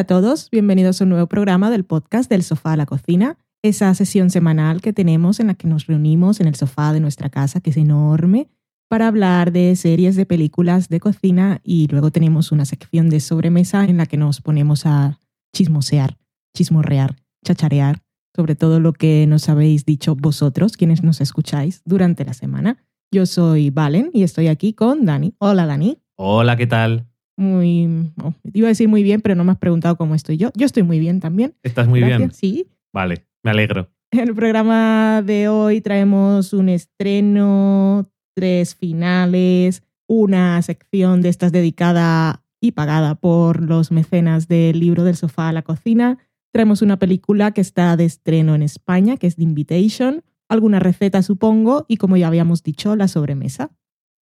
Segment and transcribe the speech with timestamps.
[0.00, 3.36] Hola a todos, bienvenidos a un nuevo programa del podcast del sofá a la cocina,
[3.60, 7.28] esa sesión semanal que tenemos en la que nos reunimos en el sofá de nuestra
[7.28, 8.48] casa, que es enorme,
[8.88, 13.84] para hablar de series, de películas, de cocina y luego tenemos una sección de sobremesa
[13.84, 15.18] en la que nos ponemos a
[15.54, 16.16] chismosear,
[16.56, 18.00] chismorrear, chacharear
[18.34, 22.78] sobre todo lo que nos habéis dicho vosotros, quienes nos escucháis durante la semana.
[23.12, 25.34] Yo soy Valen y estoy aquí con Dani.
[25.36, 25.98] Hola Dani.
[26.16, 27.09] Hola, ¿qué tal?
[27.40, 30.50] Muy, oh, iba a decir muy bien, pero no me has preguntado cómo estoy yo.
[30.54, 31.54] Yo estoy muy bien también.
[31.62, 32.32] ¿Estás muy bien?
[32.32, 32.66] Sí.
[32.92, 33.88] Vale, me alegro.
[34.10, 42.44] En el programa de hoy traemos un estreno, tres finales, una sección de estas dedicada
[42.60, 46.18] y pagada por los mecenas del libro del sofá a la cocina.
[46.52, 51.22] Traemos una película que está de estreno en España, que es The Invitation, alguna receta
[51.22, 53.70] supongo, y como ya habíamos dicho, la sobremesa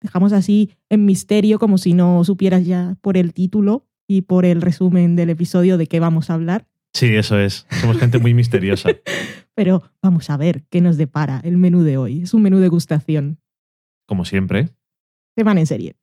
[0.04, 4.60] dejamos así en misterio como si no supieras ya por el título y por el
[4.60, 6.66] resumen del episodio de qué vamos a hablar.
[6.92, 7.66] Sí, eso es.
[7.80, 8.90] Somos gente muy misteriosa.
[9.54, 12.22] Pero vamos a ver qué nos depara el menú de hoy.
[12.22, 13.38] Es un menú de gustación.
[14.06, 14.68] Como siempre.
[15.42, 15.96] van en serie.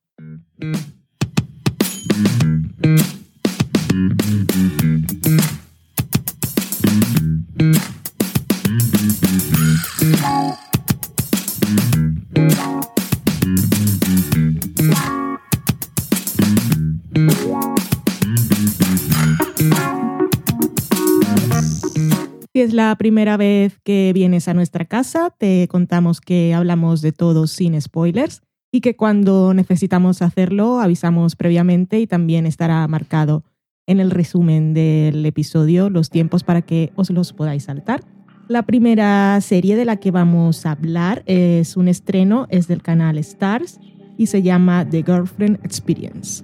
[22.62, 27.48] Es la primera vez que vienes a nuestra casa, te contamos que hablamos de todo
[27.48, 33.44] sin spoilers y que cuando necesitamos hacerlo avisamos previamente y también estará marcado
[33.88, 38.04] en el resumen del episodio los tiempos para que os los podáis saltar.
[38.48, 43.18] La primera serie de la que vamos a hablar es un estreno, es del canal
[43.18, 43.80] Stars
[44.20, 46.44] y se llama The Girlfriend Experience.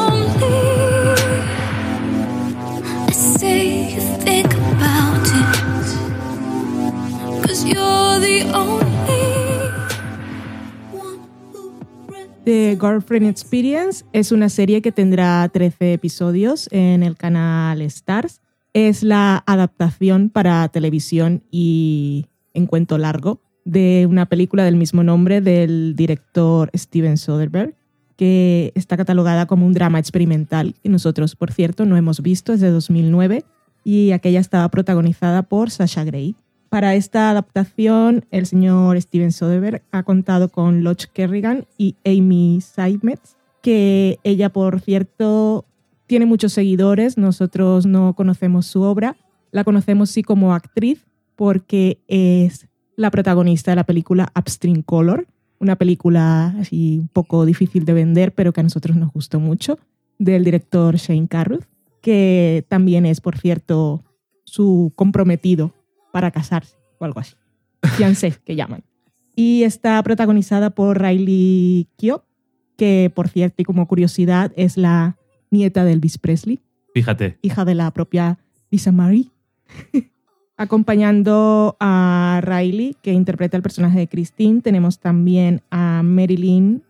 [12.43, 18.41] The Girlfriend Experience es una serie que tendrá 13 episodios en el canal Stars.
[18.73, 22.25] Es la adaptación para televisión y
[22.55, 27.75] en cuento largo de una película del mismo nombre del director Steven Soderbergh,
[28.15, 32.59] que está catalogada como un drama experimental y nosotros, por cierto, no hemos visto, es
[32.59, 33.45] de 2009
[33.83, 36.35] y aquella estaba protagonizada por Sasha Grey.
[36.71, 43.35] Para esta adaptación, el señor Steven Soderbergh ha contado con Lodge Kerrigan y Amy Seimetz,
[43.61, 45.65] que ella, por cierto,
[46.07, 47.17] tiene muchos seguidores.
[47.17, 49.17] Nosotros no conocemos su obra.
[49.51, 51.05] La conocemos sí como actriz
[51.35, 55.27] porque es la protagonista de la película Upstream Color,
[55.59, 59.77] una película así un poco difícil de vender, pero que a nosotros nos gustó mucho,
[60.19, 61.65] del director Shane Carruth,
[61.99, 64.05] que también es, por cierto,
[64.45, 65.73] su comprometido
[66.11, 67.35] para casarse o algo así.
[67.95, 68.83] Fiancé, que llaman.
[69.35, 72.23] Y está protagonizada por Riley Keough,
[72.77, 75.17] que por cierto y como curiosidad es la
[75.49, 76.59] nieta de Elvis Presley.
[76.93, 77.37] Fíjate.
[77.41, 78.39] Hija de la propia
[78.69, 79.29] Lisa Marie.
[80.57, 86.83] Acompañando a Riley, que interpreta el personaje de Christine, tenemos también a Marilyn,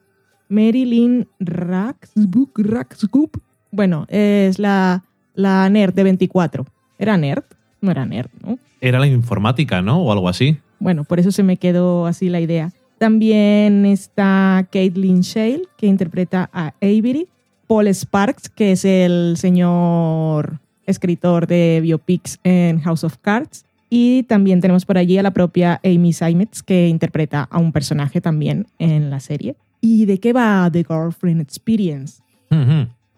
[0.49, 3.37] Marilyn Raxbook, Raxgoop.
[3.71, 5.05] Bueno, es la,
[5.35, 6.65] la nerd de 24.
[6.97, 7.45] ¿Era nerd?
[7.81, 8.57] No era nerd, ¿no?
[8.79, 10.01] Era la informática, ¿no?
[10.01, 10.57] O algo así.
[10.79, 12.71] Bueno, por eso se me quedó así la idea.
[12.97, 17.27] También está Caitlin Shale, que interpreta a Avery.
[17.67, 23.65] Paul Sparks, que es el señor escritor de biopics en House of Cards.
[23.89, 28.21] Y también tenemos por allí a la propia Amy Seimetz, que interpreta a un personaje
[28.21, 29.55] también en la serie.
[29.81, 32.21] ¿Y de qué va The Girlfriend Experience?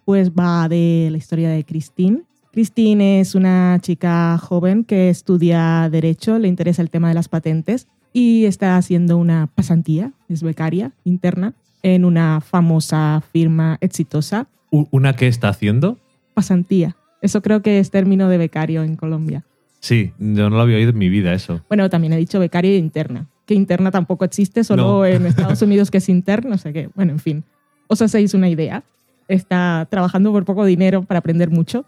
[0.05, 2.21] Pues va de la historia de Christine,
[2.53, 7.87] Christine es una chica joven que estudia Derecho, le interesa el tema de las patentes
[8.13, 14.45] y está haciendo una pasantía, es becaria interna, en una famosa firma exitosa.
[14.69, 15.97] ¿Una qué está haciendo?
[16.35, 16.95] Pasantía.
[17.23, 19.43] Eso creo que es término de becario en Colombia.
[19.79, 21.61] Sí, yo no lo había oído en mi vida eso.
[21.69, 25.89] Bueno, también he dicho becario e interna, que interna tampoco existe, solo en Estados Unidos
[25.89, 26.87] que es interno, no sé qué.
[26.93, 27.43] Bueno, en fin,
[27.87, 28.83] os hacéis una idea.
[29.27, 31.85] Está trabajando por poco dinero para aprender mucho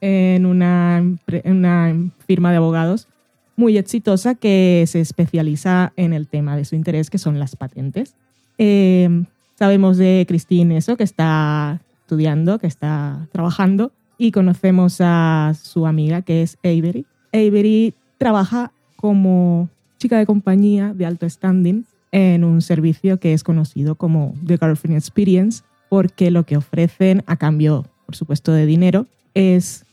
[0.00, 1.02] en, una,
[1.44, 1.94] una,
[2.26, 3.08] firma de abogados
[3.56, 8.14] muy exitosa que se especializa en el tema de su interés, que son las patentes.
[8.58, 9.26] Em,
[9.60, 16.22] Sabemos de Christine eso, que está estudiando, que está trabajando, y conocemos a su amiga,
[16.22, 17.04] que es Avery.
[17.34, 19.68] Avery trabaja como
[19.98, 24.96] chica de compañía de alto standing en un servicio que es conocido como The Girlfriend
[24.96, 29.84] Experience, porque lo que ofrecen a cambio, por supuesto, de dinero es,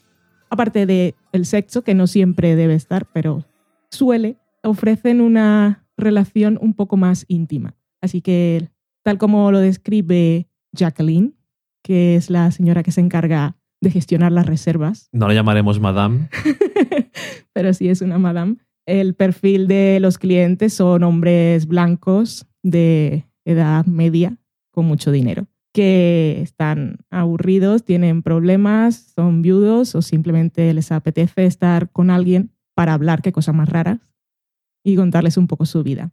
[0.49, 3.45] aparte de el sexo, que no siempre debe estar, pero
[3.91, 7.75] suele, ofrecen una relación un poco más íntima.
[8.01, 8.69] Así que,
[9.03, 11.35] tal como lo describe Jacqueline,
[11.83, 15.09] que es la señora que se encarga de gestionar las reservas.
[15.11, 16.29] No la llamaremos Madame.
[17.53, 18.57] pero sí es una Madame.
[18.85, 24.37] El perfil de los clientes son hombres blancos de edad media
[24.71, 25.47] con mucho dinero
[25.77, 32.93] que están aburridos, tienen problemas, son viudos o simplemente les apetece estar con alguien para
[32.93, 33.99] hablar, qué cosas más raras,
[34.83, 36.11] y contarles un poco su vida.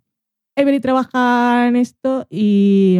[0.55, 2.99] Avery trabaja en esto y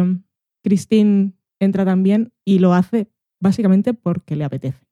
[0.63, 4.87] Christine entra también y lo hace básicamente porque le apetece.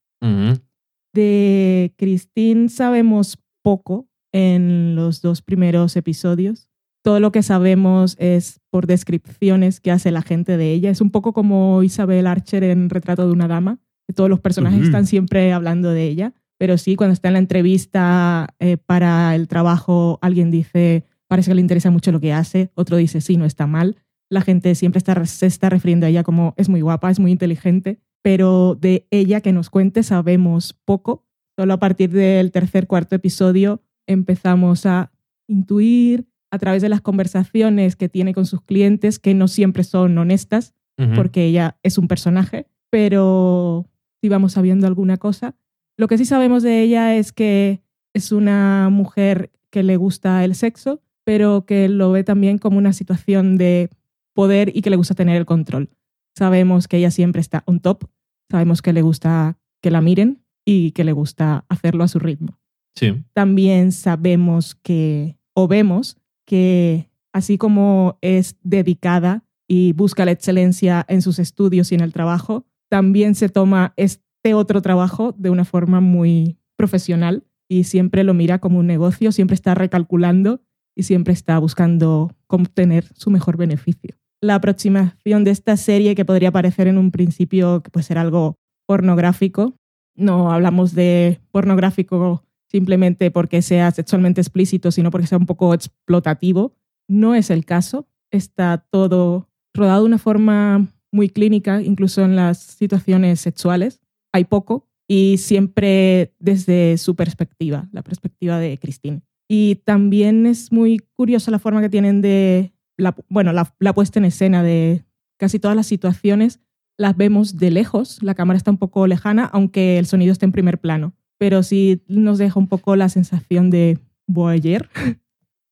[1.11, 6.69] De Christine sabemos poco en los dos primeros episodios.
[7.03, 10.89] Todo lo que sabemos es por descripciones que hace la gente de ella.
[10.89, 14.83] Es un poco como Isabel Archer en Retrato de una Dama, que todos los personajes
[14.83, 16.33] están siempre hablando de ella.
[16.57, 21.55] Pero sí, cuando está en la entrevista eh, para el trabajo, alguien dice, parece que
[21.55, 23.97] le interesa mucho lo que hace, otro dice, sí, no está mal
[24.33, 27.31] la gente siempre está, se está refiriendo a ella como es muy guapa, es muy
[27.31, 31.25] inteligente, pero de ella que nos cuente sabemos poco.
[31.55, 35.11] Solo a partir del tercer, cuarto episodio empezamos a
[35.47, 40.15] intuir a través de las conversaciones que tiene con sus clientes, que no siempre son
[40.19, 40.75] honestas,
[41.15, 43.89] porque ella es un personaje, pero
[44.21, 45.55] si vamos sabiendo alguna cosa.
[45.97, 47.81] Lo que sí sabemos de ella es que
[48.13, 52.93] es una mujer que le gusta el sexo, pero que lo ve también como una
[52.93, 53.89] situación de
[54.35, 55.89] poder y que le gusta tener el control.
[56.37, 58.03] Sabemos que ella siempre está on top,
[58.51, 62.59] sabemos que le gusta que la miren y que le gusta hacerlo a su ritmo.
[62.95, 63.23] Sí.
[63.33, 71.21] También sabemos que, o vemos que así como es dedicada y busca la excelencia en
[71.21, 75.99] sus estudios y en el trabajo, también se toma este otro trabajo de una forma
[75.99, 80.61] muy profesional y siempre lo mira como un negocio, siempre está recalculando
[80.95, 86.51] y siempre está buscando obtener su mejor beneficio la aproximación de esta serie que podría
[86.51, 89.77] parecer en un principio que puede ser algo pornográfico.
[90.15, 92.43] No hablamos de pornográfico
[92.73, 96.75] simplemente porque sea sexualmente explícito, sino porque sea un poco explotativo.
[97.07, 98.07] No es el caso.
[98.31, 104.01] Está todo rodado de una forma muy clínica, incluso en las situaciones sexuales.
[104.33, 109.21] Hay poco y siempre desde su perspectiva, la perspectiva de Christine.
[109.47, 114.25] Y también es muy curiosa la forma que tienen de la, bueno, la, puesta en
[114.25, 115.05] escena de
[115.37, 116.59] casi todas las situaciones
[116.97, 120.51] las vemos de lejos, la cámara está un poco lejana, aunque el sonido esté en
[120.51, 124.89] primer plano, pero sí nos deja un poco la sensación de voyeur,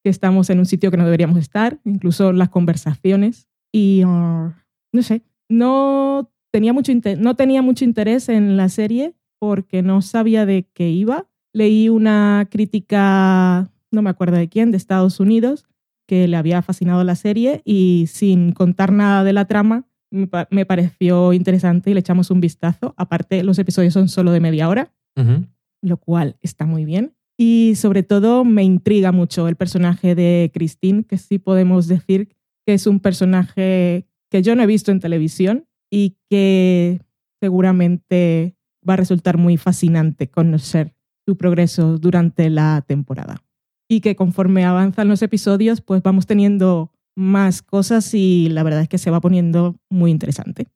[0.04, 3.48] que estamos en un sitio que no deberíamos estar, incluso las conversaciones.
[3.72, 4.52] Y uh,
[4.92, 10.46] no sé, no tenía, mucho no tenía mucho interés en la serie porque no sabía
[10.46, 11.28] de qué iba.
[11.54, 15.68] Leí una crítica, no me acuerdo de quién, de Estados Unidos,
[16.08, 21.34] que le había fascinado la serie y sin contar nada de la trama, me, pareció
[21.34, 22.94] interesante y le echamos un vistazo.
[22.98, 27.16] Aparte, los episodios son solo de media hora, lo cual está muy bien.
[27.38, 32.30] Y sobre todo me intriga mucho el personaje de Christine, que sí podemos decir
[32.66, 37.02] que es un personaje que yo no he visto en televisión y que
[37.42, 38.56] seguramente
[38.88, 40.96] va a resultar muy fascinante conocer
[41.28, 43.44] su progreso durante la temporada
[43.90, 48.88] y que conforme avanzan los episodios, pues vamos teniendo más cosas y la verdad es
[48.88, 50.68] que se va poniendo muy interesante.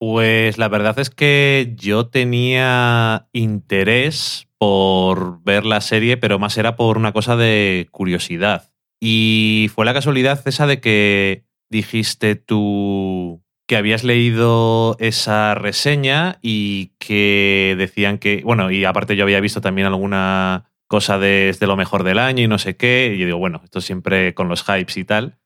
[0.00, 6.74] Pues la verdad es que yo tenía interés por ver la serie, pero más era
[6.74, 8.72] por una cosa de curiosidad.
[8.98, 16.92] Y fue la casualidad esa de que dijiste tú que habías leído esa reseña y
[16.98, 22.04] que decían que, bueno, y aparte yo había visto también alguna cosa de, lo mejor
[22.04, 23.12] del año y no sé qué.
[23.14, 25.36] Y yo digo, bueno, esto siempre con los hypes y tal.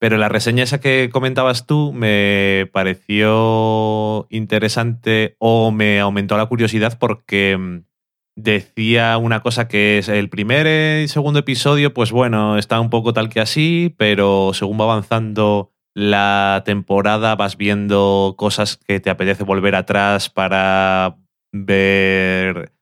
[0.00, 6.98] Pero la reseña esa que comentabas tú me pareció interesante o me aumentó la curiosidad
[6.98, 7.80] porque mm,
[8.34, 13.12] decía una cosa que es el primer y segundo episodio, pues bueno, está un poco
[13.12, 19.44] tal que así, pero según va avanzando la temporada vas viendo cosas que te apetece
[19.44, 21.18] volver atrás para
[21.52, 22.72] ver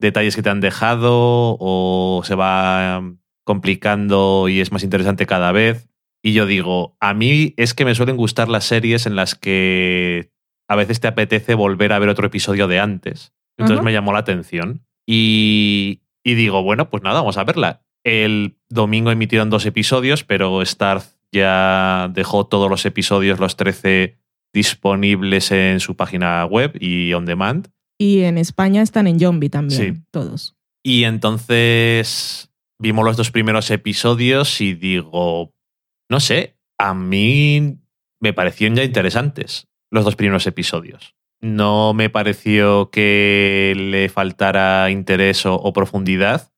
[0.00, 3.00] detalles que te han dejado o se va
[3.44, 5.88] complicando y es más interesante cada vez.
[6.24, 10.30] Y yo digo, a mí es que me suelen gustar las series en las que
[10.68, 13.34] a veces te apetece volver a ver otro episodio de antes.
[13.58, 14.86] Entonces me llamó la atención.
[15.06, 17.82] Y, y digo, bueno, pues nada, vamos a verla.
[18.04, 24.16] El domingo emitieron dos episodios, pero Starz ya dejó todos los episodios, los 13,
[24.54, 27.68] disponibles en su página web y on demand.
[27.98, 30.02] Y en España están en Zombie también, Sí.
[30.10, 30.56] todos.
[30.82, 35.53] Y entonces vimos los dos primeros episodios y digo,
[36.10, 37.78] no sé, a mí
[38.20, 41.14] me parecieron ya interesantes los dos primeros episodios.
[41.40, 46.50] No me pareció que le faltara interés o, profundidad.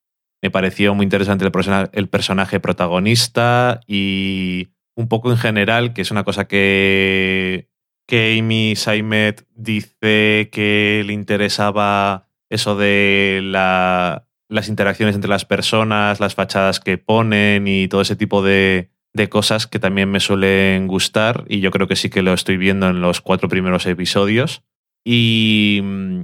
[0.43, 6.03] Me pareció muy interesante el, persona- el personaje protagonista y un poco en general, que
[6.03, 7.69] es una cosa que,
[8.07, 16.21] que Amy Saimet dice que le interesaba eso de la- las interacciones entre las personas,
[16.21, 20.87] las fachadas que ponen y todo ese tipo de, de cosas que también me suelen
[20.87, 24.63] gustar y yo creo que sí que lo estoy viendo en los cuatro primeros episodios.
[25.05, 26.21] Y mm,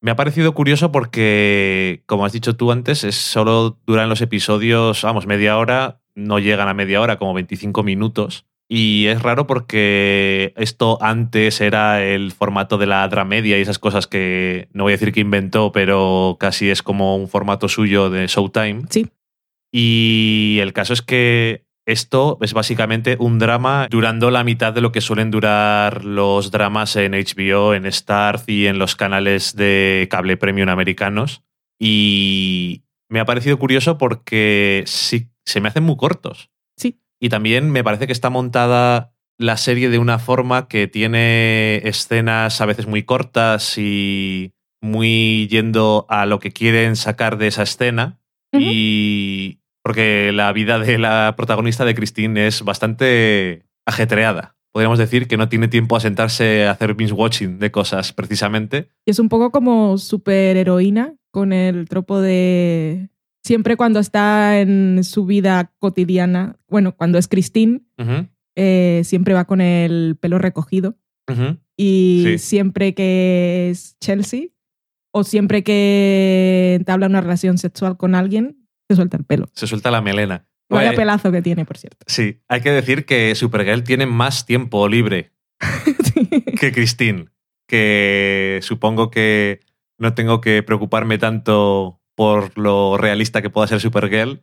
[0.00, 5.02] me ha parecido curioso porque, como has dicho tú antes, es solo duran los episodios,
[5.02, 8.46] vamos, media hora, no llegan a media hora, como 25 minutos.
[8.72, 14.06] Y es raro porque esto antes era el formato de la dramedia y esas cosas
[14.06, 18.28] que no voy a decir que inventó, pero casi es como un formato suyo de
[18.28, 18.82] Showtime.
[18.88, 19.08] Sí.
[19.72, 24.92] Y el caso es que esto es básicamente un drama durando la mitad de lo
[24.92, 30.36] que suelen durar los dramas en HBO, en Starz y en los canales de cable
[30.36, 31.42] premium americanos.
[31.78, 36.50] Y me ha parecido curioso porque sí, se me hacen muy cortos.
[36.76, 37.00] Sí.
[37.18, 42.60] Y también me parece que está montada la serie de una forma que tiene escenas
[42.60, 48.20] a veces muy cortas y muy yendo a lo que quieren sacar de esa escena.
[48.52, 54.56] Y porque la vida de la protagonista de Christine es bastante ajetreada.
[54.72, 58.88] Podríamos decir que no tiene tiempo a sentarse a hacer binge watching de cosas, precisamente.
[59.04, 63.08] Y es un poco como superheroína con el tropo de
[63.44, 67.80] siempre cuando está en su vida cotidiana, bueno, cuando es Christine,
[68.56, 70.96] eh, siempre va con el pelo recogido.
[71.76, 72.38] Y Sí.
[72.38, 74.48] siempre que es Chelsea
[75.12, 78.59] o siempre que entabla una relación sexual con alguien,
[78.90, 79.48] se suelta el pelo.
[79.54, 80.48] Se suelta la melena.
[80.68, 82.04] Vaya pelazo que tiene, por cierto.
[82.08, 85.32] Sí, hay que decir que Supergirl tiene más tiempo libre
[86.60, 87.26] que Christine,
[87.68, 89.60] que supongo que
[89.98, 94.40] no tengo que preocuparme tanto por lo realista que pueda ser Supergirl,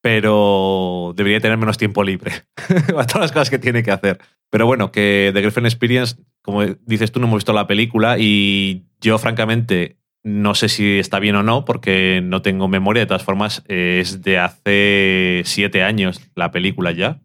[0.00, 2.32] pero debería tener menos tiempo libre
[2.86, 4.18] para todas las cosas que tiene que hacer.
[4.48, 8.86] Pero bueno, que The Girlfriend Experience, como dices tú, no hemos visto la película y
[9.00, 13.02] yo francamente no sé si está bien o no porque no tengo memoria.
[13.02, 17.20] De todas formas, eh, es de hace siete años la película ya.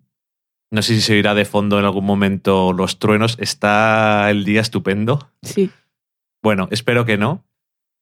[0.71, 3.37] No sé si se oirá de fondo en algún momento los truenos.
[3.39, 5.31] Está el día estupendo.
[5.41, 5.69] sí.
[6.43, 7.43] Bueno, espero que no.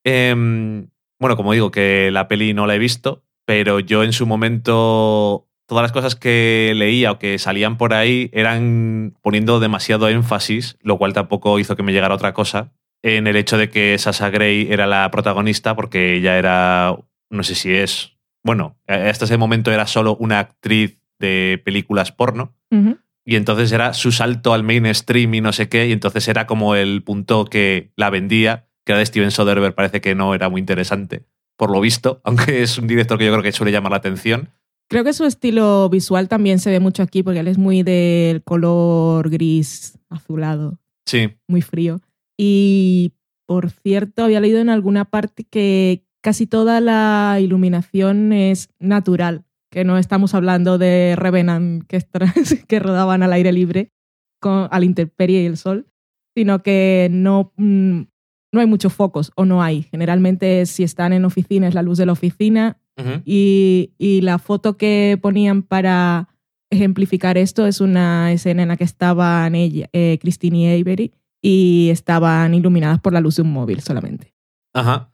[0.04, 4.26] Em, bueno, como digo, que la peli no la he visto, pero yo en su
[4.26, 10.78] momento todas las cosas que leía o que salían por ahí eran poniendo demasiado énfasis,
[10.82, 12.74] lo cual tampoco hizo que me llegara otra cosa,
[13.04, 16.98] en el hecho de que Sasha Grey era la protagonista porque ella era,
[17.30, 22.56] no sé si es, bueno, hasta ese momento era solo una actriz de películas porno.
[23.26, 26.76] Y entonces era su salto al mainstream y no sé qué, y entonces era como
[26.76, 30.60] el punto que la vendía, que era de Steven Soderbergh, parece que no era muy
[30.60, 31.24] interesante,
[31.56, 34.50] por lo visto, aunque es un director que yo creo que suele llamar la atención.
[34.90, 38.44] Creo que su estilo visual también se ve mucho aquí porque él es muy del
[38.44, 42.02] color gris azulado, Sí, muy frío.
[42.38, 43.14] Y
[43.46, 49.84] por cierto, había leído en alguna parte que casi toda la iluminación es natural, que
[49.84, 52.02] no estamos hablando de Revenant que,
[52.68, 53.92] que rodaban al aire libre
[54.40, 55.88] con, a la intemperie y el sol,
[56.36, 58.02] sino que no, mm,
[58.54, 59.84] no hay muchos focos o no hay.
[59.84, 62.80] Generalmente si están en oficina es la luz de la oficina
[63.26, 66.30] y la foto que ponían para
[66.70, 71.12] ejemplificar esto es una escena en la que estaban ella, eh, Christine y Avery
[71.44, 74.34] y estaban iluminadas por la luz de un móvil solamente.
[74.74, 75.12] Ajá.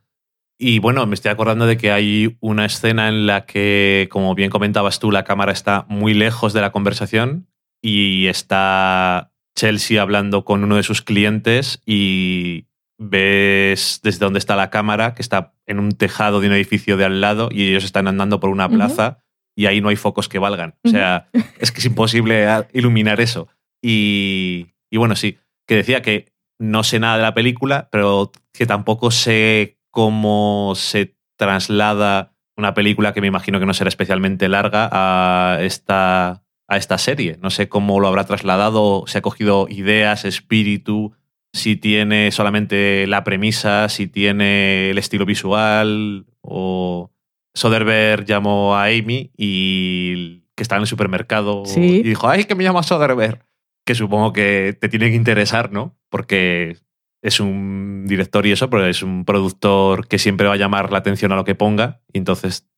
[0.60, 4.52] Y bueno, me estoy acordando de que hay una escena en la que, como bien
[4.52, 7.48] comentabas tú, la cámara está muy lejos de la conversación
[7.82, 12.66] y está Chelsea hablando con uno de sus clientes y
[13.00, 17.06] ves desde dónde está la cámara, que está en un tejado de un edificio de
[17.06, 19.24] al lado y ellos están andando por una plaza
[19.56, 20.76] y ahí no hay focos que valgan.
[20.84, 23.48] O sea, es que es imposible iluminar eso.
[23.82, 25.38] Y, y bueno, sí,
[25.70, 31.16] que decía que no sé nada de la película, pero que tampoco sé cómo se
[31.38, 36.98] traslada una película que me imagino que no será especialmente larga a esta, a esta
[36.98, 37.38] serie.
[37.40, 41.14] No sé cómo lo habrá trasladado, si ha cogido ideas, espíritu,
[41.54, 47.12] si tiene solamente la premisa, si tiene el estilo visual o
[47.54, 52.00] Soderbergh llamó a Amy y que estaba en el supermercado Sí.
[52.00, 53.46] y dijo, ay, que me llama Soderbergh.
[53.90, 55.98] Que supongo que te tiene que interesar, ¿no?
[56.10, 56.78] Porque
[57.24, 61.00] es un director y eso, pero es un productor que siempre va a llamar la
[61.00, 62.00] atención a lo que ponga.
[62.14, 62.70] Y entonces,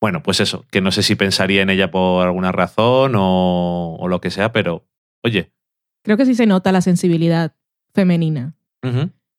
[0.00, 4.08] bueno, pues eso, que no sé si pensaría en ella por alguna razón o, o
[4.08, 4.88] lo que sea, pero
[5.22, 5.52] oye.
[6.02, 7.54] Creo que sí se nota la sensibilidad
[7.94, 8.56] femenina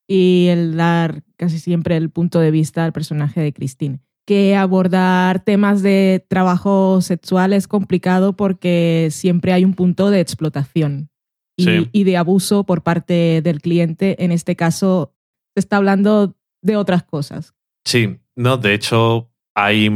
[0.06, 4.00] y el dar casi siempre el punto de vista al personaje de Christine.
[4.24, 11.10] Que abordar temas de trabajo sexual es complicado porque siempre hay un punto de explotación
[11.58, 11.88] y, Sí.
[11.92, 14.22] y de abuso por parte del cliente.
[14.24, 15.12] En este caso,
[15.54, 17.54] se está hablando de otras cosas.
[17.84, 19.90] Sí, no, de hecho hay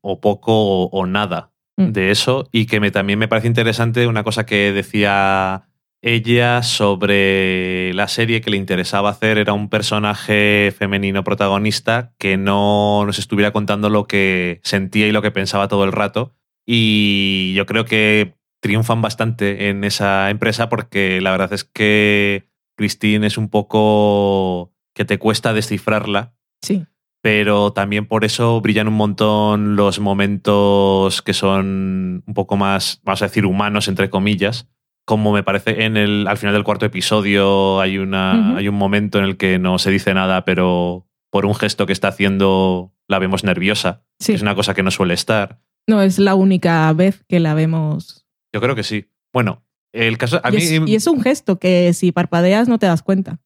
[0.00, 1.92] o poco o, o nada Mm.
[1.92, 5.66] de eso y que me, también me parece interesante una cosa que decía
[6.02, 13.04] ella sobre la serie que le interesaba hacer era un personaje femenino protagonista que no
[13.06, 16.32] nos estuviera contando lo que sentía y lo que pensaba todo el rato
[16.66, 23.26] y yo creo que triunfan bastante en esa empresa porque la verdad es que Christine
[23.26, 26.84] es un poco que te cuesta descifrarla Sí.
[27.22, 33.22] pero también por eso brillan un montón los momentos que son un poco más, vamos
[33.22, 34.68] a decir, humanos, entre comillas.
[35.06, 39.18] Como me parece en el, al final del cuarto episodio hay, una, hay un momento
[39.18, 43.18] en el que no se dice nada, pero por un gesto que está haciendo la
[43.18, 44.04] vemos nerviosa.
[44.20, 44.32] Sí.
[44.32, 45.60] que Es una cosa que no suele estar.
[45.88, 48.26] No es la única vez que la vemos.
[48.52, 49.06] Yo creo que sí.
[49.32, 50.40] Bueno, el caso.
[50.44, 53.38] A y, mí, es, y es un gesto que si parpadeas no te das cuenta.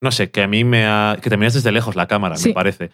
[0.00, 1.16] no sé, que a mí me ha.
[1.22, 2.48] que te miras desde lejos la cámara, Sí.
[2.48, 2.90] me parece.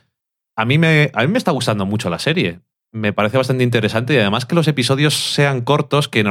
[0.57, 2.61] A mí me, a mí me está gustando mucho la serie.
[2.92, 6.24] Me parece bastante interesante y además que los episodios sean cortos, que,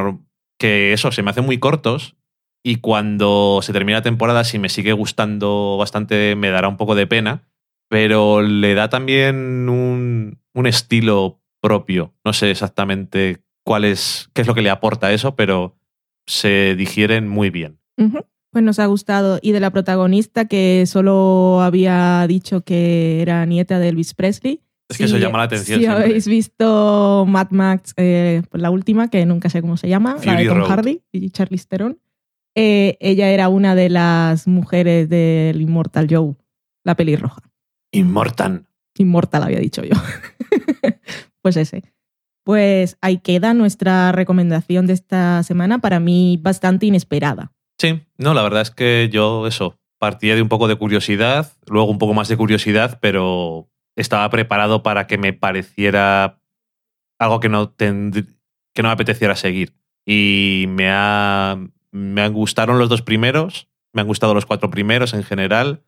[0.60, 2.16] que eso, se me hacen muy cortos.
[2.64, 6.96] Y cuando se termina la temporada, si me sigue gustando bastante, me dará un poco
[6.96, 7.48] de pena.
[7.90, 12.14] Pero le da también un, un estilo propio.
[12.26, 15.76] No sé exactamente cuál es, qué es lo que le aporta eso, pero
[16.26, 17.80] se digieren muy bien.
[18.52, 19.40] Pues nos ha gustado.
[19.42, 24.62] Y de la protagonista que solo había dicho que era nieta de Elvis Presley.
[24.90, 26.06] Es que eso llama la atención Si siempre.
[26.06, 30.44] habéis visto Mad Max, eh, la última, que nunca sé cómo se llama, la Fury
[30.44, 30.70] de Tom Road.
[30.70, 32.00] Hardy y Charlize Theron,
[32.56, 36.36] eh, ella era una de las mujeres del Immortal Joe,
[36.86, 37.42] la pelirroja.
[37.92, 38.66] Immortan.
[38.98, 39.96] Inmortal había dicho yo.
[41.42, 41.84] pues ese.
[42.48, 47.52] Pues ahí queda nuestra recomendación de esta semana, para mí bastante inesperada.
[47.78, 51.92] Sí, no, la verdad es que yo eso, partía de un poco de curiosidad, luego
[51.92, 56.40] un poco más de curiosidad, pero estaba preparado para que me pareciera
[57.20, 58.38] algo que no, tendr-
[58.74, 59.76] que no me apeteciera seguir.
[60.06, 61.58] Y me, ha,
[61.92, 65.84] me han gustaron los dos primeros, me han gustado los cuatro primeros en general.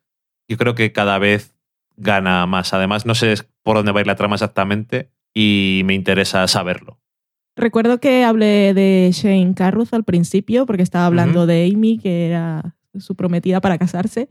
[0.49, 1.55] Yo creo que cada vez
[1.95, 2.73] gana más.
[2.73, 6.99] Además, no sé por dónde va a ir la trama exactamente y me interesa saberlo.
[7.55, 12.75] Recuerdo que hablé de Shane Carruth al principio, porque estaba hablando de Amy, que era
[12.97, 14.29] su prometida para casarse.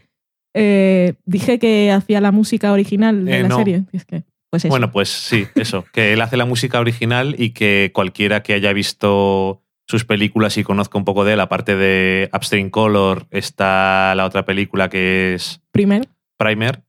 [0.55, 3.59] Eh, dije que hacía la música original de Eh, la no.
[3.59, 3.85] serie.
[3.93, 4.71] Y Es que, pues eso.
[4.71, 8.73] Bueno, pues sí, eso, que él hace la música original y que cualquiera que haya
[8.73, 14.25] visto sus películas y conozca un poco de él, aparte de Upstream Color, está la
[14.25, 16.09] otra película que es Primer,
[16.39, 16.83] Primer,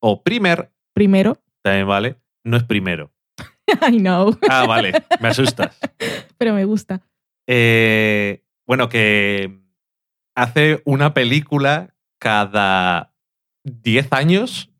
[0.00, 1.36] o Primer, primero.
[1.62, 3.10] también vale, no es primero.
[3.88, 5.78] I know, Ah, vale, me asustas.
[6.38, 7.00] pero me gusta.
[7.46, 9.58] Eh, bueno, que
[10.34, 13.12] hace una película cada
[13.64, 14.70] 10 años,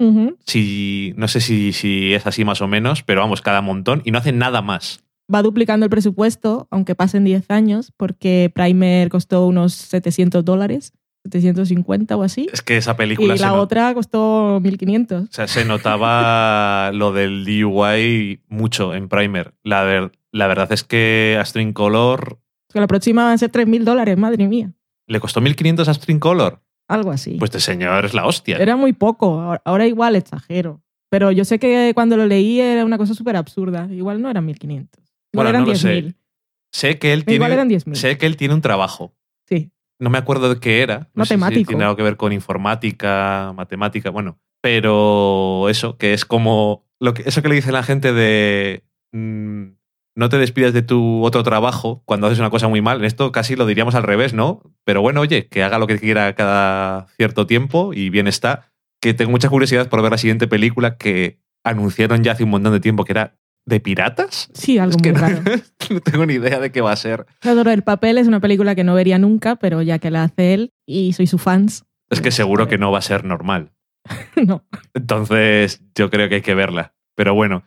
[0.47, 4.11] si, no sé si, si es así más o menos, pero vamos, cada montón, y
[4.11, 5.05] no hace nada más.
[5.33, 10.93] Va duplicando el presupuesto, aunque pasen 10 años, porque Primer costó unos 700 dólares,
[11.25, 12.47] 750 o así.
[12.53, 15.23] Es que esa Y película se, la no- otra costó 1500.
[15.29, 19.55] o sea, se notaba lo del DUI mucho en Primer.
[19.63, 22.39] La, ver- la verdad es que a String Color
[22.73, 24.73] Que la próxima van a ser 3.000 dólares, madre mía.
[25.07, 26.63] le costó 1500 a String Color.
[26.89, 27.37] Algo así.
[27.39, 28.57] Pues este señor es la hostia.
[28.57, 30.81] Era muy poco, ahora, igual exagero.
[31.09, 33.89] Pero yo sé que cuando lo leí era una cosa súper absurda.
[33.93, 35.01] Igual no eran 1500.
[35.01, 36.03] Igual Bueno, eran no lo sé.
[36.05, 36.15] 10.000.
[36.73, 37.95] Sé que él Igual eran tiene, 10.000.
[37.95, 39.13] sé que él tiene un trabajo.
[40.01, 41.11] No me acuerdo de qué era.
[41.15, 44.41] No sé si tiene algo que ver con informática, matemática, bueno.
[44.63, 46.87] Pero eso, que es como.
[46.99, 48.83] Lo que, eso que le dice la gente de.
[49.13, 49.67] mm,
[50.17, 52.99] no te despidas de tu otro trabajo cuando haces una cosa muy mal.
[52.99, 54.63] En esto casi lo diríamos al revés, ¿no?
[54.85, 58.73] Pero bueno, oye, que haga lo que quiera cada cierto tiempo y bien está.
[59.01, 62.73] Que tengo mucha curiosidad por ver la siguiente película que anunciaron ya hace un montón
[62.73, 64.49] de tiempo que era ¿De piratas?
[64.55, 65.43] Sí, algo Es que muy no- raro.
[65.91, 67.27] no tengo ni idea de qué va a ser.
[67.43, 70.55] Adoro el papel, es una película que no vería nunca, pero ya que la hace
[70.55, 71.85] él y soy su fans.
[72.11, 73.73] Es que pues, seguro a que no va a ser normal.
[74.47, 74.65] no.
[74.95, 76.95] Entonces, yo creo que hay que verla.
[77.15, 77.65] Pero bueno,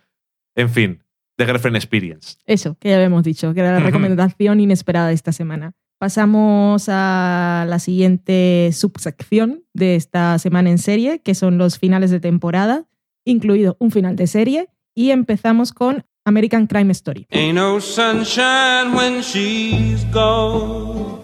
[0.55, 1.03] en fin,
[1.37, 2.35] The Girlfriend Experience.
[2.45, 5.73] Eso, que ya habíamos dicho, que era la recomendación inesperada de esta semana.
[5.99, 12.19] Pasamos a la siguiente subsección de esta semana en serie, que son los finales de
[12.19, 12.85] temporada,
[13.25, 17.27] incluido un final de serie, y empezamos con American Crime Story.
[17.31, 21.21] Ain't no sunshine when she's gone.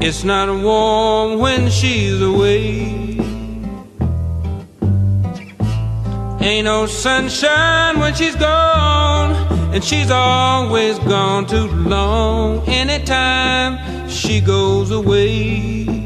[0.00, 3.18] It's not warm when she's away.
[6.40, 9.34] Ain't no sunshine when she's gone.
[9.74, 12.62] And she's always gone too long.
[12.68, 16.05] Anytime she goes away.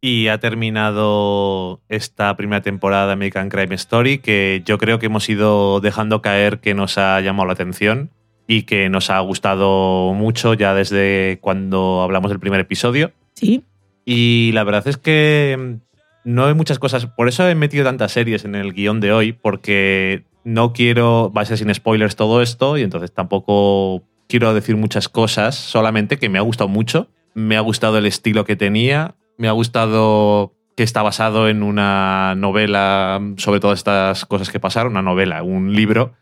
[0.00, 5.28] Y ha terminado esta primera temporada de American Crime Story, que yo creo que hemos
[5.28, 8.10] ido dejando caer que nos ha llamado la atención
[8.46, 13.12] y que nos ha gustado mucho ya desde cuando hablamos del primer episodio.
[13.34, 13.64] Sí,
[14.04, 15.78] Y la verdad es que
[16.24, 17.06] no hay muchas cosas.
[17.06, 21.42] Por eso he metido tantas series en el guion de hoy, porque no quiero, va
[21.42, 26.28] a ser sin spoilers todo esto, y entonces tampoco quiero decir muchas cosas, solamente que
[26.28, 27.08] me ha gustado mucho.
[27.34, 32.34] Me ha gustado el estilo que tenía, me ha gustado que está basado en una
[32.36, 36.14] novela sobre todas estas cosas que pasaron, una novela, un libro.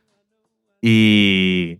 [0.81, 1.79] Y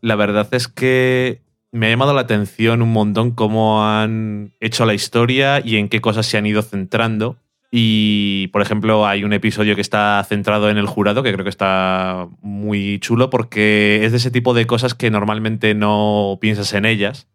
[0.00, 4.94] la verdad es que me ha llamado la atención un montón cómo han hecho la
[4.94, 7.36] historia y en qué cosas se han ido centrando.
[7.70, 11.50] Y, por ejemplo, hay un episodio que está centrado en el jurado, que creo que
[11.50, 16.86] está muy chulo, porque es de ese tipo de cosas que normalmente no piensas en
[16.86, 17.28] ellas.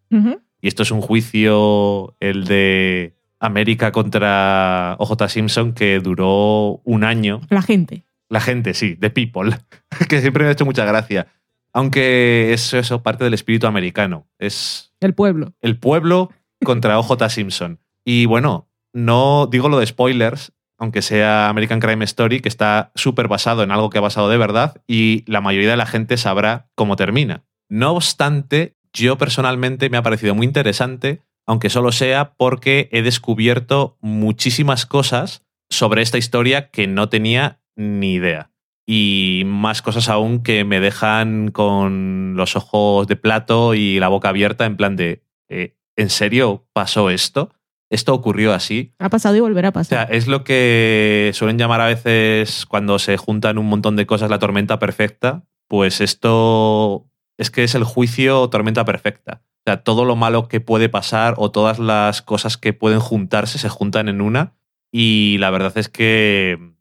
[0.62, 7.42] Y esto es un juicio, el de América contra OJ Simpson, que duró un año.
[7.50, 8.06] la gente.
[8.30, 9.58] La gente, sí, The People,
[10.10, 11.28] que siempre me ha hecho mucha gracia.
[11.74, 14.28] Aunque es eso, parte del espíritu americano.
[14.40, 15.54] Es El pueblo.
[15.62, 16.32] el pueblo
[16.64, 17.80] contra OJ Simpson.
[18.06, 23.28] Y bueno, no digo lo de spoilers, aunque sea American Crime Story, que está súper
[23.28, 26.68] basado en algo que ha basado de verdad y la mayoría de la gente sabrá
[26.76, 27.44] cómo termina.
[27.70, 33.98] No obstante, yo personalmente me ha parecido muy interesante, aunque solo sea porque he descubierto
[34.02, 38.52] muchísimas cosas sobre esta historia que no tenía ni idea.
[38.86, 44.30] Y más cosas aún que me dejan con los ojos de plato y la boca
[44.30, 47.52] abierta en plan de, eh, ¿en serio pasó esto?
[47.90, 48.94] ¿Esto ocurrió así?
[49.00, 50.16] Ha pasado y volverá a O sea, pasar.
[50.16, 54.40] es lo que suelen llamar a veces cuando se juntan un montón de cosas la
[54.40, 55.44] tormenta perfecta.
[55.68, 59.44] Pues esto es que es el juicio tormenta perfecta.
[59.66, 63.58] O sea, todo lo malo que puede pasar o todas las cosas que pueden juntarse
[63.58, 64.56] se juntan en una.
[64.92, 66.74] Y la verdad es que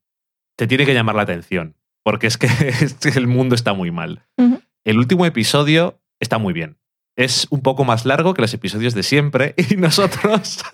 [0.57, 1.77] te tiene que llamar la atención.
[2.03, 2.49] Porque es que,
[3.15, 4.27] el mundo está muy mal.
[4.85, 6.77] El último episodio está muy bien.
[7.17, 10.65] Es un poco más largo que los episodios de siempre y nosotros,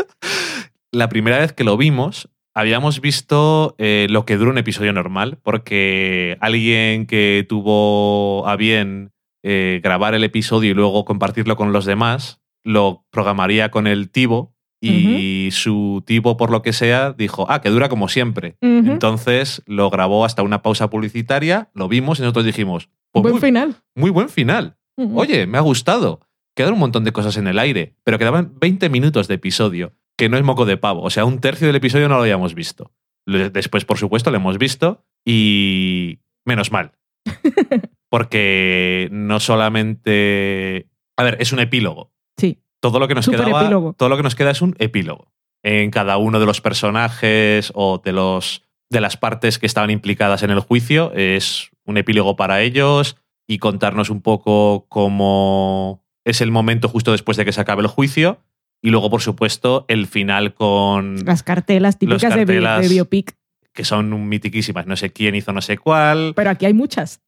[0.93, 5.39] la primera vez que lo vimos, habíamos visto eh, lo que dura un episodio normal,
[5.43, 9.13] porque alguien que tuvo a bien
[9.51, 14.55] eh, grabar el episodio y luego compartirlo con los demás, lo programaría con el Tivo
[14.79, 18.59] y su Tivo, por lo que sea, dijo, ah, que dura como siempre.
[18.61, 23.41] Entonces lo grabó hasta una pausa publicitaria, lo vimos y nosotros dijimos, pues Buen muy,
[23.41, 23.77] final.
[23.95, 24.77] muy buen final.
[25.15, 26.21] Oye, me ha gustado.
[26.55, 30.29] Quedaron un montón de cosas en el aire, pero quedaban 20 minutos de episodio, que
[30.29, 31.01] no es moco de pavo.
[31.03, 32.93] O sea, un tercio del episodio no lo habíamos visto.
[33.25, 36.93] Después, por supuesto, lo hemos visto y menos mal.
[38.11, 40.89] Porque no solamente...
[41.17, 42.13] A ver, es un epílogo.
[42.37, 42.59] Sí.
[42.81, 45.33] Todo lo que nos quedaba, todo lo que nos queda es un epílogo.
[45.65, 50.43] En cada uno de los personajes o de los de las partes que estaban implicadas
[50.43, 53.17] en el juicio es un epílogo para ellos
[53.47, 57.89] y contarnos un poco cómo es el momento justo después de que se acabe el
[57.89, 58.39] juicio
[58.81, 62.83] y luego por supuesto el final con Las cartelas típicas de bi- cartelas.
[62.83, 63.37] de, biopic.
[63.75, 66.33] que son mitiquísimas, no sé quién hizo no sé cuál.
[66.35, 67.21] Pero aquí hay muchas.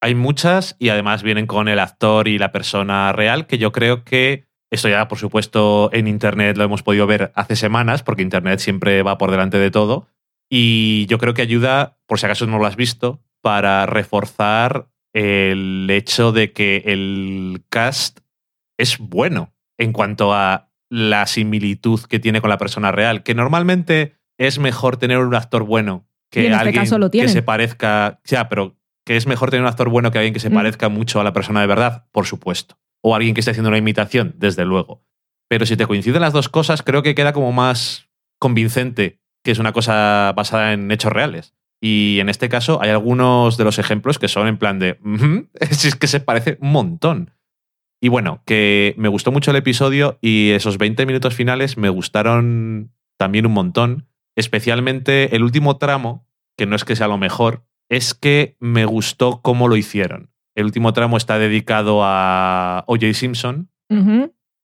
[0.00, 4.04] Hay muchas y además vienen con el actor y la persona real, que yo creo
[4.04, 8.60] que esto ya, por supuesto, en Internet lo hemos podido ver hace semanas, porque Internet
[8.60, 10.08] siempre va por delante de todo.
[10.50, 15.88] Y yo creo que ayuda, por si acaso no lo has visto, para reforzar el
[15.90, 18.20] hecho de que el cast
[18.78, 24.16] es bueno en cuanto a la similitud que tiene con la persona real, que normalmente
[24.38, 28.76] es mejor tener un actor bueno que este alguien que se parezca, ya, pero
[29.08, 30.54] que es mejor tener un actor bueno que alguien que se Mm.
[30.54, 32.78] parezca mucho a la persona de verdad, por supuesto.
[33.02, 35.02] O alguien que esté haciendo una imitación, desde luego.
[35.48, 39.58] Pero si te coinciden las dos cosas, creo que queda como más convincente que es
[39.58, 41.54] una cosa basada en hechos reales.
[41.80, 45.48] Y en este caso hay algunos de los ejemplos que son en plan de, "Ujú,
[45.70, 47.30] si es que se parece un montón.
[48.02, 52.92] Y bueno, que me gustó mucho el episodio y esos 20 minutos finales me gustaron
[53.16, 56.26] también un montón, especialmente el último tramo,
[56.58, 60.30] que no es que sea lo mejor, es que me gustó cómo lo hicieron.
[60.54, 63.14] El último tramo está dedicado a O.J.
[63.14, 63.70] Simpson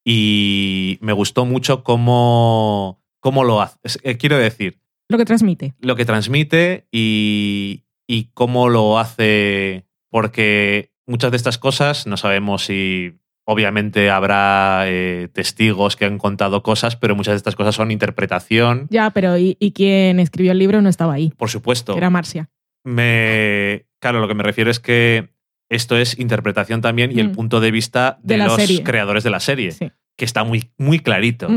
[0.05, 3.79] y me gustó mucho cómo, cómo lo hace.
[4.03, 5.75] Eh, Quiero decir, Lo que transmite.
[5.81, 12.65] lo que transmite y, y cómo lo hace, porque muchas de estas cosas no sabemos
[12.65, 13.15] si
[13.47, 18.87] obviamente habrá eh, testigos que han contado cosas, pero muchas de estas cosas son interpretación,
[18.91, 21.33] Ya, pero ¿y, y quien escribió el libro no estaba ahí?
[21.37, 21.97] por supuesto.
[21.97, 22.49] Era Marcia.
[22.85, 25.31] Me, claro, lo que me refiero es que
[25.71, 27.33] esto es interpretación también y el Mm.
[27.33, 28.83] punto de vista de, los serie.
[28.83, 29.91] creadores de la serie, Sí.
[30.17, 31.49] que está muy, muy clarito.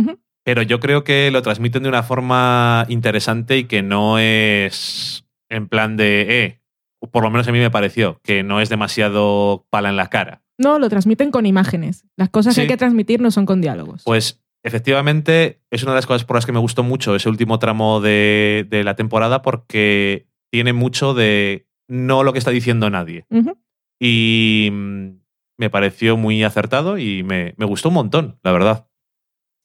[0.44, 5.68] Pero yo creo que lo transmiten de una forma interesante y que no es en
[5.68, 6.62] plan de, eh,
[7.12, 10.42] por lo menos a mí me pareció, que no es demasiado pala en la cara.
[10.58, 12.06] No, lo transmiten con imágenes.
[12.16, 14.04] Las cosas que hay que transmitir no son con diálogos.
[14.06, 17.60] Pues efectivamente es una de las cosas por las que me gustó mucho ese último
[17.60, 23.26] tramo de, de la temporada porque tiene mucho de no lo que está diciendo nadie.
[24.00, 25.10] Y mm,
[25.58, 28.88] me pareció muy acertado y me, me gustó un montón, la verdad.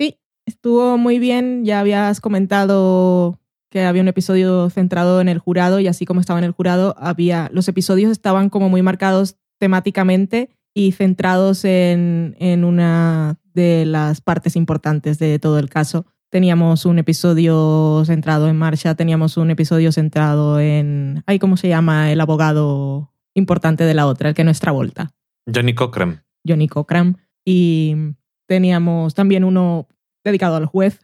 [0.00, 1.64] Sí, estuvo muy bien.
[1.64, 3.38] Ya habías comentado
[3.70, 6.94] que había un episodio centrado en el jurado y así como estaba en el jurado,
[6.98, 14.20] había los episodios estaban como muy marcados temáticamente y centrados en, en una de las
[14.20, 16.06] partes importantes de todo el caso.
[16.32, 22.10] Teníamos un episodio centrado en Marcia, teníamos un episodio centrado en, ay, ¿cómo se llama?
[22.10, 25.12] El abogado importante de la otra, el que no es Travolta.
[25.54, 26.24] Johnny Cochran.
[26.48, 27.18] Johnny Cochran.
[27.44, 28.14] Y
[28.48, 29.88] teníamos también uno
[30.24, 31.00] dedicado al juez.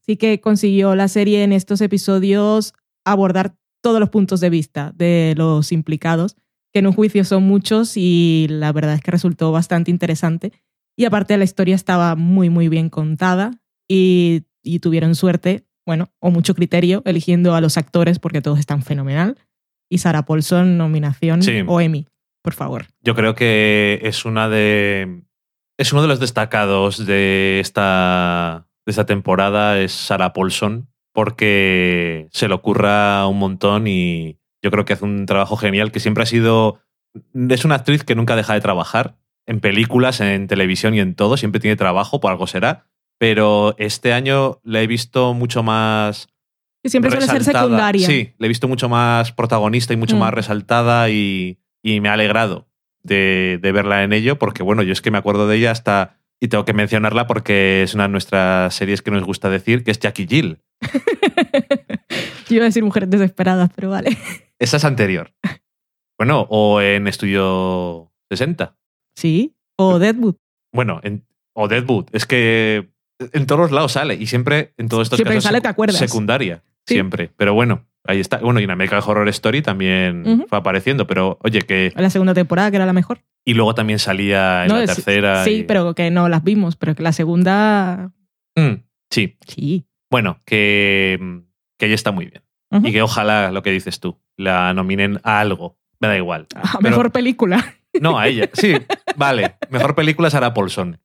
[0.00, 2.72] Así que consiguió la serie en estos episodios
[3.04, 6.36] abordar todos los puntos de vista de los implicados,
[6.72, 10.52] que en un juicio son muchos y la verdad es que resultó bastante interesante.
[10.96, 13.50] Y aparte la historia estaba muy, muy bien contada
[13.88, 18.82] y, y tuvieron suerte, bueno, o mucho criterio eligiendo a los actores porque todos están
[18.82, 19.36] fenomenal.
[19.90, 21.62] Y Sarah Paulson, nominación Sí.
[21.66, 22.06] o Emmy,
[22.42, 22.86] por favor.
[23.02, 25.22] Yo creo que es una de.
[25.78, 32.48] Es uno de los destacados de esta, de esta temporada, es Sarah Paulson, porque se
[32.48, 36.26] le ocurra un montón y yo creo que hace un trabajo genial, que siempre ha
[36.26, 36.80] sido.
[37.50, 41.36] Es una actriz que nunca deja de trabajar en películas, en televisión y en todo,
[41.36, 42.86] siempre tiene trabajo, por algo será.
[43.22, 46.26] Pero este año la he visto mucho más
[46.82, 47.64] Que siempre suele ser resaltada.
[47.66, 48.04] secundaria.
[48.04, 50.18] Sí, le he visto mucho más protagonista y mucho Mm.
[50.18, 52.66] más resaltada y, y me ha alegrado
[53.04, 56.18] de, de verla en ello porque, bueno, yo es que me acuerdo de ella hasta,
[56.40, 59.92] y tengo que mencionarla porque es una de nuestras series que nos gusta decir, que
[59.92, 60.58] es Jackie Jill.
[62.48, 64.18] Yo iba a decir mujeres desesperadas, pero vale.
[64.58, 65.32] Esa es anterior.
[66.18, 68.76] Bueno, o en Estudio 60.
[69.16, 69.54] Sí.
[69.78, 70.34] O Deadwood.
[70.72, 72.06] Bueno, en, o Deadwood.
[72.12, 72.91] Es que
[73.32, 75.68] en todos los lados sale y siempre en todos estos Siempre casos sale secu- te
[75.68, 75.96] acuerdas.
[75.98, 76.62] secundaria.
[76.86, 76.94] Sí.
[76.94, 77.30] Siempre.
[77.36, 78.38] Pero bueno, ahí está.
[78.38, 82.70] Bueno, y en American Horror Story también fue apareciendo, pero oye, que La segunda temporada,
[82.70, 83.20] que era la mejor.
[83.44, 85.44] Y luego también salía en No, la es- tercera.
[85.44, 88.10] Sí, y- pero que no las vimos, pero que la segunda.
[88.56, 89.36] Mm, sí.
[89.46, 89.86] Sí.
[90.10, 91.42] Bueno, que,
[91.78, 92.42] que ella está muy bien.
[92.84, 95.78] Y que ojalá, lo que dices tú, la nominen a algo.
[96.00, 96.46] Me da igual.
[96.54, 97.76] Ah, Pero- mejor película.
[98.00, 98.48] No, a ella.
[98.54, 98.74] Sí,
[99.16, 99.56] vale.
[99.68, 100.98] Mejor película Sarah Paulson.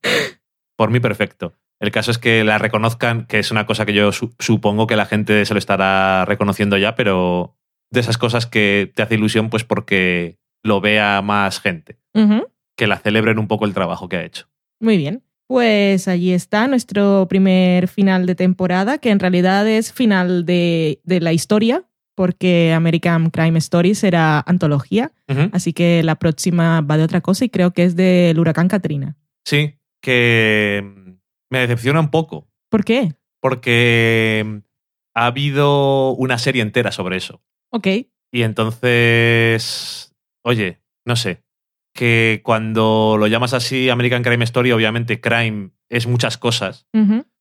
[0.76, 1.52] Por mí, perfecto.
[1.80, 4.96] El caso es que la reconozcan, que es una cosa que yo su- supongo que
[4.96, 7.56] la gente se lo estará reconociendo ya, pero
[7.90, 11.98] de esas cosas que te hace ilusión, pues porque lo vea más gente.
[12.76, 14.46] Que la celebren un poco el trabajo que ha hecho.
[14.80, 15.22] Muy bien.
[15.46, 21.20] Pues allí está nuestro primer final de temporada, que en realidad es final de, de
[21.20, 21.84] la historia,
[22.16, 25.12] porque American Crime Stories era antología,
[25.52, 29.16] así que la próxima va de otra cosa y creo que es del huracán Katrina.
[29.46, 30.84] Sí, que
[31.50, 33.14] me decepciona un poco, ¿Por qué?
[33.40, 34.56] porque mm,
[35.14, 37.42] ha habido una serie entera sobre eso.
[37.70, 37.86] Ok.
[38.30, 41.42] Y entonces, oye, no sé,
[41.94, 46.86] que cuando lo llamas así American Crime Story, obviamente crime es muchas cosas,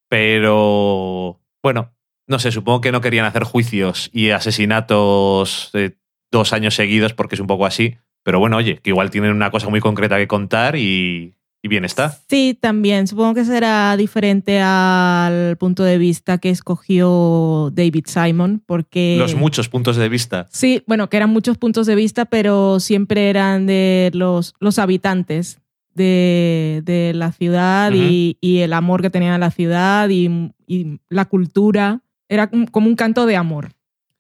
[0.09, 1.93] pero bueno,
[2.27, 5.97] no sé, supongo que no querían hacer juicios y asesinatos de
[6.31, 9.51] dos años seguidos porque es un poco así, pero bueno, oye, que igual tienen una
[9.51, 11.36] cosa muy concreta que contar y,
[11.67, 12.17] y bien está.
[12.27, 13.05] Sí, también.
[13.07, 19.17] Supongo que será diferente al punto de vista que escogió David Simon, porque...
[19.19, 20.47] Los muchos puntos de vista.
[20.49, 25.59] Sí, bueno, que eran muchos puntos de vista, pero siempre eran de los, los habitantes
[25.93, 30.99] de, de la ciudad y, y el amor que tenían a la ciudad y, y
[31.09, 32.01] la cultura.
[32.29, 33.69] Era como un canto de amor.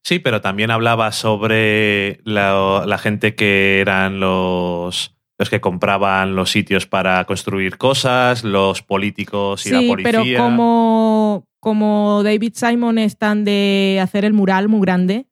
[0.03, 6.51] Sí, pero también hablaba sobre la, la gente que eran los, los que compraban los
[6.51, 10.11] sitios para construir cosas, los políticos y la Sí, policía.
[10.23, 15.27] pero como, como David Simon es tan de hacer el mural muy grande,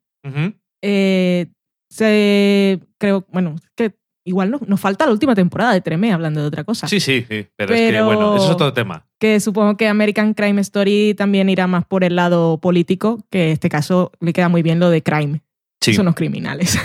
[0.82, 1.46] eh,
[1.90, 6.46] se, creo, bueno, que igual no, nos falta la última temporada de Tremé hablando de
[6.48, 6.88] otra cosa.
[6.88, 7.46] Sí, sí, sí.
[7.56, 9.06] Pero, es que, bueno, eso es otro tema.
[9.20, 13.52] Que supongo que American Crime Story también irá más por el lado político, que en
[13.52, 15.42] este caso le queda muy bien lo de crime.
[15.80, 15.94] Sí.
[15.94, 16.76] Son los criminales.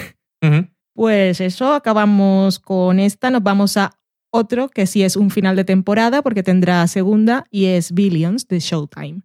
[0.43, 0.67] Ujú.
[0.93, 3.31] Pues eso, acabamos con esta.
[3.31, 3.91] Nos vamos a
[4.31, 8.59] otro que sí es un final de temporada porque tendrá segunda y es Billions de
[8.59, 9.21] Showtime.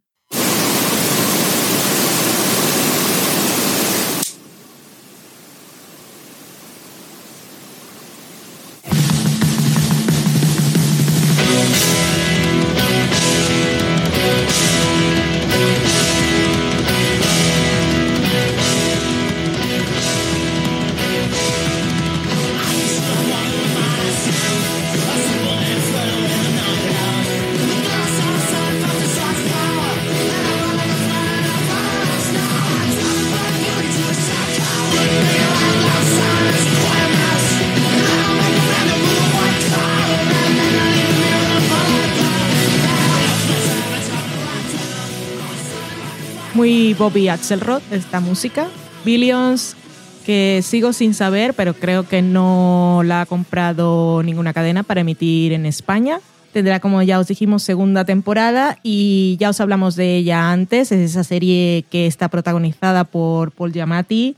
[46.98, 48.68] Bobby Axelrod esta música.
[49.04, 49.76] Billions,
[50.24, 55.52] que sigo sin saber, pero creo que no la ha comprado ninguna cadena para emitir
[55.52, 56.20] en España.
[56.52, 60.90] Tendrá, como ya os dijimos, segunda temporada y ya os hablamos de ella antes.
[60.90, 64.34] Es esa serie que está protagonizada por Paul Giamatti,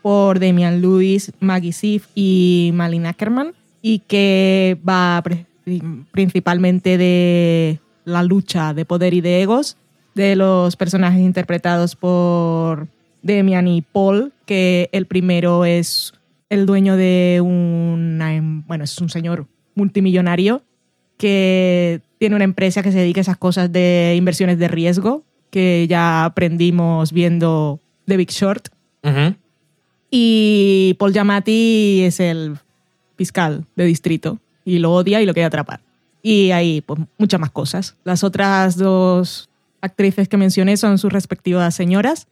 [0.00, 5.22] por Damian Lewis, Maggie Siff y Malin Ackerman y que va
[6.10, 9.76] principalmente de la lucha de poder y de egos
[10.18, 12.88] de los personajes interpretados por
[13.22, 16.12] Demian y Paul, que el primero es
[16.50, 20.62] el dueño de una, em- bueno, es un señor multimillonario
[21.18, 25.86] que tiene una empresa que se dedica a esas cosas de inversiones de riesgo, que
[25.88, 28.68] ya aprendimos viendo The Big Short.
[30.10, 32.56] Y Paul Giamatti es el
[33.16, 35.80] fiscal de distrito y lo odia y lo quiere atrapar.
[36.22, 37.96] Y hay pues, muchas más cosas.
[38.04, 39.47] Las otras dos
[39.80, 42.28] actrices que mencioné son sus respectivas señoras,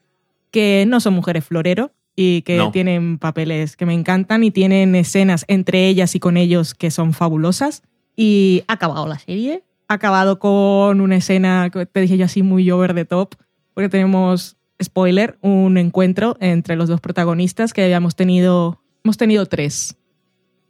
[0.50, 2.70] que no son mujeres florero y que No.
[2.70, 7.12] tienen papeles que me encantan y tienen escenas entre ellas y con ellos que son
[7.12, 7.82] fabulosas.
[8.16, 9.62] Y ha acabado la serie.
[9.88, 13.34] Ha acabado con una escena que te dije yo así muy over the top,
[13.74, 19.96] porque tenemos, spoiler, un encuentro entre los dos protagonistas que habíamos tenido, hemos tenido tres,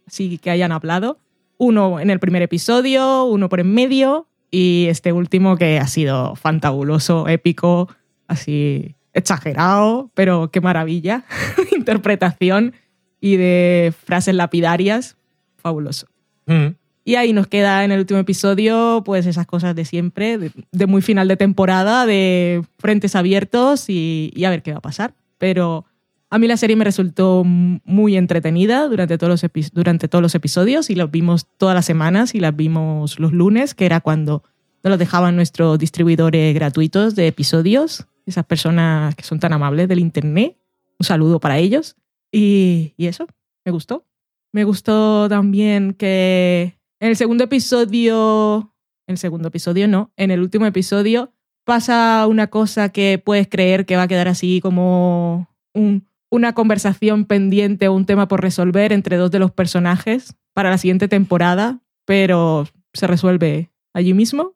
[0.05, 1.17] así que hayan hablado.
[1.57, 6.35] Uno en el primer episodio, uno por en medio y este último que ha sido
[6.35, 7.89] fantabuloso, épico,
[8.27, 11.25] así exagerado, pero qué maravilla.
[11.75, 12.73] Interpretación
[13.19, 15.17] y de frases lapidarias,
[15.57, 16.07] fabuloso.
[16.47, 16.75] Ujú.
[17.03, 20.87] Y ahí nos queda en el último episodio, pues esas cosas de siempre, de, de
[20.87, 25.13] muy final de temporada, de frentes abiertos y, y a ver qué va a pasar.
[25.37, 25.85] Pero
[26.29, 30.89] a mí la serie me resultó muy entretenida durante todos, los durante todos los episodios
[30.89, 34.43] y los vimos todas las semanas y las vimos los lunes, que era cuando
[34.83, 39.99] nos los dejaban nuestros distribuidores gratuitos de episodios, esas personas que son tan amables del
[39.99, 40.57] Internet.
[40.99, 41.95] Un saludo para ellos.
[42.31, 43.25] Y, y eso,
[43.65, 44.05] me gustó.
[44.51, 48.73] Me gustó también que en el segundo episodio,
[49.07, 51.31] en el segundo episodio no, en el último episodio
[51.63, 57.25] pasa una cosa que puedes creer que va a quedar así como un- una conversación
[57.25, 61.81] pendiente o un tema por resolver entre dos de los personajes para la siguiente temporada,
[62.05, 64.55] pero se resuelve allí mismo,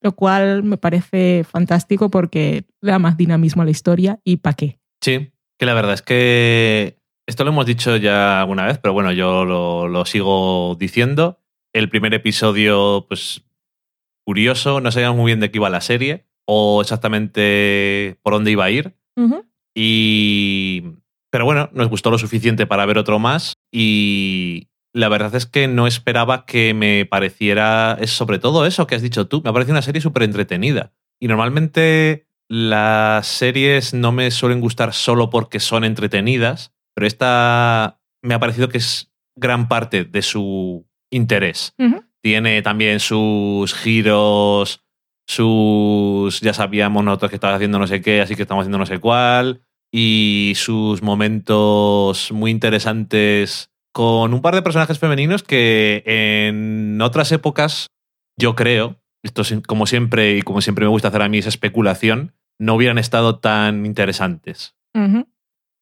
[0.00, 4.54] lo cual me parece fantástico porque le da más dinamismo a la historia y para
[4.54, 4.78] qué.
[5.02, 9.12] Sí, que la verdad es que esto lo hemos dicho ya alguna vez, pero bueno,
[9.12, 11.40] yo lo, lo sigo diciendo.
[11.72, 13.44] El primer episodio, pues,
[14.24, 18.64] curioso, no sabíamos muy bien de qué iba la serie o exactamente por dónde iba
[18.64, 18.96] a ir.
[19.76, 20.82] Y.
[21.30, 23.52] Pero bueno, nos gustó lo suficiente para ver otro más.
[23.70, 27.98] Y la verdad es que no esperaba que me pareciera.
[28.00, 29.42] Es sobre todo eso que has dicho tú.
[29.42, 30.92] Me ha parecido una serie súper entretenida.
[31.20, 36.72] Y normalmente las series no me suelen gustar solo porque son entretenidas.
[36.94, 41.74] Pero esta me ha parecido que es gran parte de su interés.
[42.22, 44.82] Tiene también sus giros,
[45.26, 46.40] sus.
[46.40, 48.98] Ya sabíamos nosotros que estabas haciendo no sé qué, así que estamos haciendo no sé
[48.98, 49.65] cuál.
[49.98, 57.86] Y sus momentos muy interesantes con un par de personajes femeninos que en otras épocas,
[58.38, 61.48] yo creo, esto es como siempre y como siempre me gusta hacer a mí esa
[61.48, 64.76] especulación, no hubieran estado tan interesantes.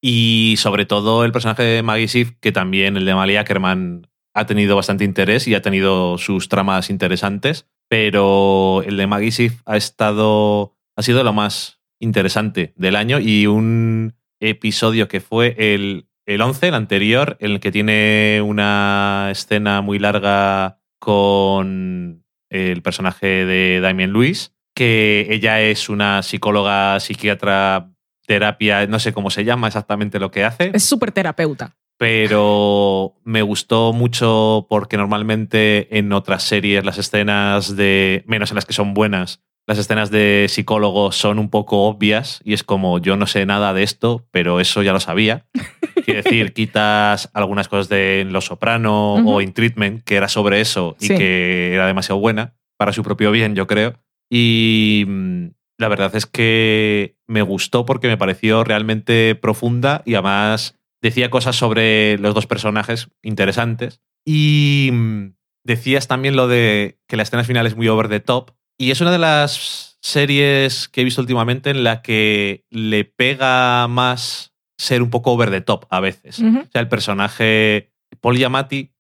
[0.01, 4.47] Y sobre todo el personaje de Maggie Sif, que también el de Malia Ackerman ha
[4.47, 9.77] tenido bastante interés y ha tenido sus tramas interesantes, pero el de Maggie Sif ha
[9.77, 16.41] estado ha sido lo más interesante del año y un episodio que fue el, el
[16.41, 23.81] 11, el anterior, en el que tiene una escena muy larga con el personaje de
[23.81, 27.91] Damien Lewis, que ella es una psicóloga, psiquiatra,
[28.27, 30.71] terapia, no sé cómo se llama exactamente lo que hace.
[30.75, 31.77] Es súper terapeuta.
[31.97, 38.65] Pero me gustó mucho porque normalmente en otras series las escenas de, menos en las
[38.65, 43.17] que son buenas, las escenas de psicólogos son un poco obvias y es como yo
[43.17, 45.47] no sé nada de esto, pero eso ya lo sabía.
[46.05, 50.97] Quiere decir, quitas algunas cosas de Los Soprano o In Treatment, que era sobre eso
[51.01, 51.17] y Sí.
[51.17, 53.95] que era demasiado buena para su propio bien, yo creo.
[54.31, 55.47] Y mm,
[55.79, 61.57] la verdad es que me gustó porque me pareció realmente profunda y además decía cosas
[61.57, 64.01] sobre los dos personajes interesantes.
[64.27, 65.35] Y mm,
[65.65, 68.51] decías también lo de que la escena final es muy over the top.
[68.79, 73.87] Y es una de las series que he visto últimamente en la que le pega
[73.89, 76.41] más ser un poco over the top a veces.
[76.41, 78.93] O sea, el personaje Paul Giamatti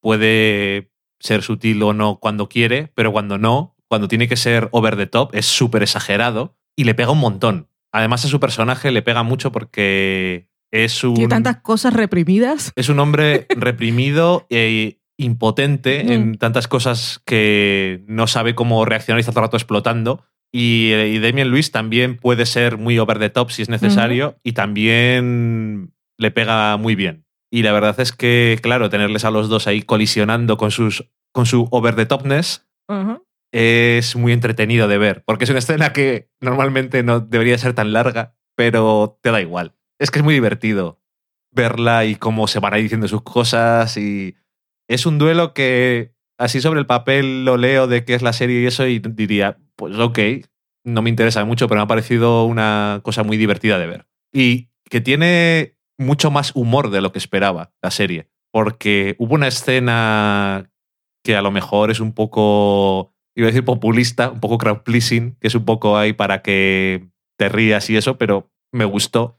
[0.00, 4.96] puede ser sutil o no cuando quiere, pero cuando no, cuando tiene que ser over
[4.96, 7.68] the top, es súper exagerado y le pega un montón.
[7.92, 12.72] Además, a su personaje le pega mucho porque es un, Tiene tantas cosas reprimidas.
[12.74, 16.10] es un hombre reprimido e impotente Mm.
[16.12, 20.24] en tantas cosas que no sabe cómo reaccionar y está todo el rato explotando.
[20.52, 24.52] Y, y Damien Lewis también puede ser muy over the top si es necesario y
[24.52, 27.24] también le pega muy bien.
[27.50, 31.46] Y la verdad es que, claro, tenerles a los dos ahí colisionando con, sus, con
[31.46, 32.66] su over the topness
[33.52, 37.92] es muy entretenido de ver, porque es una escena que normalmente no debería ser tan
[37.92, 39.74] larga, pero te da igual.
[39.98, 41.00] Es que es muy divertido
[41.50, 44.36] verla y cómo se van ahí diciendo sus cosas y
[44.94, 48.60] es un duelo que así sobre el papel lo leo de qué es la serie
[48.60, 50.18] y eso y diría, pues ok,
[50.84, 54.06] no me interesa mucho, pero me ha parecido una cosa muy divertida de ver.
[54.32, 59.48] Y que tiene mucho más humor de lo que esperaba la serie, porque hubo una
[59.48, 60.70] escena
[61.24, 65.36] que a lo mejor es un poco, iba a decir populista, un poco crowd pleasing,
[65.40, 69.38] que es un poco ahí para que te rías y eso, pero me gustó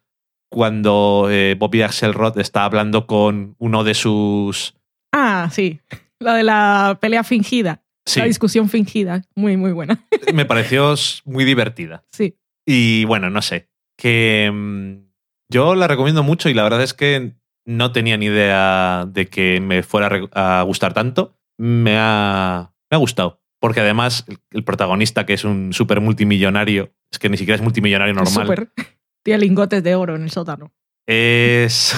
[0.49, 4.76] cuando eh, Bobby Axelrod está hablando con uno de sus...
[5.14, 5.80] Ah, sí.
[6.20, 7.84] La de la pelea fingida.
[8.05, 9.24] Sí, La discusión fingida.
[9.36, 10.05] Muy, muy buena.
[10.34, 12.03] me pareció muy divertida.
[12.11, 12.38] Sí.
[12.66, 15.09] Y bueno, no sé, que mm,
[15.49, 17.34] yo la recomiendo mucho y la verdad es que
[17.66, 21.38] no tenía ni idea de que me fuera a gustar tanto.
[21.57, 23.41] Me ha, me ha gustado.
[23.59, 28.14] Porque además el, protagonista, que es un súper multimillonario, es que ni siquiera es multimillonario
[28.14, 28.72] normal, Súper.
[29.24, 30.74] Tiene lingotes de oro en el sótano.
[31.07, 31.95] es,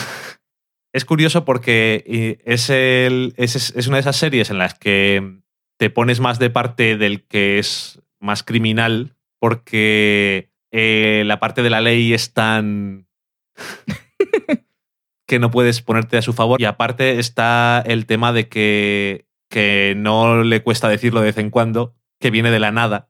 [0.96, 5.42] es curioso porque eh, es, el, es, es una de esas series en las que
[5.78, 11.70] te pones más de parte del que es más criminal porque eh, la parte de
[11.70, 13.08] la ley es tan
[15.28, 19.96] que no puedes ponerte a su favor y aparte está el tema de que, que
[19.98, 23.10] no le cuesta decirlo de vez en cuando, que viene de la nada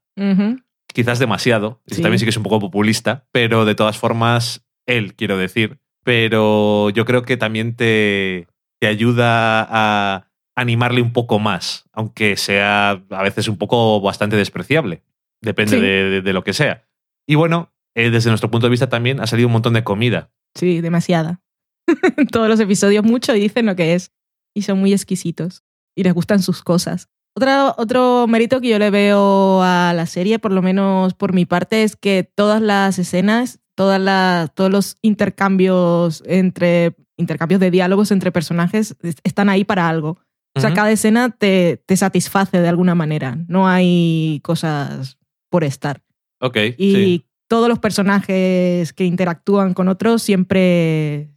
[0.96, 1.82] quizás demasiado.
[1.88, 2.02] Sí.
[2.02, 5.80] También sí que es un poco populista, pero de todas formas, él, quiero decir.
[6.06, 8.48] Pero yo creo que también te,
[8.80, 15.02] te ayuda a animarle un poco más, aunque sea a veces un poco bastante despreciable.
[15.42, 15.82] Depende Sí.
[15.82, 16.86] de, de- de lo que sea.
[17.28, 20.30] Y bueno, eh, desde nuestro punto de vista también ha salido un montón de comida.
[20.54, 21.42] Sí, demasiada.
[22.32, 24.12] Todos los episodios mucho y dicen lo que es.
[24.56, 25.64] Y son muy exquisitos.
[25.98, 27.10] Y les gustan sus cosas.
[27.36, 31.46] Otra, otro mérito que yo le veo a la serie, por lo menos por mi
[31.46, 38.12] parte, es que todas las escenas, todas las, todos los intercambios entre intercambios de diálogos
[38.12, 40.20] entre personajes es- están ahí para algo.
[40.58, 43.38] O sea, cada escena te, te satisface de alguna manera.
[43.50, 45.18] No hay cosas
[45.50, 46.02] por estar.
[46.40, 47.26] Ok, Y sí.
[47.50, 51.30] todos los personajes que interactúan con otros siempre,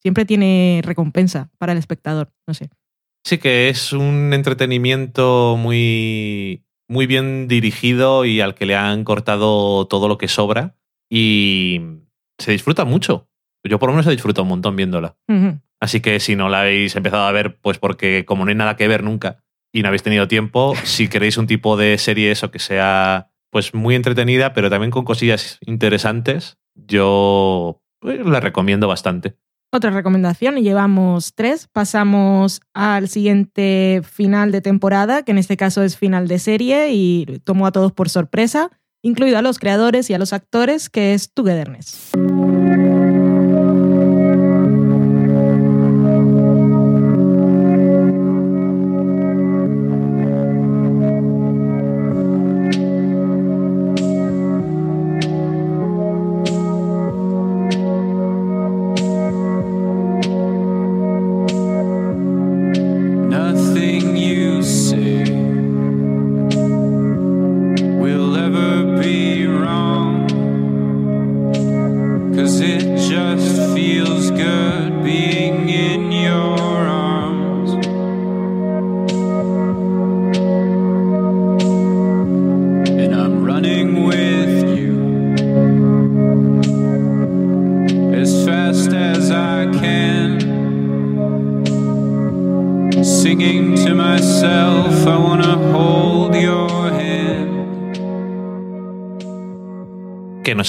[0.00, 2.32] siempre tiene recompensa para el espectador.
[2.46, 2.70] No sé.
[3.24, 9.86] Sí que es un entretenimiento muy, muy bien dirigido y al que le han cortado
[9.86, 10.76] todo lo que sobra
[11.14, 11.78] y
[12.38, 13.28] se disfruta mucho.
[13.68, 15.18] Yo por lo menos he disfrutado un montón viéndola.
[15.78, 18.76] Así que si no la habéis empezado a ver, pues porque como no hay nada
[18.76, 19.44] que ver nunca
[19.74, 23.74] y no habéis tenido tiempo, si queréis un tipo de serie eso que sea pues
[23.74, 29.36] muy entretenida, pero también con cosillas interesantes, yo pues, la recomiendo bastante.
[29.70, 31.68] Otra recomendación, y llevamos tres.
[31.70, 37.40] Pasamos al siguiente final de temporada, que en este caso es final de serie y
[37.44, 38.70] tomó a todos por sorpresa,
[39.02, 42.12] incluido a los creadores y a los actores, que es Togetherness.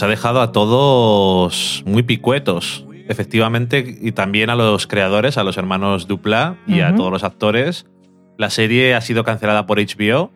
[0.04, 2.86] Ha dejado a todos muy picuetos.
[3.08, 7.86] Efectivamente, y también a los creadores, a los hermanos Dupla y a todos los actores.
[8.38, 10.32] La serie ha sido cancelada por HBO.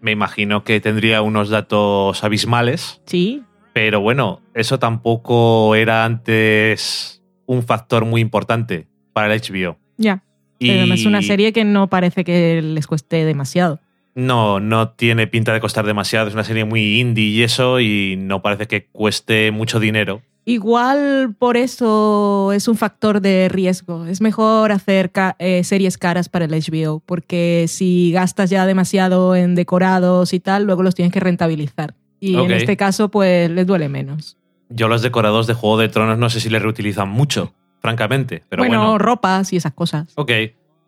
[0.00, 3.02] Me imagino que tendría unos datos abismales.
[3.06, 3.42] Sí.
[3.72, 9.78] Pero bueno, eso tampoco era antes un factor muy importante para el HBO.
[9.96, 10.24] Ya.
[10.58, 13.80] Y Pero es una serie que no parece que les cueste demasiado.
[14.18, 16.26] No, no tiene pinta de costar demasiado.
[16.26, 20.22] Es una serie muy indie y eso, y no parece que cueste mucho dinero.
[20.44, 24.06] Igual por eso es un factor de riesgo.
[24.06, 29.36] Es mejor hacer ca- eh, series caras para el HBO, porque si gastas ya demasiado
[29.36, 31.94] en decorados y tal, luego los tienes que rentabilizar.
[32.18, 34.36] Y en este caso, pues les duele menos.
[34.68, 38.42] Yo los decorados de Juego de Tronos no sé si les reutilizan mucho, francamente.
[38.48, 40.12] Pero bueno, bueno, ropas y esas cosas.
[40.16, 40.32] ok.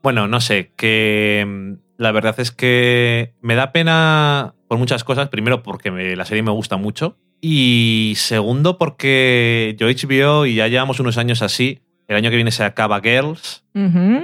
[0.03, 5.29] Bueno, no sé, que mm, la verdad es que me da pena por muchas cosas.
[5.29, 7.19] Primero, porque me- la serie me gusta mucho.
[7.43, 12.51] Y segundo, porque yo HBO, y ya llevamos unos años así, el año que viene
[12.53, 13.65] se acaba Girls,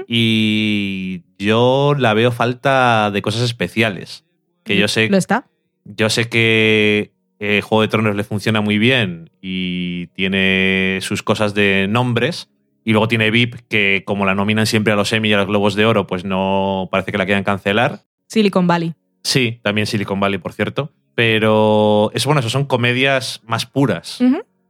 [0.09, 4.25] y yo la veo falta de cosas especiales.
[4.65, 5.47] Que yo sé ¿Lo está?
[5.85, 11.55] Yo sé que eh, Juego de Tronos le funciona muy bien y tiene sus cosas
[11.55, 12.49] de nombres.
[12.87, 15.49] Y luego tiene VIP, que como la nominan siempre a los Emmy y a los
[15.49, 18.05] Globos de Oro, pues no parece que la quieran cancelar.
[18.29, 18.95] Silicon Valley.
[19.25, 20.93] Sí, también Silicon Valley, por cierto.
[21.17, 24.21] Pero es bueno, eso son comedias más puras.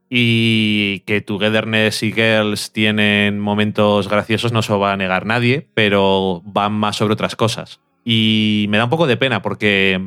[0.08, 5.68] Y que Togetherness y Girls tienen momentos graciosos, no se lo va a negar nadie,
[5.74, 7.80] pero van más sobre otras cosas.
[8.02, 10.00] Y me da un poco de pena porque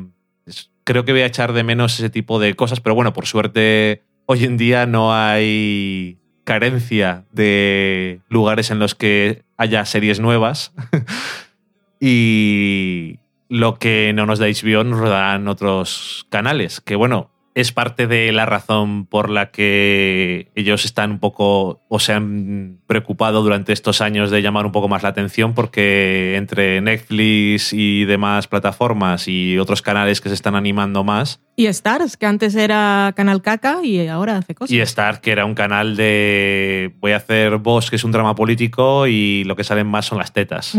[0.82, 4.02] creo que voy a echar de menos ese tipo de cosas, pero bueno, por suerte
[4.26, 6.19] hoy en día no hay
[6.50, 10.72] carencia de lugares en los que haya series nuevas.
[12.00, 17.72] y lo que no nos da HBO nos lo dan otros canales, que bueno, es
[17.72, 23.42] parte de la razón por la que ellos están un poco o se han preocupado
[23.42, 28.46] durante estos años de llamar un poco más la atención porque entre Netflix y demás
[28.46, 31.40] plataformas y otros canales que se están animando más.
[31.56, 34.72] Y Stars, que antes era Canal Caca y ahora hace cosas.
[34.72, 38.34] y Star que era un canal de voy a hacer Boss que es un drama
[38.34, 40.78] político y lo que salen más son las tetas.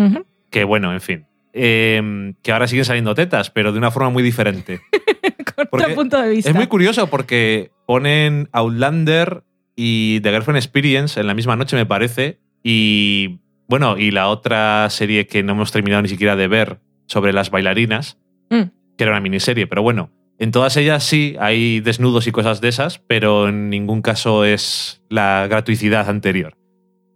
[0.50, 1.26] Que bueno en fin.
[1.54, 4.80] Eh, que ahora siguen saliendo tetas pero de una forma muy diferente
[5.56, 6.50] Con Porque otro punto de vista.
[6.50, 9.44] Es muy curioso porque ponen Outlander
[9.76, 12.40] y The Girlfriend Experience en la misma noche, me parece.
[12.64, 17.34] Y bueno, y la otra serie que no hemos terminado ni siquiera de ver sobre
[17.34, 18.18] las bailarinas,
[18.50, 18.64] Mm.
[18.98, 20.12] que era una miniserie, pero bueno.
[20.38, 25.02] En todas ellas sí hay desnudos y cosas de esas, pero en ningún caso es
[25.08, 26.58] la gratuicidad anterior.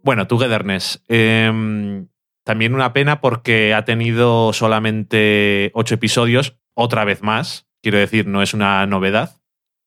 [0.04, 1.02] Bueno, Togetherness.
[1.08, 2.06] em,
[2.44, 7.65] también una pena porque ha tenido solamente ocho episodios, otra vez más.
[7.82, 9.40] Quiero decir, no es una novedad.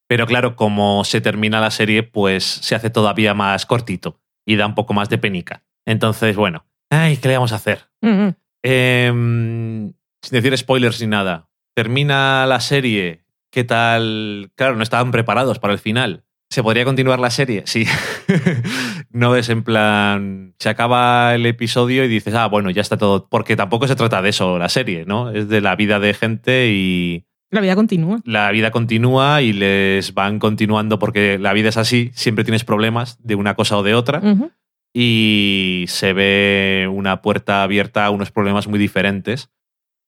[0.07, 4.65] Pero claro, como se termina la serie, pues se hace todavía más cortito y da
[4.65, 5.63] un poco más de penica.
[5.85, 7.89] Entonces, bueno, ay, ¿qué le vamos a hacer?
[8.63, 11.49] Em, sin decir spoilers ni nada.
[11.75, 13.23] Termina la serie.
[13.51, 14.51] ¿Qué tal?
[14.55, 16.23] Claro, no estaban preparados para el final.
[16.51, 17.61] ¿Se podría continuar la serie?
[17.67, 17.85] Sí.
[19.11, 20.55] no es en plan.
[20.57, 23.27] Se acaba el episodio y dices, ah, bueno, ya está todo.
[23.29, 25.29] Porque tampoco se trata de eso la serie, ¿no?
[25.29, 28.19] Es de la vida de gente y La vida continúa.
[28.25, 32.11] la vida continúa y les van continuando porque la vida es así.
[32.13, 34.21] Siempre tienes problemas de una cosa o de otra
[34.93, 39.49] y se ve una puerta abierta a unos problemas muy diferentes.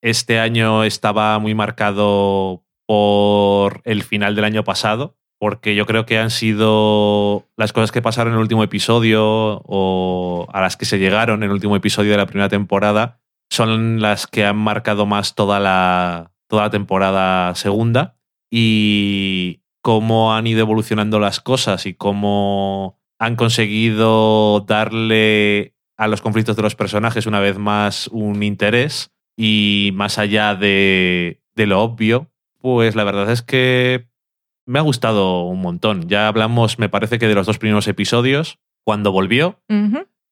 [0.01, 6.17] Este año estaba muy marcado por el final del año pasado, porque yo creo que
[6.17, 10.99] han sido las cosas que pasaron en el último episodio o a las que se
[10.99, 13.19] llegaron en el último episodio de la primera temporada,
[13.49, 18.17] son las que han marcado más toda la, toda la temporada segunda
[18.51, 26.57] y cómo han ido evolucionando las cosas y cómo han conseguido darle a los conflictos
[26.57, 32.29] de los personajes una vez más un interés y más allá de, de lo obvio,
[32.59, 34.09] pues la verdad es que
[34.65, 36.09] me ha gustado un montón.
[36.09, 39.61] Ya hablamos, me parece que de los dos primeros episodios, cuando volvió,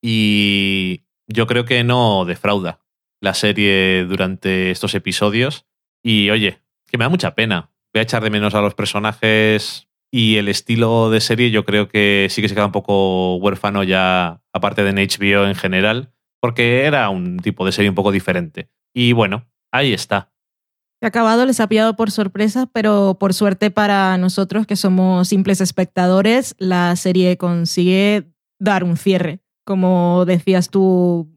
[0.01, 2.81] y yo creo que no defrauda
[3.21, 5.65] la serie durante estos episodios.
[6.03, 7.71] Y oye, que me da mucha pena.
[7.93, 11.87] Voy a echar de menos a los personajes y el estilo de serie yo creo
[11.87, 16.11] que sí que se queda un poco huérfano ya, aparte de en HBO en general,
[16.39, 18.69] porque era un tipo de serie un poco diferente.
[18.93, 20.31] Y bueno, ahí está.
[21.01, 26.55] Acabado, les ha pillado por sorpresa, pero por suerte para nosotros que somos simples espectadores,
[26.57, 29.39] la serie consigue dar un cierre.
[29.63, 31.29] Como decías tú,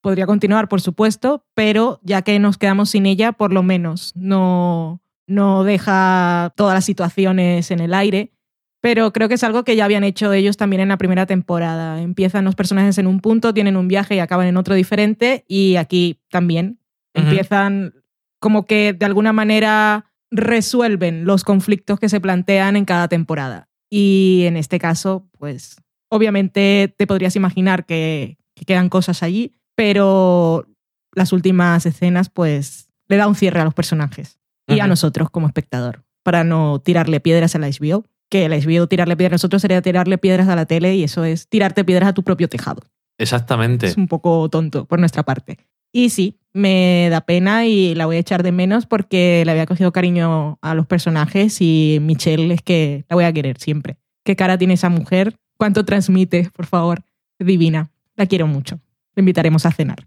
[0.00, 5.00] podría continuar, por supuesto, pero ya que nos quedamos sin ella, por lo menos no,
[5.26, 8.32] no deja todas las situaciones en el aire
[8.80, 12.00] Pero creo que es algo que ya habían hecho ellos también en la primera temporada.
[12.00, 15.44] Empiezan los personajes en un punto, tienen un viaje y acaban en otro diferente.
[15.48, 16.78] Y aquí también
[17.12, 17.94] empiezan
[18.38, 23.68] como que de alguna manera resuelven los conflictos que se plantean en cada temporada.
[23.90, 25.76] Y en este caso, pues
[26.08, 30.66] obviamente te podrías imaginar que, que quedan cosas allí, pero
[31.14, 35.46] las últimas escenas pues le da un cierre a los personajes y a nosotros como
[35.46, 39.62] espectador, para no tirarle piedras a la HBO, que la HBO tirarle piedras a nosotros
[39.62, 42.82] sería tirarle piedras a la tele y eso es tirarte piedras a tu propio tejado.
[43.18, 43.86] Exactamente.
[43.86, 45.58] Es un poco tonto por nuestra parte.
[45.92, 49.66] Y sí, me da pena y la voy a echar de menos porque le había
[49.66, 53.96] cogido cariño a los personajes y Michelle es que la voy a querer siempre.
[54.24, 55.36] ¿Qué cara tiene esa mujer?
[55.56, 57.04] ¿Cuánto transmite, por favor?
[57.38, 57.90] Divina.
[58.16, 58.80] La quiero mucho.
[59.16, 60.06] La invitaremos a cenar.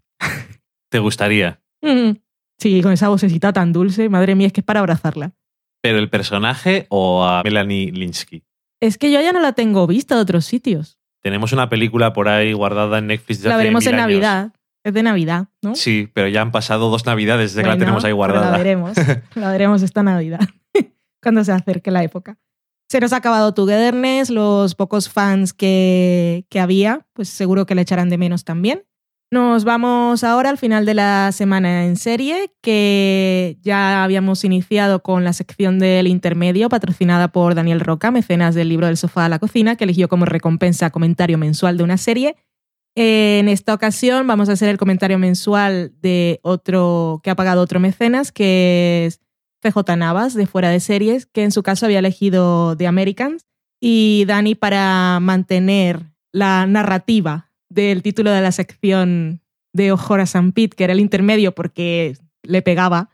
[0.89, 1.62] Te gustaría.
[1.82, 2.12] Mm.
[2.60, 5.34] Sí, con esa vocecita tan dulce, madre mía, es que es para abrazarla.
[5.82, 8.43] ¿Pero el personaje o a Melanie Linsky?
[8.82, 10.99] Es que yo ya no la tengo vista de otros sitios.
[11.22, 14.07] Tenemos una película por ahí guardada en Netflix desde La hace veremos mil en años.
[14.07, 14.53] Navidad.
[14.84, 15.76] Es de Navidad, ¿no?
[15.76, 18.51] Sí, pero ya han pasado dos navidades desde que la tenemos ahí guardada.
[18.51, 18.93] La veremos.
[19.36, 20.39] la veremos esta Navidad,
[21.22, 22.38] cuando se acerque la época.
[22.89, 27.82] Se nos ha acabado Togetherness, los pocos fans que, que había, pues seguro que le
[27.82, 28.84] echarán de menos también.
[29.32, 35.23] Nos vamos ahora al final de la semana en serie, que ya habíamos iniciado con
[35.23, 39.38] la sección del intermedio, patrocinada por Daniel Roca, mecenas del libro del sofá a la
[39.38, 42.38] cocina, que eligió como recompensa comentario mensual de una serie.
[42.95, 47.80] En esta ocasión vamos a hacer el comentario mensual de otro que ha pagado otro
[47.80, 49.21] mecenas, que es
[49.61, 53.45] CJ Navas, de Fuera de Series, que en su caso había elegido The Americans.
[53.80, 56.01] Y Dani, para mantener
[56.32, 59.41] la narrativa del título de la sección
[59.74, 63.09] de Ojora San Pete, que era el intermedio porque le pegaba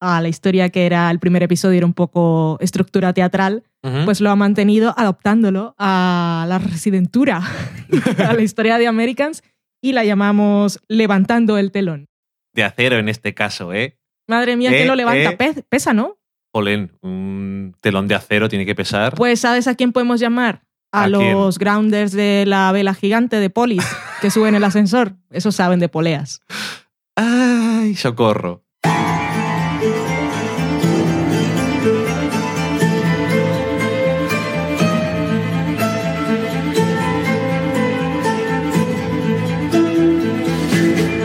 [0.00, 3.64] a la historia que era el primer episodio, era un poco estructura teatral,
[4.04, 7.42] pues lo ha mantenido adoptándolo a la residentura,
[8.18, 9.42] a la historia de Americans,
[9.82, 12.06] y la llamamos Levantando el telón.
[12.54, 13.98] de acero en este caso, ¿eh?
[14.28, 15.30] Madre mía, Eh, ¿quién lo levanta?
[15.30, 15.36] eh.
[15.36, 16.16] Pe- Pesa, ¿no?
[16.52, 19.14] Polen, un telón de acero tiene que pesar.
[19.14, 20.62] Pues ¿sabes a quién podemos llamar?
[20.92, 21.32] A, ¿A quién?
[21.32, 23.84] los grounders de la vela gigante de Polis
[24.20, 25.14] que suben el ascensor.
[25.30, 26.40] Esos saben de poleas.
[27.16, 28.64] ¡Ay, socorro!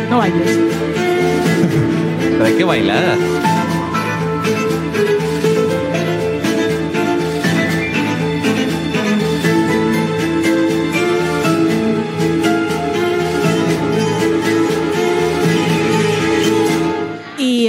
[0.10, 0.60] No bailes.
[2.32, 2.64] Pero hay que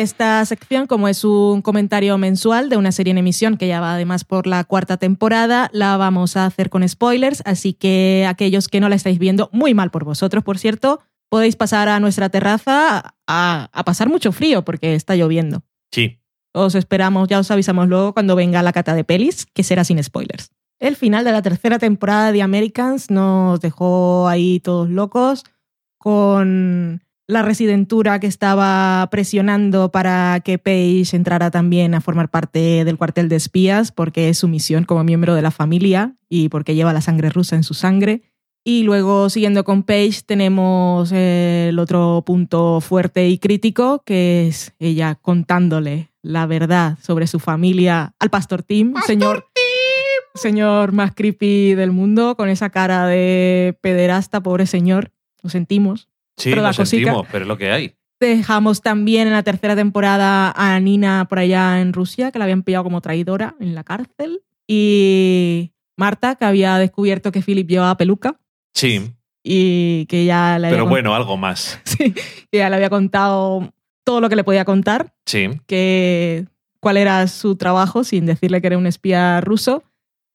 [0.04, 3.94] esta sección, como es un comentario mensual de una serie en emisión que ya va
[3.94, 8.78] además por la cuarta temporada, la vamos a hacer con spoilers, así que aquellos que
[8.80, 13.14] no la estáis viendo, muy mal por vosotros, por cierto, podéis pasar a nuestra terraza
[13.26, 15.64] a, a pasar mucho frío porque está lloviendo.
[15.90, 16.20] Sí.
[16.52, 20.02] Os esperamos, ya os avisamos luego cuando venga la cata de pelis, que será sin
[20.02, 20.50] spoilers.
[20.78, 25.44] El final de la tercera temporada de Americans nos dejó ahí todos locos
[25.98, 32.98] con la residentura que estaba presionando para que Paige entrara también a formar parte del
[32.98, 36.92] cuartel de espías porque es su misión como miembro de la familia y porque lleva
[36.92, 38.22] la sangre rusa en su sangre.
[38.66, 44.72] Y luego, siguiendo con Paige, tenemos eh, el otro punto fuerte y crítico, que es
[44.78, 49.46] ella contándole la verdad sobre su familia al Pastor Tim, señor,
[50.34, 55.12] señor más creepy del mundo, con esa cara de pederasta, pobre señor.
[55.42, 56.08] Lo sentimos.
[56.36, 56.84] Sí, Pero lo cosica.
[56.86, 57.94] sentimos, pero es lo que hay.
[58.20, 62.62] Dejamos también en la tercera temporada a Nina por allá en Rusia, que la habían
[62.62, 64.40] pillado como traidora en la cárcel.
[64.66, 68.38] Y Marta, que había descubierto que Philip llevaba peluca
[68.72, 69.12] Sí,
[69.44, 71.80] y que ya le había, pero bueno, algo más.
[71.84, 73.72] Sí, que ya le había contado
[74.04, 75.48] todo lo que le podía contar, Sí.
[75.66, 76.46] que
[76.80, 79.82] cuál era su trabajo sin decirle que era un espía ruso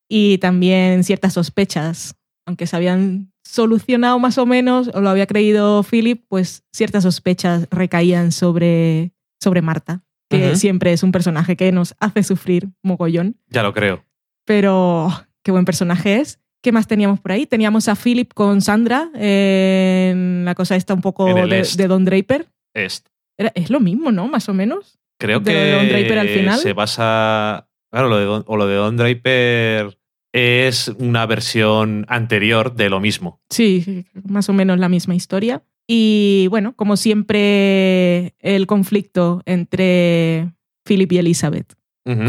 [0.08, 5.84] y también ciertas sospechas, aunque se habían solucionado más o menos o lo había creído
[5.84, 11.96] Philip, pues ciertas sospechas recaían sobre, sobre Marta, que siempre es un personaje que nos
[12.00, 14.04] hace sufrir mogollón, Ya lo creo.
[14.46, 15.10] pero
[15.44, 16.40] qué buen personaje es.
[16.62, 17.46] ¿Qué más teníamos por ahí?
[17.46, 21.78] Teníamos a Philip con Sandra en la cosa esta un poco de, Est.
[21.78, 22.48] de Don Draper.
[22.74, 23.04] Es,
[23.38, 24.28] Era- es lo mismo, ¿no?
[24.28, 25.00] Más o menos.
[25.20, 26.60] creo De que lo de Don Draper al final.
[26.60, 27.70] se basa.
[27.92, 29.98] Claro, lo de Don, o lo de Don Draper
[30.34, 33.42] es una versión anterior de lo mismo.
[33.50, 35.64] Sí, más o menos la misma historia.
[35.88, 40.54] Y bueno, como siempre, el conflicto entre
[40.86, 41.74] Philip y Elizabeth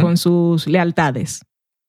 [0.02, 1.40] con sus lealtades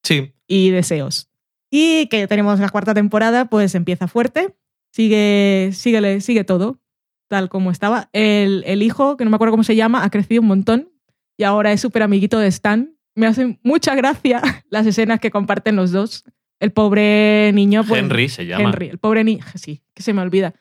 [0.01, 1.30] Sí, y deseos.
[1.70, 4.55] Y que tenemos la cuarta temporada, pues empieza fuerte,
[4.93, 6.80] sigue, sigue, sigue todo
[7.28, 8.09] tal como estaba.
[8.12, 10.91] El, el hijo, que no me acuerdo cómo se llama, ha crecido un montón
[11.38, 12.95] y ahora es súper amiguito de Stan.
[13.16, 16.24] Me hacen mucha gracia las escenas que comparten los dos.
[16.59, 17.84] El pobre niño.
[17.84, 18.66] Pues, Henry se llama.
[18.70, 19.43] Henry, el pobre niño.
[19.55, 20.53] Sí, que se me olvida.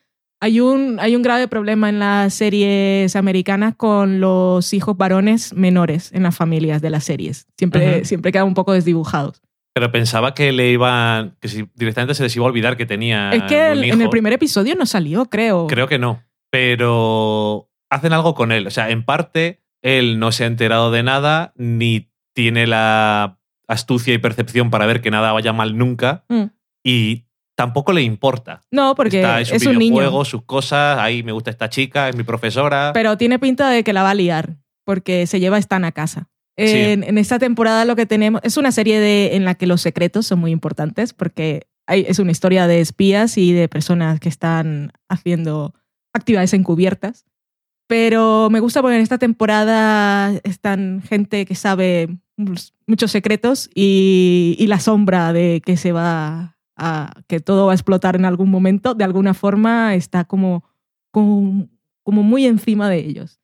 [0.42, 6.10] Hay un, hay un grave problema en las series americanas con los hijos varones menores
[6.14, 7.46] en las familias de las series.
[7.58, 8.04] Siempre, Ujú.
[8.06, 9.42] siempre quedan un poco desdibujados.
[9.74, 11.36] Pero pensaba que le iban.
[11.40, 13.30] que si directamente se les iba a olvidar que tenía.
[13.32, 13.94] es que un el- hijo.
[13.96, 15.66] en el primer episodio no salió, creo.
[15.66, 16.22] Creo que no.
[16.50, 18.66] Pero hacen algo con él.
[18.66, 22.09] O sea, en parte, él no se ha enterado de nada, ni
[22.40, 23.38] tiene la
[23.68, 26.24] astucia y percepción para ver que nada vaya mal nunca.
[26.28, 26.44] Mm.
[26.82, 28.62] Y tampoco le importa.
[28.70, 30.24] No, porque Está en su es un videojuego, niño.
[30.24, 30.98] sus cosas.
[30.98, 32.92] Ahí me gusta esta chica, es mi profesora.
[32.94, 35.92] Pero tiene pinta de que la va a liar, porque se lleva a Stan a
[35.92, 36.30] casa.
[36.56, 36.64] Sí.
[36.66, 39.82] En, en esta temporada lo que tenemos es una serie de, en la que los
[39.82, 44.28] secretos son muy importantes, porque hay- es una historia de espías y de personas que
[44.30, 45.74] están haciendo
[46.14, 47.26] actividades encubiertas.
[47.88, 52.08] Pero me gusta porque en esta temporada están gente que sabe
[52.86, 57.74] muchos secretos y, y la sombra de que se va a, que todo va a
[57.74, 60.64] explotar en algún momento, de alguna forma está como,
[61.10, 61.68] como,
[62.02, 63.40] como muy encima de ellos.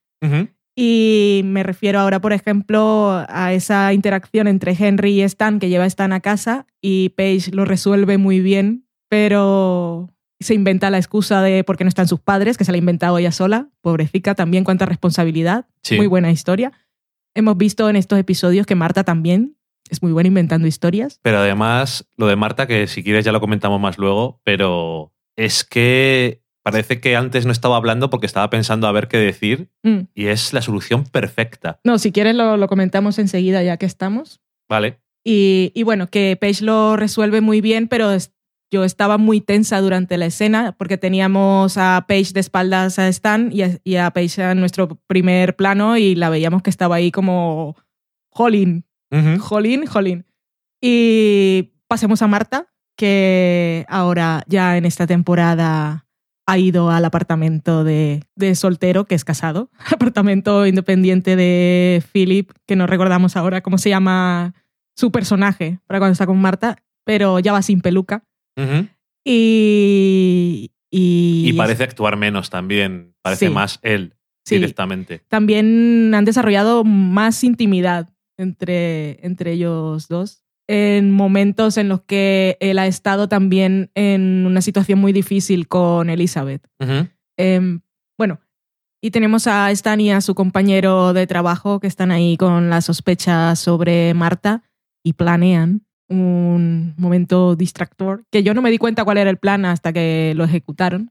[0.74, 5.84] Y me refiero ahora, por ejemplo, a esa interacción entre Henry y Stan que lleva
[5.84, 11.42] a Stan a casa y Paige lo resuelve muy bien, pero se inventa la excusa
[11.42, 13.68] de por qué no están sus padres, que se la ha inventado ella sola.
[13.80, 15.66] Pobrecita, también cuánta responsabilidad.
[15.82, 15.97] Sí.
[15.97, 16.72] Muy buena historia.
[17.37, 19.57] Hemos visto en estos episodios que Marta también
[19.91, 21.20] es muy buena inventando historias.
[21.22, 25.62] Pero además, lo de Marta, que si quieres ya lo comentamos más luego, pero es
[25.64, 30.09] que parece que antes no estaba hablando porque estaba pensando a ver qué decir Mm.
[30.14, 31.78] y es la solución perfecta.
[31.84, 34.41] No, si quieres lo, lo comentamos enseguida ya que estamos.
[34.68, 34.99] Vale.
[35.24, 38.32] Y, y bueno, que Paige lo resuelve muy bien, pero es-
[38.70, 43.50] yo estaba muy tensa durante la escena porque teníamos a Paige de espaldas a Stan
[43.52, 47.10] y a, y a Paige en nuestro primer plano y la veíamos que estaba ahí
[47.12, 47.76] como
[48.30, 49.38] jolín, Ujú.
[49.40, 50.26] jolín, jolín.
[50.80, 56.06] Y pasemos a Marta, que ahora ya en esta temporada
[56.48, 62.76] ha ido al apartamento de, de soltero, que es casado, apartamento independiente de Philip, que
[62.76, 64.54] no recordamos ahora cómo se llama
[64.96, 68.24] su personaje para cuando está con Marta, pero ya va sin peluca.
[69.24, 73.14] Y, y, Y parece actuar menos también.
[73.22, 73.52] Parece Sí.
[73.52, 75.22] más él sí, directamente.
[75.28, 82.78] también han desarrollado más intimidad entre, entre ellos dos en momentos en los que él
[82.80, 86.66] ha estado también en una situación muy difícil con Elizabeth.
[87.36, 87.80] Em,
[88.18, 88.40] bueno,
[89.00, 92.80] y tenemos a Stan y a su compañero de trabajo que están ahí con la
[92.80, 94.64] sospecha sobre Marta
[95.04, 99.64] y planean un momento distractor, que yo no me di cuenta cuál era el plan
[99.64, 101.11] hasta que lo ejecutaron,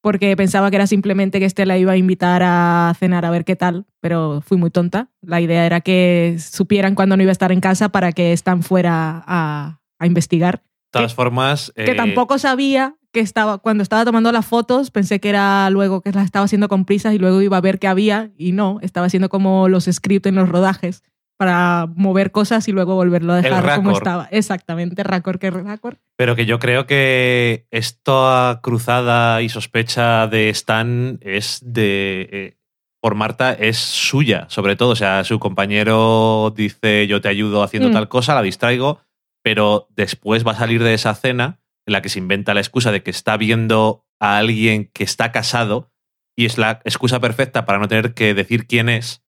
[0.00, 3.44] porque pensaba que era simplemente que este la iba a invitar a cenar a ver
[3.44, 5.08] qué tal, pero fui muy tonta.
[5.20, 8.62] La idea era que supieran cuándo no iba a estar en casa para que Stan
[8.62, 11.72] fuera a, a investigar De todas formas.
[11.74, 16.02] que eh, tampoco sabía que estaba cuando estaba tomando las fotos pensé que era luego
[16.02, 18.78] que las estaba haciendo con prisas y luego iba a ver qué había y no
[18.82, 21.02] estaba haciendo como los scripts en los rodajes
[21.38, 26.34] para mover cosas y luego volverlo a dejar como estaba exactamente raccord que raccord Pero
[26.36, 32.28] que yo creo que esta cruzada y sospecha de Stan es de.
[32.32, 32.54] eh,
[33.00, 34.90] por Marta es suya, sobre todo.
[34.90, 37.92] O sea, su compañero dice: Yo te ayudo haciendo Mm.
[37.92, 39.00] tal cosa, la distraigo,
[39.42, 42.90] pero después va a salir de esa cena en la que se inventa la excusa
[42.90, 45.92] de que está viendo a alguien que está casado
[46.36, 49.22] y es la excusa perfecta para no tener que decir quién es.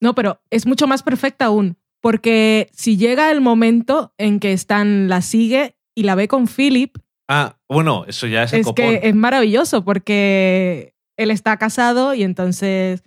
[0.00, 5.08] No pero es mucho más perfecta aún porque si llega el momento en que Stan
[5.08, 6.96] la sigue y la ve con Philip
[7.32, 8.74] Ah, bueno, eso ya es el es copón.
[8.86, 13.04] que es maravilloso porque él está casado y entonces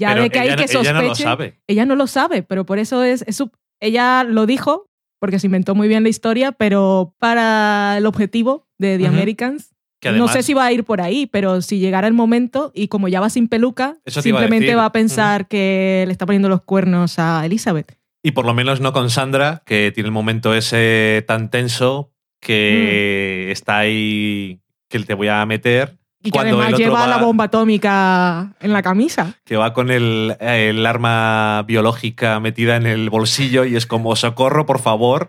[0.00, 1.60] ya Pero ve que hay ella, que ella sospeche no lo sabe.
[1.66, 4.88] ella no lo sabe, pero por eso es, es su- ella lo dijo
[5.20, 9.06] porque se inventó muy bien la historia, pero para el objetivo de The.
[9.08, 9.74] Americans,
[10.12, 12.88] Que no sé si va a ir por ahí, pero si llegara el momento y
[12.88, 16.62] como ya va sin peluca, a simplemente va a pensar que le está poniendo los
[16.62, 17.96] cuernos a Elizabeth.
[18.22, 22.46] Y por lo menos no con Sandra, que tiene el momento ese tan tenso Mm.
[22.46, 27.44] que está ahí, que te voy a meter, Y que además lleva va- la bomba
[27.44, 29.34] atómica en la camisa.
[29.44, 34.66] que va con el, el arma biológica metida en el bolsillo y es como, socorro,
[34.66, 35.28] por favor,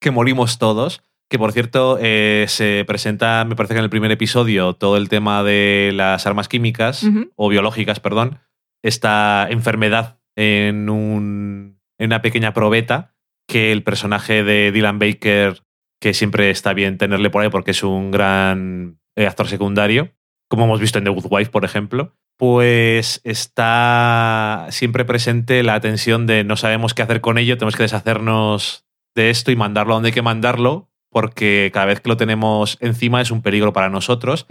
[0.00, 1.02] que morimos todos.
[1.30, 5.08] Que por cierto, eh, se presenta, me parece que en el primer episodio, todo el
[5.08, 7.06] tema de las armas químicas,
[7.36, 8.40] o biológicas, perdón,
[8.82, 13.14] esta enfermedad en, un, en una pequeña probeta
[13.46, 15.62] que el personaje de Dylan Baker
[16.00, 20.12] que siempre está bien tenerle por ahí porque es un gran eh, actor secundario,
[20.48, 26.26] como hemos visto en The Good Wife, por ejemplo, pues está siempre presente la tensión
[26.26, 29.96] de no sabemos qué hacer con ello, tenemos que deshacernos de esto y mandarlo a
[29.96, 33.88] donde hay que mandarlo, porque cada vez que lo tenemos encima es un peligro para
[33.88, 34.46] nosotros.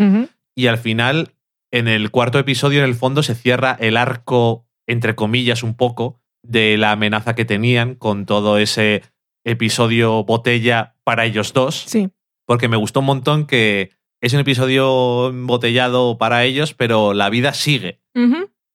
[0.55, 1.34] Y al final,
[1.72, 6.20] en el cuarto episodio, en el fondo, se cierra el arco, entre comillas, un poco,
[6.43, 9.03] de la amenaza que tenían con todo ese
[9.43, 11.84] episodio botella para ellos dos.
[11.88, 12.10] Sí.
[12.45, 13.91] Porque me gustó un montón que
[14.22, 18.01] es un episodio embotellado para ellos, pero la vida sigue.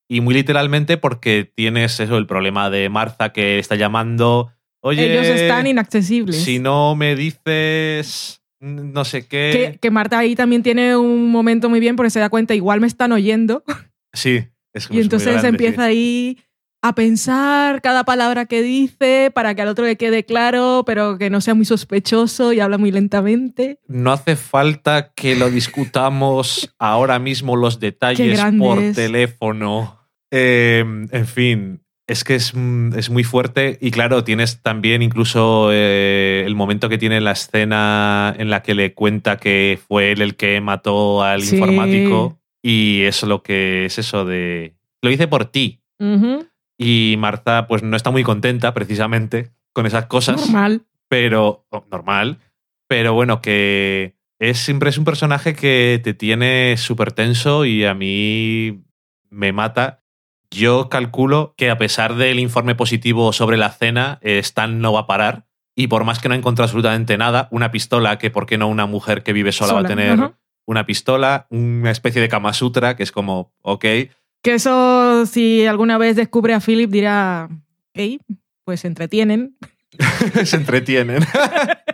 [0.09, 4.53] Y muy literalmente porque tienes eso, el problema de Martha que está llamando.
[4.83, 6.37] Oye, Ellos están inaccesibles.
[6.43, 9.73] si no me dices no sé qué.
[9.73, 12.81] que, que Marta ahí también tiene un momento muy bien porque se da cuenta, igual
[12.81, 13.65] me están oyendo.
[14.15, 14.45] Sí.
[14.75, 15.89] Es, Y muy entonces grande, empieza sí.
[15.89, 16.39] ahí
[16.83, 21.31] a pensar cada palabra que dice para que al otro le quede claro, pero que
[21.31, 23.79] no sea muy sospechoso y habla muy lentamente.
[23.89, 28.97] No hace falta que lo discutamos ahora mismo los detalles por es.
[28.97, 29.99] teléfono.
[30.31, 31.83] Eh, en fin,
[32.13, 36.89] es que es, mm, es muy fuerte y claro, tienes también incluso eh, el momento
[36.89, 41.23] que tiene la escena en la que le cuenta que fue él el que mató
[41.25, 41.57] al Sí.
[41.57, 44.75] informático y es lo que es eso de...
[45.03, 45.81] Lo hice por ti.
[46.79, 50.83] Y Marta pues no está muy contenta precisamente con esas cosas Normal.
[51.09, 52.39] pero oh, normal,
[52.89, 57.95] pero bueno, que es siempre es un personaje que te tiene súper tenso y a
[57.95, 58.83] mí
[59.31, 60.02] me mata.
[60.53, 65.01] Yo calculo que a pesar del informe positivo sobre la cena, eh, Stan no va
[65.01, 65.47] a parar.
[65.75, 68.85] Y por más que no encontrado absolutamente nada, una pistola, que por qué no una
[68.85, 70.35] mujer que vive sola, va a tener
[70.67, 73.81] una pistola, una especie de Kama Sutra, que es como, ok,
[74.43, 77.49] Que eso, si alguna vez descubre a Philip, dirá,
[77.95, 78.21] hey,
[78.65, 79.57] pues se entretienen.
[80.45, 81.25] se entretienen.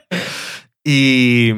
[0.85, 1.53] y,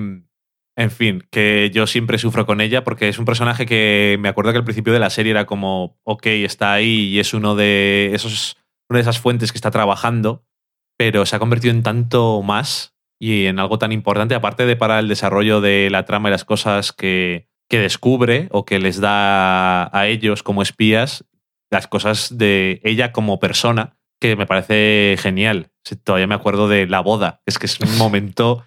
[0.76, 4.52] en fin, que yo siempre sufro con ella porque es un personaje que me acuerdo
[4.52, 8.10] que al principio de la serie era como, ok, está ahí y es uno de
[8.14, 8.56] esos,
[8.88, 10.44] una de esas fuentes que está trabajando,
[10.96, 14.98] pero se ha convertido en tanto más y en algo tan importante, aparte de para
[14.98, 19.96] el desarrollo de la trama y las cosas que, que descubre o que les da
[19.96, 21.24] a ellos como espías,
[21.70, 25.70] las cosas de ella como persona, que me parece genial.
[26.04, 28.64] Todavía me acuerdo de la boda, es que es un momento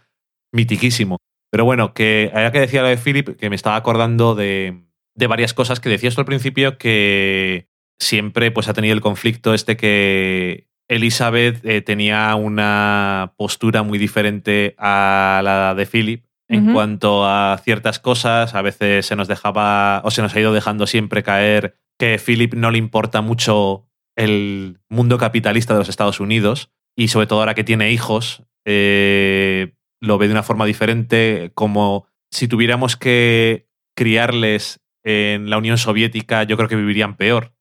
[0.51, 1.18] mitiquísimo.
[1.54, 5.28] Pero bueno, que ahora que decía lo de Philip, que me estaba acordando de, de
[5.28, 9.78] varias cosas que decías tú al principio, que siempre pues, ha tenido el conflicto este
[9.78, 17.60] que Elizabeth eh, tenía una postura muy diferente a la de Philip en cuanto a
[17.64, 18.56] ciertas cosas.
[18.56, 22.56] A veces se nos dejaba o se nos ha ido dejando siempre caer que Philip
[22.56, 27.54] no le importa mucho el mundo capitalista de los Estados Unidos y sobre todo ahora
[27.54, 34.80] que tiene hijos, eh, lo ve de una forma diferente, como si tuviéramos que criarles
[35.04, 37.54] en la Unión Soviética, yo creo que vivirían peor.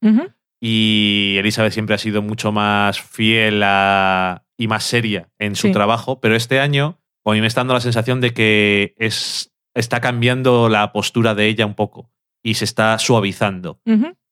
[0.61, 5.73] Y Elizabeth siempre ha sido mucho más fiel a- y más seria en su Sí.
[5.73, 10.01] trabajo, pero este año a mí me está dando la sensación de que es, está
[10.01, 12.11] cambiando la postura de ella un poco
[12.45, 13.81] y se está suavizando.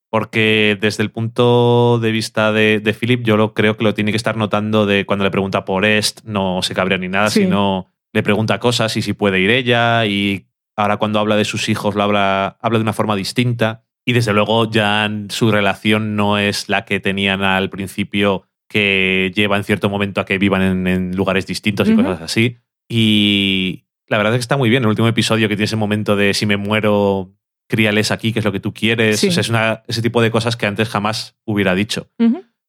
[0.09, 4.11] Porque desde el punto de vista de, de Philip, yo lo creo que lo tiene
[4.11, 7.43] que estar notando de cuando le pregunta por Est, no se cabrea ni nada, Sí.
[7.43, 10.05] sino le pregunta cosas y si puede ir ella.
[10.05, 13.83] Y ahora cuando habla de sus hijos, lo habla, habla de una forma distinta.
[14.05, 19.57] Y desde luego ya su relación no es la que tenían al principio, que lleva
[19.57, 22.57] en cierto momento a que vivan en, en lugares distintos y cosas así.
[22.89, 24.83] Y la verdad es que está muy bien.
[24.83, 27.31] El último episodio que tiene ese momento de si me muero,
[27.67, 29.19] críales aquí, que es lo que tú quieres.
[29.19, 29.29] Sí.
[29.29, 32.09] O sea, es una, ese tipo de cosas que antes jamás hubiera dicho.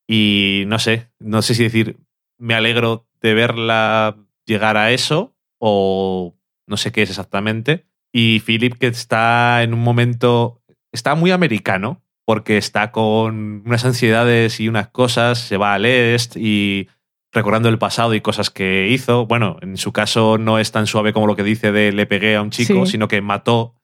[0.07, 1.97] Y no sé, no sé si decir,
[2.39, 5.32] me alegro de verla llegar a eso
[5.65, 6.35] o
[6.67, 7.87] no sé qué es exactamente.
[8.13, 10.61] Y Philip que está en un momento,
[10.93, 16.37] está muy americano porque está con unas ansiedades y unas cosas, se va al Est
[16.37, 16.89] y
[17.33, 19.27] recordando el pasado y cosas que hizo.
[19.27, 22.35] Bueno, en su caso no es tan suave como lo que dice de le pegué
[22.37, 22.93] a un chico, Sí.
[22.93, 23.75] sino que mató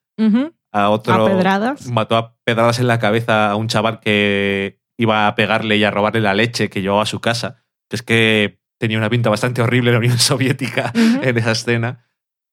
[0.73, 1.87] a otro A pedradas.
[1.87, 5.91] mató a pedradas en la cabeza a un chaval que iba a pegarle y a
[5.93, 7.65] robarle la leche que llevaba a su casa.
[7.91, 12.05] Es que tenía una pinta bastante horrible la Unión Soviética en esa escena.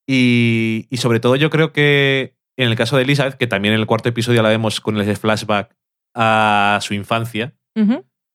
[0.07, 3.79] Y, y sobre todo yo creo que en el caso de Elizabeth, que también en
[3.79, 5.75] el cuarto episodio la vemos con el flashback
[6.13, 7.53] a su infancia,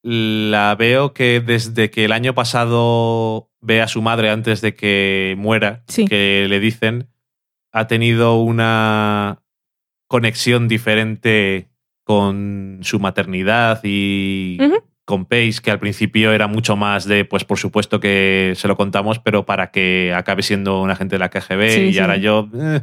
[0.02, 5.34] la veo que desde que el año pasado ve a su madre antes de que
[5.38, 6.06] muera, Sí.
[6.06, 7.08] que le dicen,
[7.72, 9.42] ha tenido una
[10.08, 11.70] conexión diferente
[12.04, 14.58] con su maternidad y.
[15.10, 18.76] con Paige, que al principio era mucho más de, pues por supuesto que se lo
[18.76, 21.98] contamos, pero para que acabe siendo un agente de la KGB Sí, y sí.
[21.98, 22.80] ahora yo eh,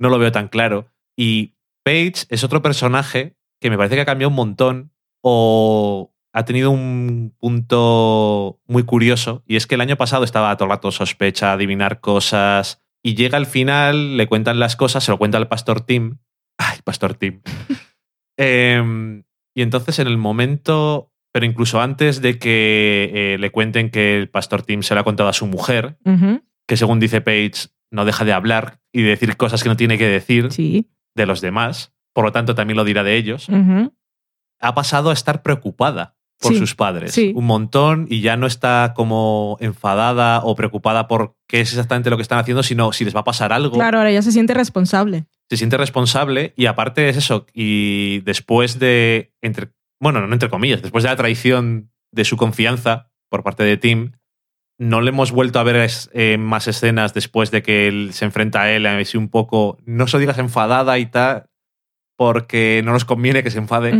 [0.00, 0.88] no lo veo tan claro.
[1.16, 1.54] Y
[1.84, 4.92] Paige es otro personaje que me parece que ha cambiado un montón
[5.22, 10.66] o ha tenido un punto muy curioso y es que el año pasado estaba todo
[10.66, 15.18] el rato sospecha, adivinar cosas y llega al final, le cuentan las cosas, se lo
[15.18, 16.18] cuenta al pastor Tim.
[16.58, 17.42] Ay, pastor Tim.
[18.42, 24.16] Em, y entonces en el momento, pero incluso antes de que eh, le cuenten que
[24.16, 25.96] el pastor Tim se lo ha contado a su mujer,
[26.66, 29.98] que según dice Page, no deja de hablar y de decir cosas que no tiene
[29.98, 30.90] que decir Sí.
[31.14, 33.48] de los demás, por lo tanto también lo dirá de ellos,
[34.60, 37.32] ha pasado a estar preocupada por Sí, sus padres sí.
[37.36, 42.16] un montón y ya no está como enfadada o preocupada por qué es exactamente lo
[42.16, 43.72] que están haciendo, sino si les va a pasar algo.
[43.76, 45.26] Claro, ahora ya se siente responsable.
[45.50, 49.68] Se siente responsable y aparte es eso, y después de, entre,
[50.00, 54.12] bueno, no entre comillas, después de la traición de su confianza por parte de Tim,
[54.78, 58.24] no le hemos vuelto a ver es- eh, más escenas después de que él se
[58.24, 61.50] enfrenta a él, así un poco, no se digas enfadada y tal,
[62.16, 63.92] porque no nos conviene que se enfade,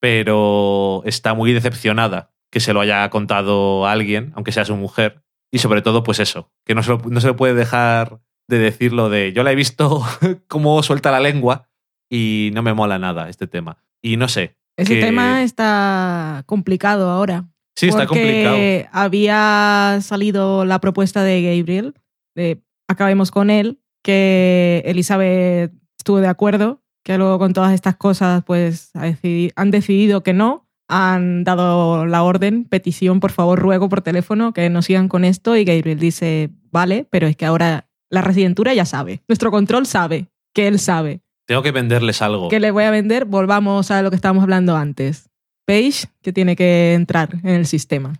[0.00, 5.22] pero está muy decepcionada que se lo haya contado a alguien, aunque sea su mujer.
[5.52, 8.58] Y sobre todo, pues eso, que no se lo, no se le puede dejar de
[8.58, 10.02] decirlo de yo la he visto
[10.48, 11.68] cómo suelta la lengua
[12.10, 13.78] y no me mola nada este tema.
[14.02, 14.56] Y no sé.
[14.76, 17.48] Ese que- tema está complicado ahora.
[17.76, 18.54] Sí, está complicado.
[18.54, 21.94] porque había salido la propuesta de Gabriel,
[22.36, 28.44] de acabemos con él, que Elizabeth estuvo de acuerdo, que luego con todas estas cosas
[28.44, 34.52] pues han decidido que no, han dado la orden, petición, por favor, ruego por teléfono
[34.52, 38.72] que no sigan con esto y Gabriel dice, vale, pero es que ahora la residentura
[38.74, 42.48] ya sabe, nuestro control sabe, que él sabe, Tengo que venderles algo.
[42.48, 45.28] que le voy a vender, volvamos a lo que estábamos hablando antes.
[45.66, 48.14] Page, que tiene que entrar en el sistema.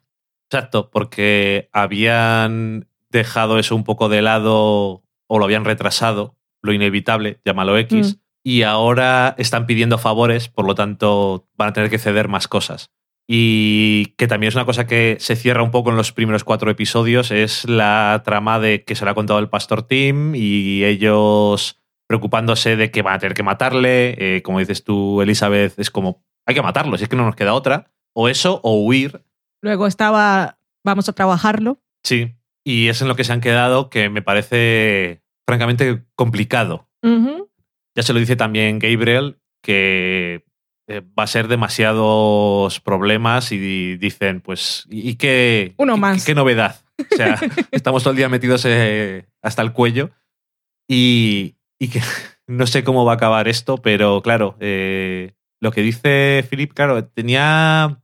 [0.51, 7.41] Exacto, porque habían dejado eso un poco de lado o lo habían retrasado, lo inevitable,
[7.45, 8.21] llámalo X, Mm.
[8.45, 12.91] y ahora están pidiendo favores, por lo tanto van a tener que ceder más cosas.
[13.27, 16.71] Y que también es una cosa que se cierra un poco en los primeros cuatro
[16.71, 21.81] episodios, es la trama de que se lo ha contado el pastor Tim y ellos
[22.15, 26.23] preocupándose de que van a tener que matarle, eh, como dices tú, Elizabeth, es como,
[26.47, 29.25] hay que matarlo, si es que no nos queda otra, o eso, o huir,
[29.61, 31.81] Luego estaba, vamos a trabajarlo.
[32.05, 36.87] Sí, y es en lo que se han quedado que me parece francamente complicado.
[37.03, 37.51] Ujú.
[37.97, 40.45] Ya se lo dice también Gabriel, que
[40.87, 46.25] eh, va a ser demasiados problemas y dicen, pues, ¿y qué, Uno qué- más.
[46.27, 46.81] qué novedad?
[47.13, 47.39] O sea,
[47.73, 50.11] estamos todo el día metidos eh, hasta el cuello
[50.89, 52.01] y, y que
[52.47, 57.05] no sé cómo va a acabar esto, pero claro, eh, lo que dice Philip, claro,
[57.07, 58.01] tenía,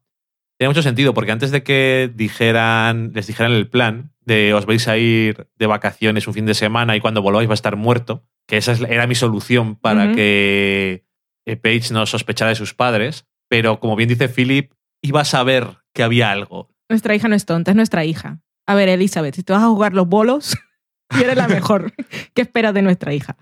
[0.58, 4.86] tenía mucho sentido, porque antes de que dijeran, les dijeran el plan de os vais
[4.88, 8.24] a ir de vacaciones un fin de semana y cuando volváis va a estar muerto,
[8.46, 11.04] que esa es- era mi solución para que
[11.46, 14.72] eh, Paige no sospechara de sus padres, pero como bien dice Philip,
[15.02, 16.70] iba a saber que había algo.
[16.88, 18.40] Nuestra hija no es tonta, es nuestra hija.
[18.66, 20.56] A ver, Elizabeth, si te vas a jugar los bolos
[21.18, 21.92] y eres la mejor,
[22.34, 23.36] ¿qué esperas de nuestra hija?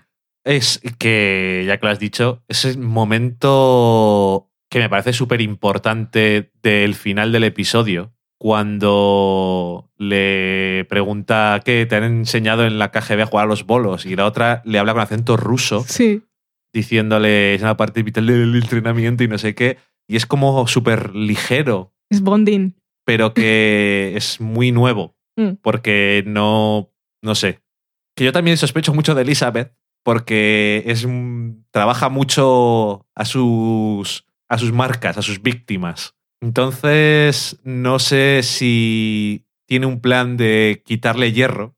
[0.45, 6.51] Es que, ya que lo has dicho, es el momento que me parece súper importante
[6.61, 13.25] del final del episodio, cuando le pregunta qué te han enseñado en la KGB a
[13.25, 16.21] jugar a los bolos y la otra le habla con acento ruso, Sí.
[16.73, 19.77] diciéndole es una parte vital del entrenamiento y no sé qué,
[20.07, 22.75] y es como súper ligero, Es bonding.
[23.05, 25.55] pero que es muy nuevo, Mm.
[25.61, 26.91] porque no,
[27.23, 27.61] no sé.
[28.15, 29.73] Que yo también sospecho mucho de Elizabeth,
[30.03, 31.07] porque es
[31.71, 36.15] trabaja mucho a sus, a sus marcas, a sus víctimas.
[36.41, 41.75] Entonces, no sé si tiene un plan de quitarle hierro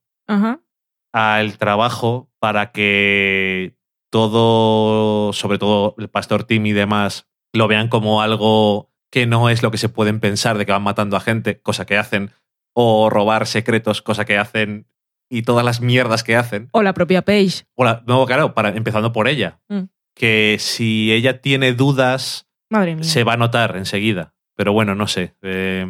[1.13, 3.75] al trabajo para que
[4.09, 9.61] todo, sobre todo el pastor Tim y demás, lo vean como algo que no es
[9.61, 12.31] lo que se pueden pensar de que van matando a gente, cosa que hacen,
[12.73, 14.87] o robar secretos, cosa que hacen,
[15.31, 16.67] y todas las mierdas que hacen.
[16.73, 17.63] O la propia Paige.
[17.75, 19.59] O la- no, claro, para, empezando por ella.
[19.69, 19.83] Mm.
[20.13, 23.03] Que si ella tiene dudas, Madre mía.
[23.05, 24.33] se va a notar enseguida.
[24.55, 25.33] Pero bueno, no sé.
[25.41, 25.87] Eh,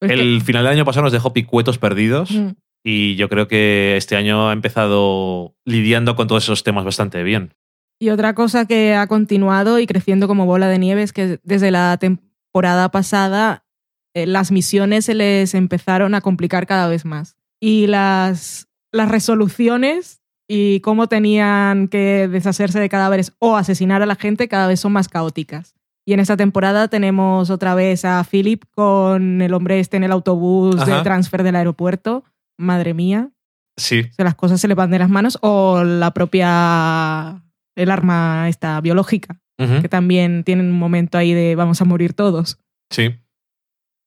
[0.00, 2.30] que- el final del año pasado nos dejó picuetos perdidos.
[2.32, 2.48] Mm.
[2.82, 7.54] Y yo creo que este año ha empezado lidiando con todos esos temas bastante bien.
[8.00, 11.70] Y otra cosa que ha continuado y creciendo como bola de nieve es que desde
[11.70, 13.66] la temporada pasada
[14.14, 17.36] eh, las misiones se les empezaron a complicar cada vez más.
[17.60, 24.16] Y las, las resoluciones y cómo tenían que deshacerse de cadáveres o asesinar a la
[24.16, 25.74] gente cada vez son más caóticas.
[26.06, 30.12] Y en esta temporada tenemos otra vez a Philip con el hombre este en el
[30.12, 31.02] autobús de Ajá.
[31.04, 32.24] transfer del aeropuerto.
[32.58, 33.30] Madre mía,
[33.76, 35.38] Sí, se las cosas se le van de las manos.
[35.40, 37.42] O la propia,
[37.76, 42.58] el arma esta biológica, que también tienen un momento ahí de vamos a morir todos.
[42.92, 43.14] sí.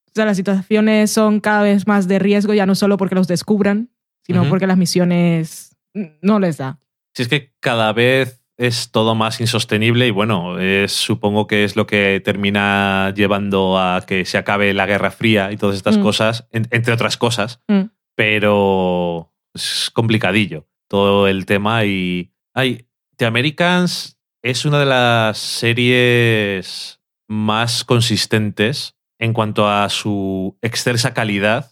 [0.10, 3.28] O sea, las situaciones son cada vez más de riesgo, ya no solo porque los
[3.28, 3.90] descubran,
[4.26, 6.80] sino porque las misiones no les da.
[7.14, 11.76] Si es que cada vez es todo más insostenible y bueno, es, supongo que es
[11.76, 16.02] lo que termina llevando a que se acabe la Guerra Fría y todas estas Mm.
[16.02, 17.86] cosas, en- entre otras cosas, Mm.
[18.16, 22.32] pero es complicadillo todo el tema y...
[22.54, 31.14] Ay, The Americans es una de las series más consistentes en cuanto a su excelsa
[31.14, 31.72] calidad,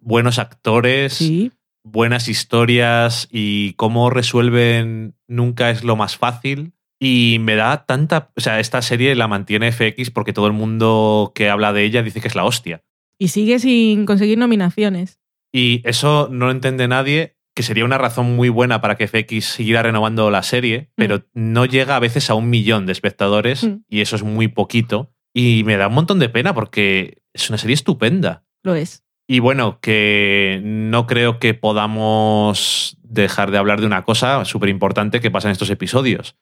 [0.00, 1.52] buenos actores, Sí.
[1.86, 6.72] Buenas historias y cómo resuelven nunca es lo más fácil.
[6.98, 8.30] Y me da tanta...
[8.36, 12.02] O sea, esta serie la mantiene FX porque todo el mundo que habla de ella
[12.02, 12.82] dice que es la hostia.
[13.18, 15.20] Y sigue sin conseguir nominaciones.
[15.52, 19.44] Y eso no lo entiende nadie, que sería una razón muy buena para que FX
[19.44, 23.84] siguiera renovando la serie, pero no llega a veces a un millón de espectadores Mm.
[23.88, 25.12] y eso es muy poquito.
[25.34, 28.44] Y me da un montón de pena porque es una serie estupenda.
[28.62, 29.04] Lo es.
[29.28, 35.20] Y bueno, que no creo que podamos dejar de hablar de una cosa súper importante
[35.20, 36.36] que pasa en estos episodios.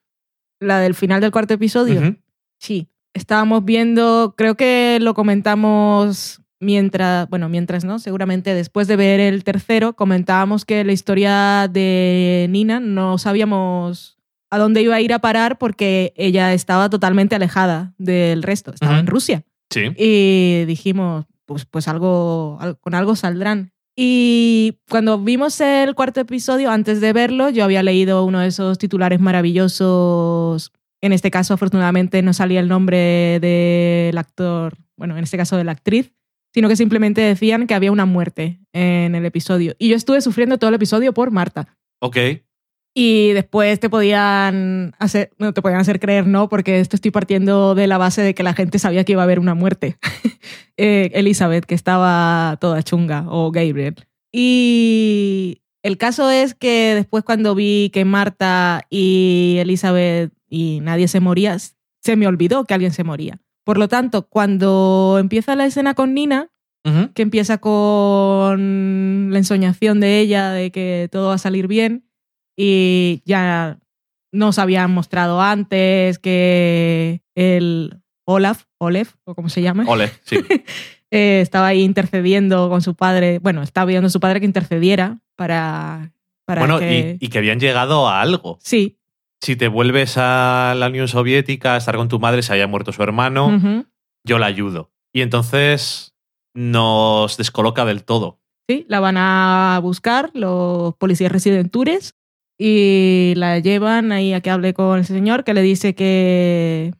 [0.60, 2.16] La del final del cuarto episodio.
[2.58, 2.88] Sí.
[3.14, 9.44] Estábamos viendo, creo que lo comentamos mientras, bueno, mientras no, seguramente después de ver el
[9.44, 14.18] tercero, comentábamos que la historia de Nina no sabíamos
[14.50, 18.98] a dónde iba a ir a parar porque ella estaba totalmente alejada del resto, estaba
[18.98, 19.44] en Rusia.
[19.70, 19.92] Sí.
[19.96, 23.72] Y dijimos, pues, pues algo, al- con algo saldrán.
[23.96, 28.76] Y cuando vimos el cuarto episodio, antes de verlo, yo había leído uno de esos
[28.78, 30.72] titulares maravillosos.
[31.00, 35.64] En este caso, afortunadamente, no salía el nombre del actor, bueno, en este caso de
[35.64, 36.12] la actriz,
[36.52, 39.74] sino que simplemente decían que había una muerte en el episodio.
[39.78, 41.76] Y yo estuve sufriendo todo el episodio por Marta.
[42.00, 42.16] Ok.
[42.96, 47.74] Y después te podían hacer, no te podían hacer creer, no, porque esto estoy partiendo
[47.74, 49.98] de la base de que la gente sabía que iba a haber una muerte.
[50.76, 53.94] Eh, Elizabeth, que estaba toda chunga, o Gabriel.
[54.32, 61.20] Y el caso es que después cuando vi que Marta y Elizabeth y nadie se
[61.20, 63.38] moría, se me olvidó que alguien se moría.
[63.62, 66.50] Por lo tanto, cuando empieza la escena con Nina,
[67.14, 72.04] que empieza con la ensoñación de ella de que todo va a salir bien
[72.56, 73.78] y ya
[74.32, 80.38] nos habían mostrado antes que el Olaf, Olef, o como se llama, Ole, sí.
[81.10, 85.20] eh, estaba ahí intercediendo con su padre, bueno, estaba pidiendo a su padre que intercediera
[85.36, 86.12] para,
[86.46, 87.18] para bueno, que...
[87.20, 88.58] y, y que habían llegado a algo.
[88.60, 88.98] Sí,
[89.40, 92.92] Si te vuelves a la Unión Soviética a estar con tu madre, se haya muerto
[92.92, 93.84] su hermano,
[94.24, 94.90] yo la ayudo.
[95.12, 96.14] Y entonces
[96.54, 98.40] nos descoloca del todo.
[98.68, 102.14] sí, la van a buscar los policías residentures
[102.58, 106.92] y la llevan ahí a que hable con ese señor que le dice que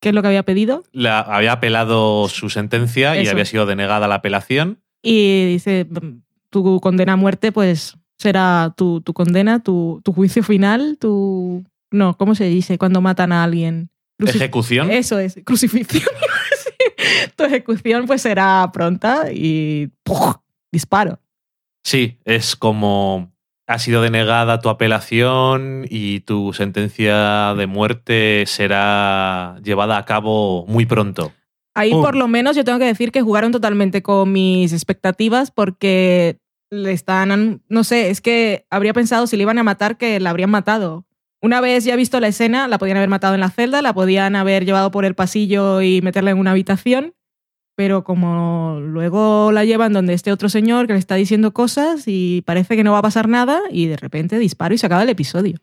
[0.00, 4.08] qué es lo que había pedido La, había apelado su sentencia y había sido denegada
[4.08, 4.80] la apelación.
[5.02, 6.20] y dice "Mm,
[6.50, 11.64] tu condena a muerte pues será tu, tu condena, tu, tu juicio final, tu...
[11.92, 13.90] No, ¿cómo se dice cuando matan a alguien?
[14.20, 14.90] Crucif- Ejecución.
[14.90, 16.02] Eso es, crucifixión.
[17.36, 20.34] Tu ejecución pues será pronta y ¡puf!
[20.72, 21.20] disparo.
[21.84, 23.30] Sí, es como
[23.68, 30.86] ha sido denegada tu apelación y tu sentencia de muerte será llevada a cabo muy
[30.86, 31.32] pronto.
[31.74, 32.02] Ahí Pum.
[32.02, 36.38] por lo menos yo tengo que decir que jugaron totalmente con mis expectativas porque
[36.70, 40.30] le están, no sé, es que habría pensado si le iban a matar que la
[40.30, 41.04] habrían matado.
[41.42, 44.34] Una vez ya visto la escena, la podían haber matado en la celda, la podían
[44.34, 47.14] haber llevado por el pasillo y meterla en una habitación,
[47.78, 52.42] pero como luego la llevan donde este otro señor que le está diciendo cosas y
[52.44, 55.08] parece que no va a pasar nada y de repente disparo y se acaba el
[55.08, 55.60] episodio.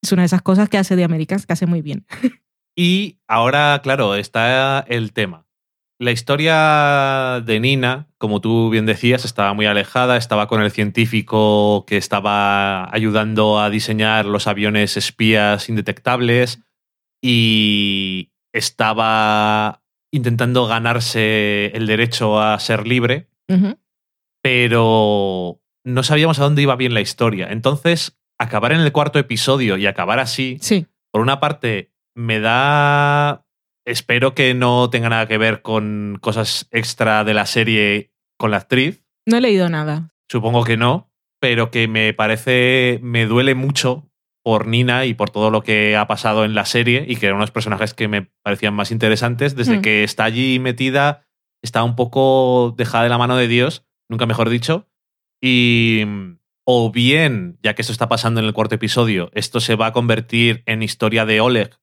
[0.00, 2.06] Es una de esas cosas que hace de Americans que hace muy bien.
[2.74, 5.44] Y ahora, claro, está el tema.
[5.98, 11.84] La historia de Nina, como tú bien decías, estaba muy alejada, estaba con el científico
[11.86, 16.62] que estaba ayudando a diseñar los aviones espías indetectables
[17.20, 19.81] y estaba
[20.12, 23.28] intentando ganarse el derecho a ser libre,
[24.42, 27.48] pero no sabíamos a dónde iba bien la historia.
[27.50, 30.86] Entonces, acabar en el cuarto episodio y acabar así, Sí.
[31.10, 33.46] por una parte, me da.
[33.84, 38.58] Espero que no tenga nada que ver con cosas extra de la serie con la
[38.58, 39.02] actriz.
[39.26, 40.10] No he leído nada.
[40.30, 41.10] Supongo que no,
[41.40, 43.00] pero que me parece.
[43.02, 44.08] Me duele mucho
[44.42, 47.36] por Nina y por todo lo que ha pasado en la serie y que eran
[47.36, 49.54] unos personajes que me parecían más interesantes.
[49.54, 49.82] Desde Mm.
[49.82, 51.26] que está allí metida,
[51.62, 54.88] está un poco dejada de la mano de Dios, nunca mejor dicho.
[55.40, 56.04] Y
[56.64, 59.92] o bien, ya que esto está pasando en el cuarto episodio, esto se va a
[59.92, 61.78] convertir en historia de Oleg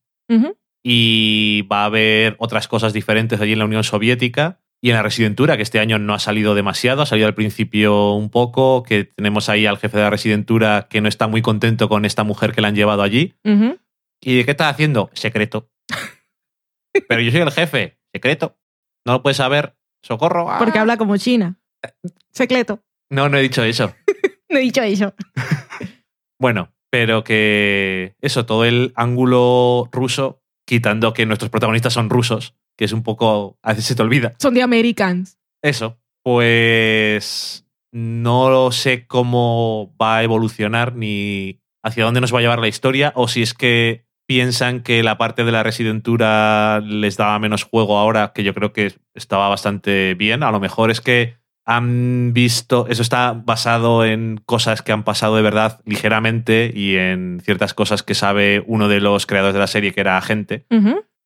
[0.84, 5.03] y va a haber otras cosas diferentes allí en la Unión Soviética y en la
[5.03, 9.03] Residentura, que este año no ha salido demasiado, ha salido al principio un poco, que
[9.03, 12.53] tenemos ahí al jefe de la Residentura que no está muy contento con esta mujer
[12.53, 13.35] que la han llevado allí.
[14.22, 15.10] ¿Y de qué está haciendo?
[15.14, 15.69] Secreto.
[17.07, 18.57] Pero yo soy el jefe, secreto.
[19.06, 19.76] No lo puedes saber.
[20.01, 20.49] Socorro.
[20.49, 20.60] ¡Ah!
[20.60, 21.60] Porque habla como China.
[22.31, 22.84] Secreto.
[23.10, 23.93] No, no he dicho eso.
[24.51, 25.14] No he dicho eso.
[26.41, 32.85] Bueno, pero que eso, todo el ángulo ruso, quitando que nuestros protagonistas son rusos, que
[32.85, 34.35] es un poco, a veces se te olvida.
[34.39, 35.38] Son de Americans.
[35.61, 42.60] Eso, pues no sé cómo va a evolucionar ni hacia dónde nos va a llevar
[42.60, 47.38] la historia o si es que piensan que la parte de la residentura les daba
[47.38, 50.41] menos juego ahora, que yo creo que estaba bastante bien.
[50.41, 51.35] A lo mejor es que
[51.65, 57.41] han visto, eso está basado en cosas que han pasado de verdad ligeramente y en
[57.43, 60.65] ciertas cosas que sabe uno de los creadores de la serie que era agente.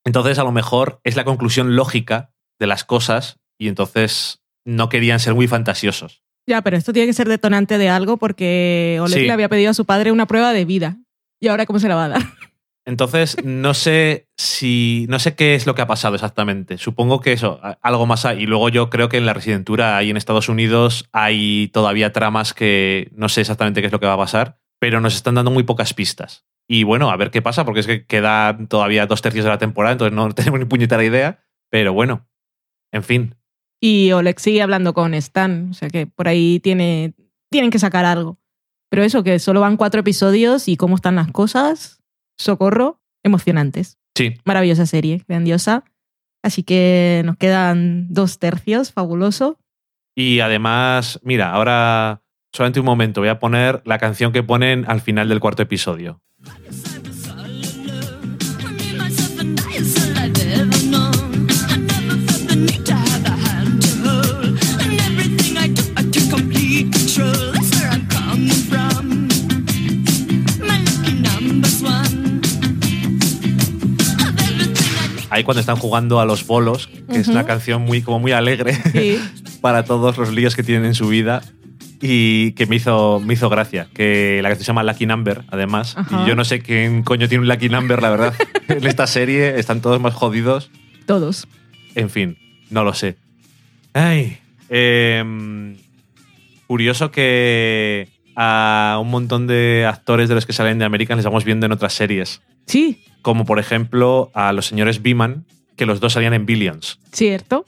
[0.05, 5.19] Entonces, a lo mejor es la conclusión lógica de las cosas y entonces no querían
[5.19, 6.23] ser muy fantasiosos.
[6.47, 9.25] Ya, pero esto tiene que ser detonante de algo porque Oleg Sí.
[9.25, 10.97] le había pedido a su padre una prueba de vida.
[11.41, 12.21] ¿Y ahora cómo se la va a dar?
[12.85, 15.05] Entonces, no sé si.
[15.07, 16.77] No sé qué es lo que ha pasado exactamente.
[16.77, 18.43] Supongo que eso, algo más hay.
[18.43, 22.53] Y luego yo creo que en la residentura ahí en Estados Unidos hay todavía tramas
[22.53, 25.49] que no sé exactamente qué es lo que va a pasar, pero nos están dando
[25.51, 26.43] muy pocas pistas.
[26.67, 29.57] Y bueno, a ver qué pasa, porque es que quedan todavía dos tercios de la
[29.57, 31.43] temporada, entonces no tenemos ni puñetera idea.
[31.69, 32.27] Pero bueno,
[32.91, 33.35] en fin.
[33.81, 35.69] Y Oleg sigue hablando con Stan.
[35.71, 37.13] O sea que por ahí tiene,
[37.49, 38.39] tienen que sacar algo.
[38.89, 42.01] Pero eso, que solo van cuatro episodios y cómo están las cosas.
[42.37, 43.97] Socorro, emocionantes.
[44.15, 45.83] Sí, Maravillosa serie, grandiosa.
[46.43, 49.59] Así que nos quedan dos tercios, fabuloso.
[50.15, 52.22] Y además, mira, ahora
[52.53, 56.21] solamente un momento, voy a poner la canción que ponen al final del cuarto episodio.
[75.31, 78.75] Ahí cuando están jugando a los bolos, que es una canción muy, como muy alegre
[78.91, 79.19] Sí.
[79.61, 81.41] para todos los líos que tienen en su vida
[82.05, 83.87] y que me hizo, me hizo gracia.
[83.93, 85.95] Que la canción se llama Lucky Number, además.
[85.97, 86.23] Ajá.
[86.23, 88.33] Y yo no sé quién coño tiene un Lucky Number, la verdad.
[88.67, 90.69] en esta serie están todos más jodidos.
[91.05, 91.47] Todos.
[91.95, 92.37] En fin,
[92.69, 93.15] no lo sé.
[93.93, 94.37] Ay.
[94.67, 95.77] em,
[96.67, 101.45] curioso que a un montón de actores de los que salen de American les vamos
[101.45, 102.41] viendo en otras series.
[102.65, 105.45] Sí, Como por ejemplo a los señores Beeman,
[105.77, 106.99] que los dos salían en Billions.
[107.13, 107.65] cierto.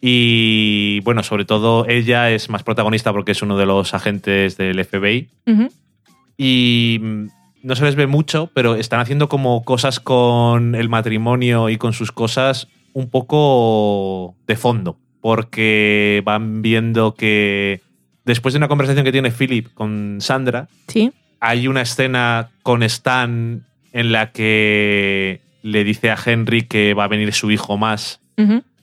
[0.00, 4.82] Y bueno, sobre todo ella es más protagonista porque es uno de los agentes del
[4.84, 5.28] FBI.
[6.36, 7.26] Y mm,
[7.62, 11.92] no se les ve mucho, pero están haciendo como cosas con el matrimonio y con
[11.92, 14.98] sus cosas un poco de fondo.
[15.20, 17.82] Porque van viendo que
[18.24, 21.12] después de una conversación que tiene Philip con Sandra, Sí.
[21.40, 27.08] hay una escena con Stan en la que le dice a Henry que va a
[27.08, 28.20] venir su hijo más.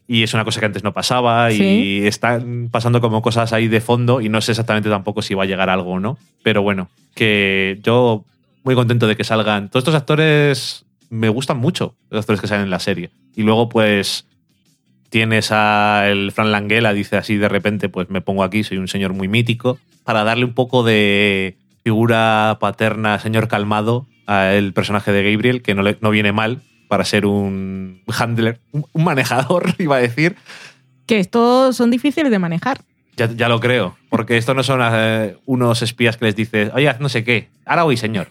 [0.08, 3.82] Y es una cosa que antes no pasaba y están pasando como cosas ahí de
[3.82, 6.18] fondo y no sé exactamente tampoco si va a llegar algo o no.
[6.44, 8.24] Pero bueno, que yo
[8.64, 9.70] muy contento de que salgan.
[9.70, 13.10] Todos estos actores me gustan mucho, los actores que salen en la serie.
[13.36, 14.26] Y luego pues
[15.10, 18.88] tienes a el Fran Langella, dice así de repente, pues me pongo aquí, soy un
[18.88, 25.32] señor muy mítico, para darle un poco de figura paterna, señor calmado, al personaje de
[25.32, 29.97] Gabriel, que no, le- no viene mal para ser un handler, un, un manejador, iba
[29.97, 30.35] a decir.
[31.05, 32.80] Que estos son difíciles de manejar.
[33.15, 36.88] Ya, ya lo creo, porque esto no son eh, unos espías que les dices, oye,
[36.88, 38.30] haz no sé qué, ahora voy, señor.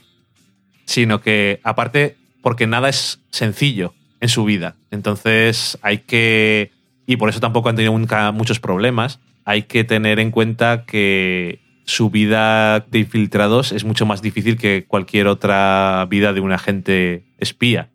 [0.84, 4.76] Sino que, aparte, porque nada es sencillo en su vida.
[4.92, 6.70] Entonces hay que,
[7.06, 11.60] y por eso tampoco han tenido nunca muchos problemas, hay que tener en cuenta que
[11.84, 17.24] su vida de infiltrados es mucho más difícil que cualquier otra vida de un agente
[17.38, 17.90] espía.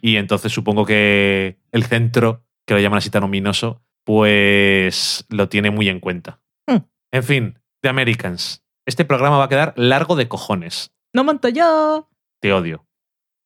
[0.00, 5.70] Y entonces supongo que el centro, que lo llaman así tan ominoso, pues lo tiene
[5.70, 6.40] muy en cuenta.
[6.66, 6.76] Mm.
[7.12, 8.62] En fin, The Americans.
[8.86, 10.92] Este programa va a quedar largo de cojones.
[11.12, 12.08] No monto yo.
[12.40, 12.86] Te odio.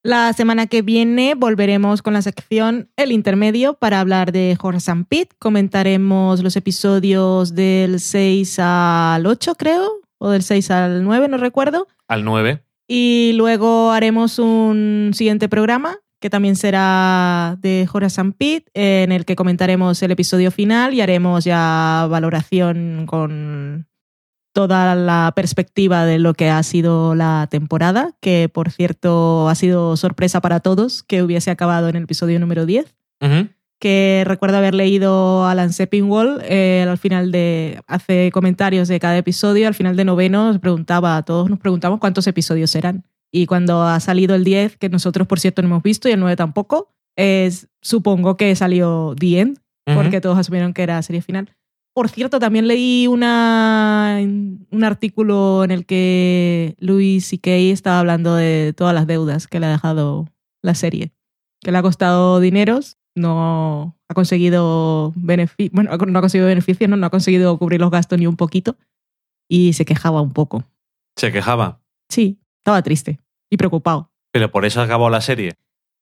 [0.03, 5.07] La semana que viene volveremos con la sección El Intermedio para hablar de Horace and
[5.07, 5.35] Pete.
[5.39, 11.89] Comentaremos los episodios del 6 al 8, creo, o del 6 al 9, no recuerdo.
[12.07, 12.63] Al 9.
[12.87, 19.37] Y luego haremos un siguiente programa que también será de Horace Pete, en el que
[19.37, 23.87] comentaremos el episodio final y haremos ya valoración con
[24.55, 29.99] toda la perspectiva de lo que ha sido la temporada, que por cierto ha sido
[29.99, 32.95] sorpresa para todos que hubiese acabado en el episodio número 10.
[33.21, 33.49] Ujú.
[33.79, 37.83] Que recuerdo haber leído Alan Sepinwall eh, al final de.
[37.87, 42.27] hace comentarios de cada episodio, al final de noveno nos preguntaba, todos nos preguntamos cuántos
[42.27, 43.05] episodios eran.
[43.37, 46.21] Y cuando ha salido el 10, que nosotros por cierto no hemos visto y el
[46.21, 49.59] 9 tampoco, es, supongo que salió The End,
[49.93, 51.53] porque todos asumieron que era serie final.
[51.97, 57.51] Por cierto, también leí una, un artículo en el que Louis C.K.
[57.51, 60.29] estaba hablando de todas las deudas que le ha dejado
[60.63, 61.11] la serie.
[61.61, 66.97] Que le ha costado dineros, no ha conseguido beneficios, bueno, no ha conseguido beneficios, no,
[66.97, 68.77] no ha conseguido cubrir los gastos ni un poquito.
[69.49, 70.63] Y se quejaba un poco.
[71.17, 71.81] Se quejaba.
[72.09, 73.24] Sí, estaba triste
[73.55, 74.11] y preocupado.
[74.33, 75.55] Pero por eso acabó la serie.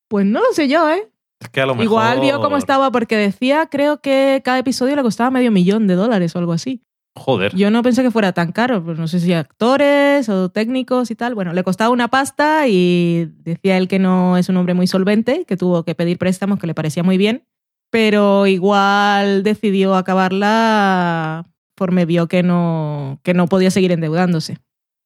[0.09, 1.09] Pues no lo sé yo, ¿eh?
[1.41, 1.85] Es que a lo mejor.
[1.85, 5.95] Igual vio cómo estaba porque decía, creo que cada episodio le costaba medio millón de
[5.95, 6.83] dólares o algo así.
[7.15, 7.55] Joder.
[7.55, 11.15] Yo no pensé que fuera tan caro, pues no sé si actores o técnicos y
[11.15, 11.35] tal.
[11.35, 15.45] Bueno, le costaba una pasta y decía él que no es un hombre muy solvente,
[15.45, 17.45] que tuvo que pedir préstamos que le parecía muy bien,
[17.91, 21.45] pero igual decidió acabarla
[21.77, 24.59] conforme vio que no, que no podía seguir endeudándose.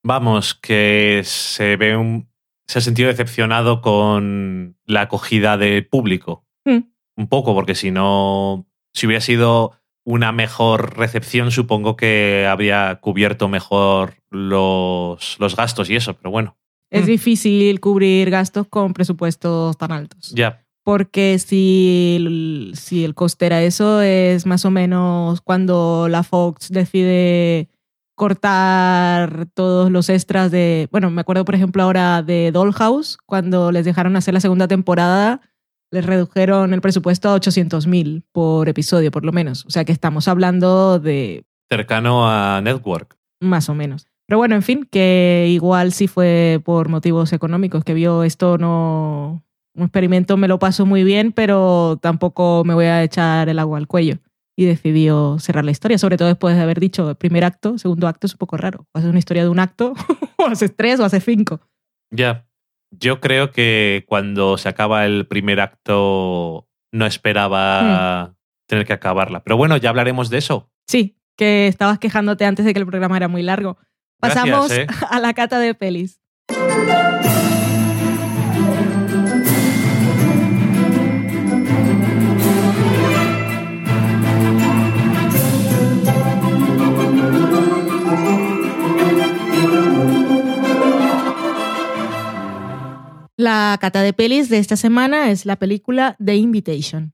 [0.05, 2.29] Vamos, que se ve un.
[2.69, 6.45] Se ha sentido decepcionado con la acogida del público.
[6.65, 6.79] Mm.
[7.17, 8.67] Un poco, porque si no.
[8.93, 9.73] Si hubiera sido
[10.05, 16.57] una mejor recepción, supongo que habría cubierto mejor los, los gastos y eso, pero bueno.
[16.91, 17.07] Es Mm.
[17.07, 20.33] difícil cubrir gastos con presupuestos tan altos.
[20.35, 20.63] Ya.
[20.85, 26.71] Porque si el, si el coste era eso, es más o menos cuando la Fox
[26.71, 27.69] decide
[28.17, 30.89] cortar todos los extras de...
[30.91, 35.43] Bueno, me acuerdo, por ejemplo, ahora de Dollhouse, cuando les dejaron hacer la segunda temporada,
[35.93, 39.65] les redujeron el presupuesto a 800 mil por episodio, por lo menos.
[39.67, 43.17] O sea que estamos hablando de Cercano a Network.
[43.41, 44.09] más o menos.
[44.27, 49.45] Pero bueno, en fin, que igual sí fue por motivos económicos, que vio esto no...
[49.75, 53.77] Un experimento me lo paso muy bien, pero tampoco me voy a echar el agua
[53.77, 54.17] al cuello.
[54.59, 58.09] Y decidió cerrar la historia, sobre todo después de haber dicho el primer acto, segundo
[58.09, 58.87] acto es un poco raro.
[58.93, 59.93] O haces una historia de un acto,
[60.39, 61.61] o haces tres, o haces cinco.
[62.11, 62.47] Ya.
[62.91, 68.35] Yo creo que cuando se acaba el primer acto no esperaba
[68.67, 69.43] tener que acabarla.
[69.45, 70.71] Pero bueno, ya hablaremos de eso.
[70.87, 73.77] Sí, que estabas quejándote antes de que el programa era muy largo.
[74.21, 74.87] Gracias, Pasamos eh.
[75.11, 76.21] a la cata de pelis.
[93.39, 97.13] La cata de pelis de esta semana es la película The Invitation.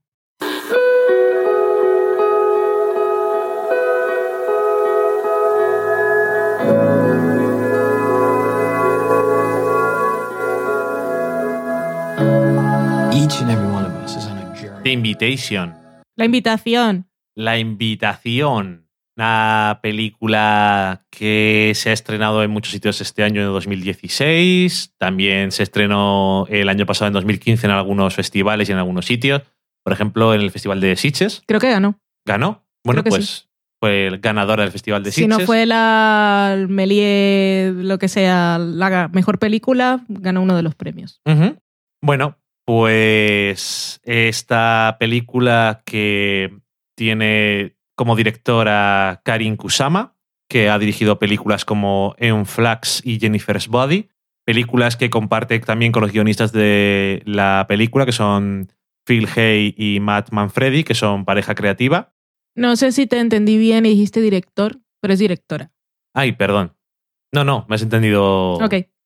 [13.11, 14.81] Each and every one of us is on a journey.
[14.83, 15.73] The Invitation.
[16.15, 17.09] La invitación.
[17.35, 18.82] La Invitación.
[19.15, 24.95] Una película que se ha estrenado en muchos sitios este año, en 2016.
[24.97, 29.43] También se estrenó el año pasado, en 2015, en algunos festivales y en algunos sitios.
[29.83, 31.43] Por ejemplo, en el Festival de Sitges.
[31.45, 31.99] Creo que ganó.
[32.25, 32.65] ¿Ganó?
[32.83, 33.49] Bueno, pues
[33.79, 35.39] fue el ganador del Festival de Si Sitges.
[35.39, 41.21] no fue la Méliès, lo que sea, la mejor película, ganó uno de los premios.
[42.01, 46.57] Bueno, pues esta película que
[46.95, 50.15] tiene como directora Karin Kusama,
[50.47, 54.09] que ha dirigido películas como Eon Flax y Jennifer's Body,
[54.45, 58.71] películas que comparte también con los guionistas de la película, que son
[59.05, 62.13] Phil Hay y Matt Manfredi, que son pareja creativa.
[62.55, 65.71] No sé si te entendí bien y dijiste director, pero es directora.
[66.13, 66.75] Ay, perdón.
[67.31, 68.59] No, no, me has entendido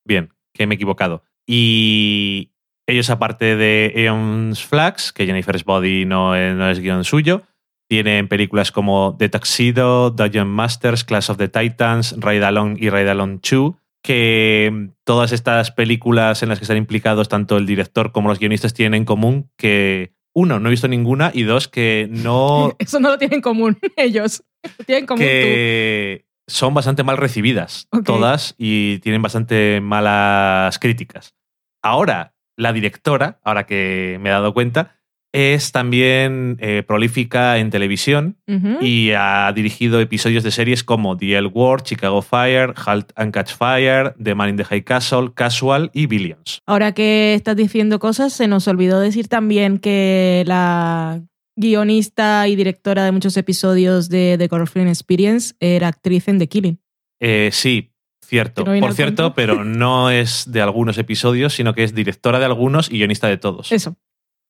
[0.05, 1.23] bien, que me he equivocado.
[1.45, 2.51] Y
[2.85, 7.43] ellos, aparte de Eon's Flags, que Jennifer's Body no es, no es guion suyo,
[7.88, 13.09] tienen películas como The Tuxedo, Dungeon Masters, Clash of the Titans, Ride Along y Ride
[13.09, 18.30] Along 2, que todas estas películas en las que están implicados tanto el director como
[18.30, 22.76] los guionistas tienen en común que, uno, no he visto ninguna y dos, que no...
[22.80, 24.43] Eso no lo tienen en común ellos.
[24.77, 31.35] Lo tienen en común que son bastante mal recibidas todas y tienen bastante malas críticas.
[31.84, 34.97] Ahora, la directora, ahora que me he dado cuenta,
[35.33, 38.37] Es también eh, prolífica en televisión
[38.81, 43.53] y ha dirigido episodios de series como The L Word, Chicago Fire, Halt and Catch
[43.53, 46.61] Fire, The Man in the High Castle, Casual y Billions.
[46.65, 51.21] Ahora que estás diciendo cosas, se nos olvidó decir también que la
[51.57, 56.79] guionista y directora de muchos episodios de The Girlfriend Experience era actriz en The Killing.
[57.19, 57.91] Eh, sí,
[58.23, 58.63] cierto.
[58.63, 62.39] ¿Que no viene Por cierto, pero no es de algunos episodios, sino que es directora
[62.39, 63.71] de algunos y guionista de todos.
[63.71, 63.97] Eso.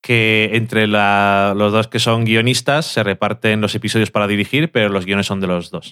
[0.07, 4.87] Que entre la- los dos que son guionistas se reparten los episodios para dirigir, pero
[4.87, 5.91] los guiones son de los dos.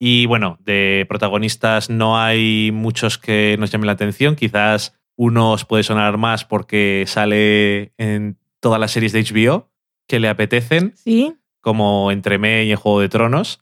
[0.00, 4.34] Y bueno, de protagonistas no hay muchos que nos llamen la atención.
[4.34, 9.70] Quizás uno os puede sonar más porque sale en todas las series de HBO
[10.08, 11.32] que le apetecen, Sí.
[11.60, 13.60] como Entremé y en Juego de Tronos.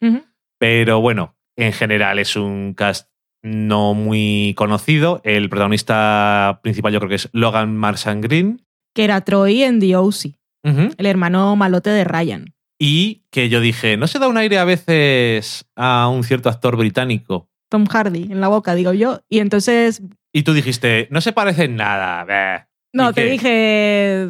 [0.59, 3.11] Pero bueno, en general es un cast
[3.43, 5.21] no muy conocido.
[5.25, 8.63] El protagonista principal yo creo que es Logan Marsan Green.
[8.95, 12.55] Que era Troy en The O.C., el hermano malote de Ryan.
[12.79, 16.77] Y que yo dije, ¿no se da un aire a veces a un cierto actor
[16.77, 17.49] británico?
[17.69, 19.21] Tom Hardy en la boca, digo yo.
[19.29, 20.03] Y entonces,
[20.33, 22.25] Y tú dijiste, no se parece en nada.
[22.25, 22.67] Beh".
[22.93, 23.31] no, ¿Y te qué?
[23.31, 24.23] dije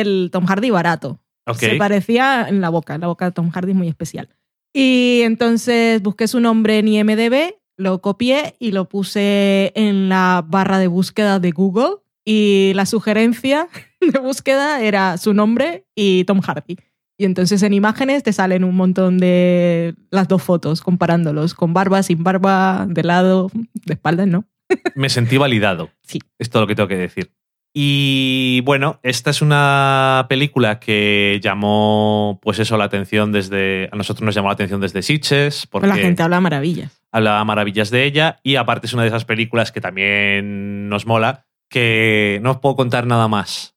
[0.00, 1.20] el Tom Hardy barato.
[1.56, 2.96] Se parecía en la boca.
[2.98, 4.28] La boca de Tom Hardy es muy especial.
[4.72, 10.78] Y entonces busqué su nombre en IMDB, lo copié y lo puse en la barra
[10.78, 11.96] de búsqueda de Google.
[12.24, 13.68] Y la sugerencia
[14.00, 16.76] de búsqueda era su nombre y Tom Hardy.
[17.18, 22.02] Y entonces en imágenes te salen un montón de las dos fotos, comparándolos con barba,
[22.02, 24.46] sin barba, de lado, de espaldas, ¿no?
[24.94, 25.90] Me sentí validado.
[26.02, 26.20] Sí.
[26.38, 27.30] Es todo lo que tengo que decir.
[27.72, 33.88] Y bueno, esta es una película que llamó, pues eso, la atención desde.
[33.92, 37.00] A nosotros nos llamó la atención desde Sitges, porque la gente habla maravillas.
[37.12, 38.40] hablaba maravillas de ella.
[38.42, 42.76] Y aparte es una de esas películas que también nos mola, que no os puedo
[42.76, 43.74] contar nada más.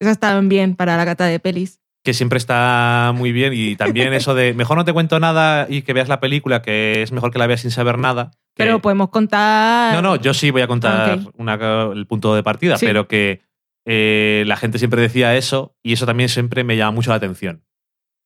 [0.00, 1.80] Esas están bien para la cata de pelis.
[2.04, 5.82] que siempre está muy bien y también eso de mejor no te cuento nada y
[5.82, 8.30] que veas la película, que es mejor que la veas sin saber nada.
[8.54, 9.92] que- Pero podemos contar...
[9.94, 11.54] no, no, yo sí voy a contar una-
[11.92, 12.86] el punto de partida, Sí.
[12.86, 13.40] pero que
[13.86, 17.62] eh, la gente siempre decía eso y eso también siempre me llama mucho la atención.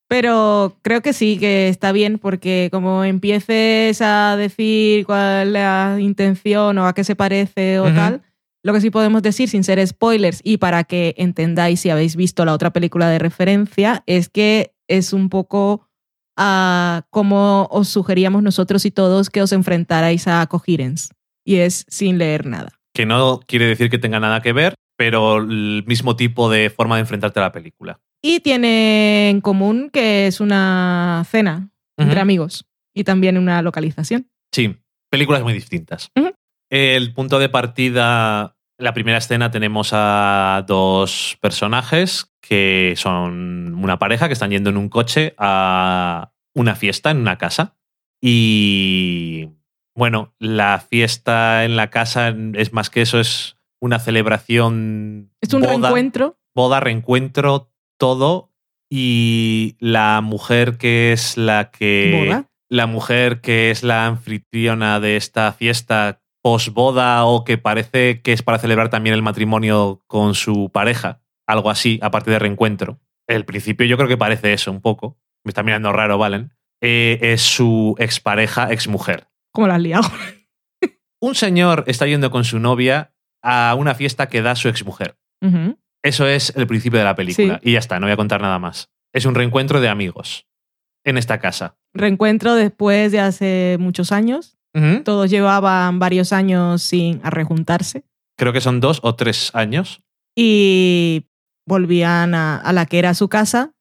[0.08, 5.96] Pero creo que sí, que está bien, porque como empieces a decir cuál es la
[6.00, 8.22] intención o a qué se parece o tal,
[8.62, 12.44] lo que sí podemos decir sin ser spoilers y para que entendáis si habéis visto
[12.44, 15.88] la otra película de referencia, es que es un poco
[16.36, 21.12] a como os sugeríamos nosotros y todos que os enfrentarais a Coherence.
[21.44, 22.72] Y es sin leer nada.
[22.94, 26.96] Que no quiere decir que tenga nada que ver, pero el mismo tipo de forma
[26.96, 28.00] de enfrentarte a la película.
[28.22, 34.28] Y tiene en común que es una cena entre amigos y también una localización.
[34.52, 34.76] Sí,
[35.10, 36.10] películas muy distintas.
[36.16, 36.32] Ujú.
[36.70, 44.28] El punto de partida, la primera escena tenemos a dos personajes que son una pareja
[44.28, 47.76] que están yendo en un coche a una fiesta en una casa.
[48.22, 49.48] Y
[49.96, 55.32] bueno, la fiesta en la casa es más que eso, es una celebración.
[55.40, 56.38] Es un boda, reencuentro.
[56.54, 58.52] Boda, reencuentro, todo.
[58.88, 62.50] Y la mujer que es la que Boda.
[62.68, 68.42] la mujer que es la anfitriona de esta fiesta posboda o que parece que es
[68.42, 73.00] para celebrar también el matrimonio con su pareja, algo así, aparte de reencuentro.
[73.26, 75.18] El principio yo creo que parece eso un poco.
[75.44, 76.52] Me está mirando raro, Valen.
[76.80, 79.28] Eh, es su expareja, exmujer.
[79.52, 80.08] ¿Cómo la has liado?
[81.20, 85.18] Un señor está yendo con su novia a una fiesta que da su exmujer.
[85.42, 85.78] Ujú.
[86.02, 87.60] Eso es el principio de la película.
[87.62, 87.70] Sí.
[87.70, 88.90] Y ya está, no voy a contar nada más.
[89.12, 90.46] Es un reencuentro de amigos
[91.04, 91.76] en esta casa.
[91.94, 94.58] Reencuentro después de hace muchos años.
[95.04, 98.04] Todos llevaban varios años sin rejuntarse
[98.36, 100.00] Creo que son dos o tres años.
[100.36, 101.26] y
[101.66, 103.72] volvían a, a la que era su casa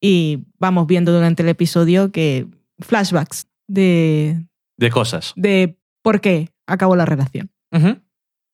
[0.00, 2.46] y vamos viendo durante el episodio que
[2.80, 4.44] flashbacks de,
[4.78, 5.32] De cosas.
[5.36, 7.50] de por qué acabó la relación.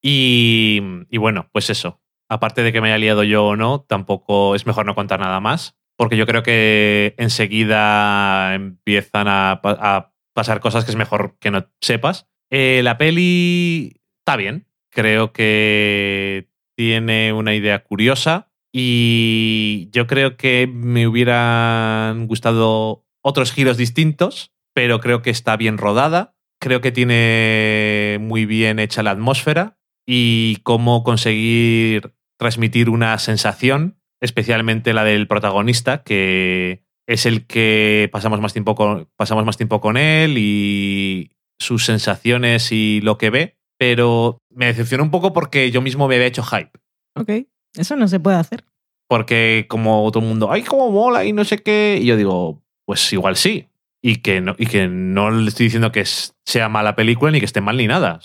[0.02, 0.80] Y,
[1.10, 2.00] y bueno, pues eso.
[2.28, 5.40] Aparte de que me haya liado yo o no, tampoco es mejor no contar nada
[5.40, 5.76] más.
[5.96, 12.28] Porque yo creo que enseguida empiezan a pasar cosas que es mejor que no sepas.
[12.50, 14.68] Eh, la peli está bien.
[14.92, 18.52] Creo que tiene una idea curiosa.
[18.70, 25.78] Y yo creo que me hubieran gustado otros giros distintos, pero creo que está bien
[25.78, 26.36] rodada.
[26.60, 34.92] Creo que tiene muy bien hecha la atmósfera y cómo conseguir transmitir una sensación, especialmente
[34.92, 39.96] la del protagonista, que es el que pasamos más tiempo con, pasamos más tiempo con
[39.96, 43.56] él y sus sensaciones y lo que ve.
[43.78, 46.72] Pero me decepcionó un poco porque yo mismo me había hecho hype.
[47.14, 47.46] ¿Ok?
[47.76, 48.64] Eso no se puede hacer.
[49.08, 51.98] Porque como todo el mundo, ay, cómo mola y no sé qué.
[52.00, 53.68] Y yo digo, pues igual sí.
[54.02, 57.44] Y que no, y que no le estoy diciendo que sea mala película ni que
[57.44, 58.20] esté mal ni nada.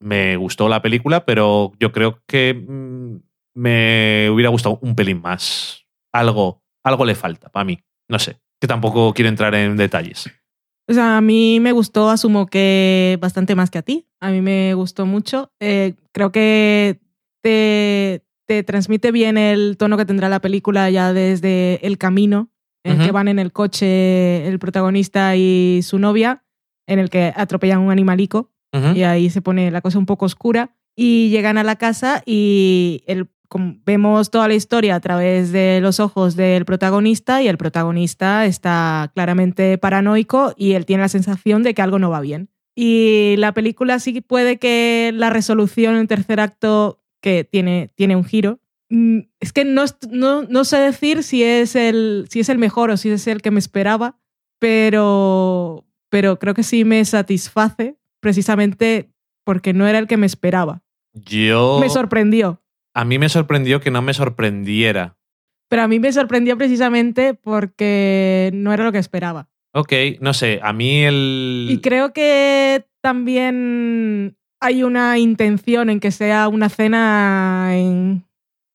[0.00, 3.16] Me gustó la película, pero yo creo que mm,
[3.54, 5.86] me hubiera gustado un pelín más.
[6.12, 7.80] Algo, algo le falta para mí.
[8.08, 8.38] No sé.
[8.60, 10.30] Que tampoco quiero entrar en detalles.
[10.88, 14.06] O sea, a mí me gustó, asumo que bastante más que a ti.
[14.20, 15.50] A mí me gustó mucho.
[15.60, 17.00] Eh, creo que
[17.42, 22.50] te, te transmite bien el tono que tendrá la película ya desde el camino
[22.84, 23.06] en el Ujú.
[23.06, 26.44] que van en el coche el protagonista y su novia,
[26.86, 28.52] en el que atropellan un animalico
[28.94, 33.02] y ahí se pone la cosa un poco oscura y llegan a la casa y
[33.06, 33.26] el,
[33.84, 39.10] vemos toda la historia a través de los ojos del protagonista y el protagonista está
[39.14, 42.48] claramente paranoico y él tiene la sensación de que algo no va bien.
[42.74, 48.24] Y la película sí puede que la resolución en tercer acto, que tiene, tiene un
[48.24, 48.60] giro,
[48.90, 52.90] mm, es que no, no, no sé decir si es, el, si es el mejor
[52.90, 54.18] o si es el que me esperaba,
[54.58, 59.10] pero, pero creo que sí me satisface precisamente
[59.44, 60.82] porque no era el que me esperaba.
[61.14, 61.78] Yo.
[61.80, 62.60] Me sorprendió.
[62.96, 65.16] A mí me sorprendió que no me sorprendiera.
[65.68, 69.48] Pero a mí me sorprendió precisamente porque no era lo que esperaba.
[69.74, 70.60] Ok, no sé.
[70.62, 71.66] A mí el.
[71.70, 78.24] Y creo que también hay una intención en que sea una cena en,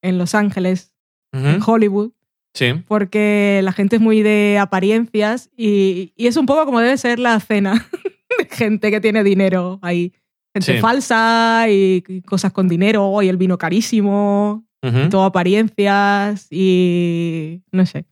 [0.04, 0.94] en Los Ángeles,
[1.34, 2.12] en Hollywood,
[2.54, 2.74] Sí.
[2.88, 7.18] porque la gente es muy de apariencias y, y es un poco como debe ser
[7.18, 7.88] la cena
[8.38, 10.14] de gente que tiene dinero ahí.
[10.54, 10.80] Gente Sí.
[10.80, 14.64] falsa y y cosas con dinero y el vino carísimo.
[14.84, 15.10] Ujú.
[15.10, 18.06] todo apariencias y no sé.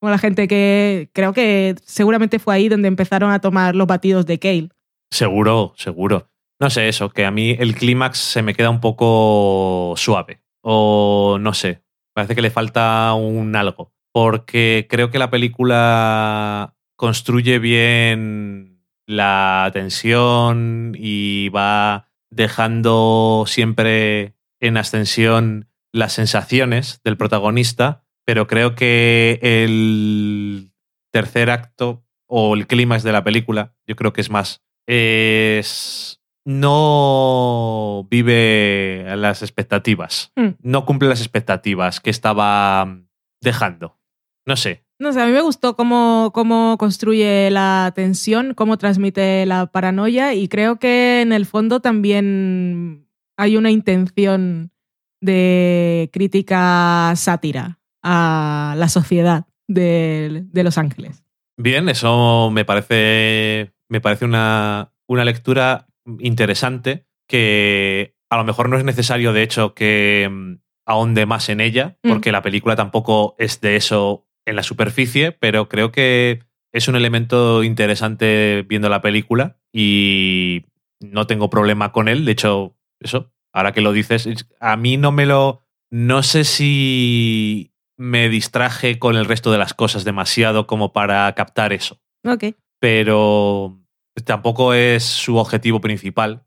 [0.00, 4.26] Como la gente que creo que seguramente fue ahí donde empezaron a tomar los batidos
[4.26, 4.68] de Kale.
[5.12, 6.28] Seguro, seguro.
[6.60, 10.40] No sé, eso, que a mí el clímax se me queda un poco suave.
[10.60, 11.82] O no sé,
[12.14, 13.92] parece que le falta un algo.
[14.12, 18.67] Porque creo que la película construye bien
[19.08, 29.40] la tensión y va dejando siempre en ascensión las sensaciones del protagonista, pero creo que
[29.42, 30.72] el
[31.10, 38.06] tercer acto o el clímax de la película, yo creo que es más, es no
[38.10, 40.48] vive las expectativas, Mm.
[40.60, 42.98] no cumple las expectativas que estaba
[43.40, 43.98] dejando.
[44.46, 49.46] No sé, No sé, a mí me gustó cómo, cómo construye la tensión, cómo transmite
[49.46, 53.06] la paranoia y creo que en el fondo también
[53.36, 54.72] hay una intención
[55.20, 61.22] de crítica sátira a la sociedad de, de Los Ángeles.
[61.56, 65.86] Bien, eso me parece, me parece una, una lectura
[66.18, 70.54] interesante que a lo mejor no es necesario, de hecho, que mm,
[70.86, 72.08] ahonde más en ella, Mm.
[72.10, 76.40] porque la película tampoco es de eso en la superficie, pero creo que
[76.72, 80.64] es un elemento interesante viendo la película y
[81.00, 82.24] no tengo problema con él.
[82.24, 85.62] De hecho, eso, ahora que lo dices, es- a mí no me lo...
[85.90, 91.72] No sé si me distraje con el resto de las cosas demasiado como para captar
[91.72, 92.44] eso Ok.
[92.78, 93.80] pero
[94.24, 96.44] tampoco es su objetivo principal,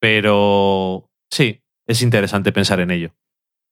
[0.00, 3.10] pero sí, es interesante pensar en ello.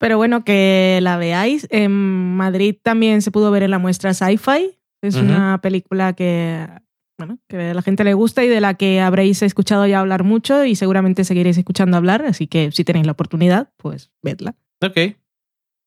[0.05, 1.67] Pero bueno, que la veáis.
[1.71, 4.79] En Madrid también se pudo ver en la muestra Sci-Fi.
[5.01, 6.69] Es una película que,
[7.17, 10.23] bueno, que a la gente le gusta y de la que habréis escuchado ya hablar
[10.23, 12.23] mucho y seguramente seguiréis escuchando hablar.
[12.27, 14.55] Así que si tenéis la oportunidad, pues vedla.
[14.83, 15.17] Ok.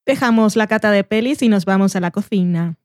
[0.08, 2.80] Dejamos la cata de pelis y nos vamos a la cocina.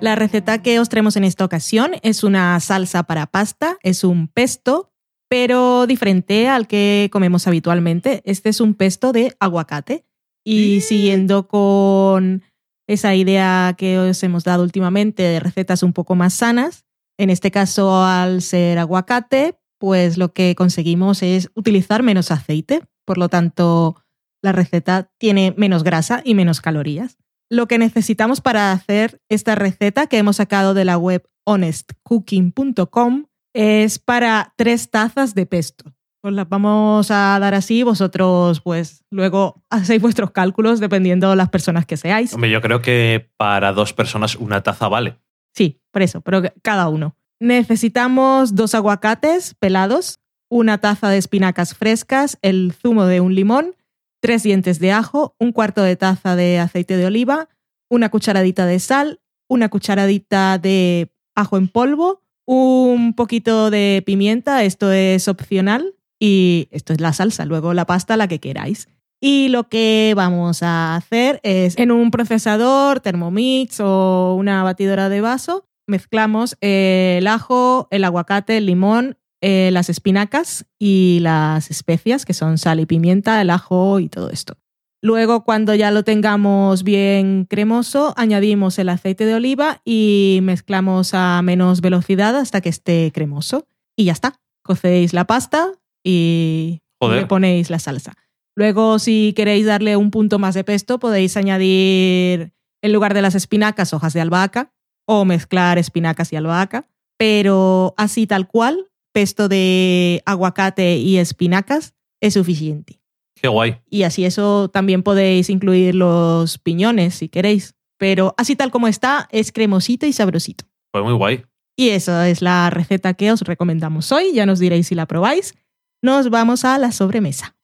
[0.00, 4.28] La receta que os traemos en esta ocasión es una salsa para pasta, es un
[4.28, 4.92] pesto,
[5.28, 8.22] pero diferente al que comemos habitualmente.
[8.24, 10.06] Este es un pesto de aguacate.
[10.44, 12.44] Y siguiendo con
[12.86, 16.86] esa idea que os hemos dado últimamente de recetas un poco más sanas,
[17.18, 22.82] en este caso al ser aguacate, pues lo que conseguimos es utilizar menos aceite.
[23.04, 23.96] Por lo tanto,
[24.42, 27.18] la receta tiene menos grasa y menos calorías.
[27.50, 33.98] Lo que necesitamos para hacer esta receta que hemos sacado de la web honestcooking.com es
[33.98, 35.94] para tres tazas de pesto.
[36.22, 41.48] Os las vamos a dar así, vosotros pues luego hacéis vuestros cálculos dependiendo de las
[41.48, 42.34] personas que seáis.
[42.34, 45.16] Hombre, yo creo que para dos personas una taza vale.
[45.54, 47.16] Sí, por eso, pero cada uno.
[47.40, 50.18] Necesitamos dos aguacates pelados,
[50.50, 53.74] una taza de espinacas frescas, el zumo de un limón,
[54.20, 57.48] tres dientes de ajo, un cuarto de taza de aceite de oliva,
[57.88, 64.92] una cucharadita de sal, una cucharadita de ajo en polvo, un poquito de pimienta, esto
[64.92, 68.88] es opcional, y esto es la salsa, luego la pasta la que queráis.
[69.20, 75.20] Y lo que vamos a hacer es en un procesador, Thermomix o una batidora de
[75.20, 82.34] vaso, mezclamos el ajo, el aguacate, el limón, eh, las espinacas y las especias, que
[82.34, 84.56] son sal y pimienta, el ajo y todo esto.
[85.00, 91.40] Luego, cuando ya lo tengamos bien cremoso, añadimos el aceite de oliva y mezclamos a
[91.42, 93.66] menos velocidad hasta que esté cremoso.
[93.96, 94.40] Y ya está.
[94.62, 97.20] Cocéis la pasta y Joder.
[97.20, 98.14] le ponéis la salsa.
[98.56, 102.52] Luego, si queréis darle un punto más de pesto, podéis añadir
[102.82, 104.72] en lugar de las espinacas hojas de albahaca
[105.06, 106.88] o mezclar espinacas y albahaca.
[107.16, 113.00] Pero así tal cual, pesto de aguacate y espinacas es suficiente.
[113.40, 113.80] Qué guay.
[113.88, 117.74] Y así eso también podéis incluir los piñones si queréis.
[117.98, 120.64] Pero así tal como está, es cremosito y sabrosito.
[120.92, 121.44] Pues muy guay.
[121.76, 124.32] Y esa es la receta que os recomendamos hoy.
[124.34, 125.54] Ya nos diréis si la probáis.
[126.02, 127.54] Nos vamos a la sobremesa.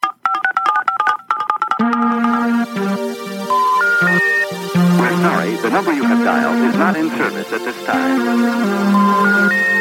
[4.99, 9.74] We're sorry, the number you have dialed is not in service at this time.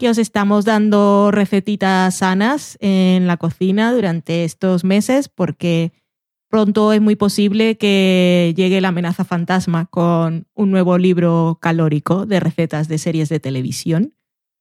[0.00, 5.92] Que os estamos dando recetitas sanas en la cocina durante estos meses porque
[6.48, 12.40] pronto es muy posible que llegue la amenaza fantasma con un nuevo libro calórico de
[12.40, 14.14] recetas de series de televisión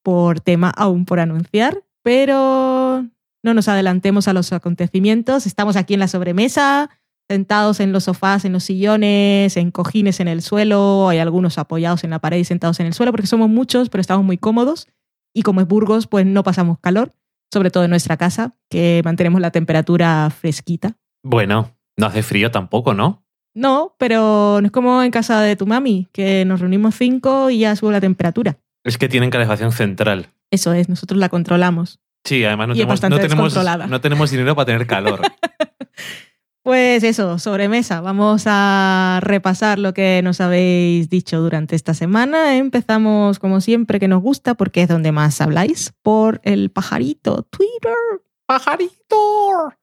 [0.03, 3.05] por tema aún por anunciar, pero
[3.41, 5.45] no nos adelantemos a los acontecimientos.
[5.45, 6.89] Estamos aquí en la sobremesa,
[7.29, 12.03] sentados en los sofás, en los sillones, en cojines en el suelo, hay algunos apoyados
[12.03, 14.89] en la pared y sentados en el suelo porque somos muchos, pero estamos muy cómodos
[15.33, 17.11] y como es Burgos, pues no pasamos calor,
[17.51, 20.97] sobre todo en nuestra casa, que mantenemos la temperatura fresquita.
[21.23, 23.23] Bueno, no hace frío tampoco, ¿no?
[23.53, 27.59] No, pero no es como en casa de tu mami, que nos reunimos cinco y
[27.59, 28.57] ya sube la temperatura.
[28.83, 30.27] Es que tienen calefacción central.
[30.51, 31.99] Eso es, nosotros la controlamos.
[32.23, 35.21] Sí, además no Y tenemos, no, tenemos, no tenemos dinero para tener calor.
[36.69, 37.99] Pues eso, sobremesa.
[37.99, 42.57] Vamos a repasar lo que nos habéis dicho durante esta semana.
[42.57, 48.21] Empezamos, como siempre, que nos gusta, porque es donde más habláis, por el pajarito, Twitter.
[48.45, 49.73] ¡Pajarito!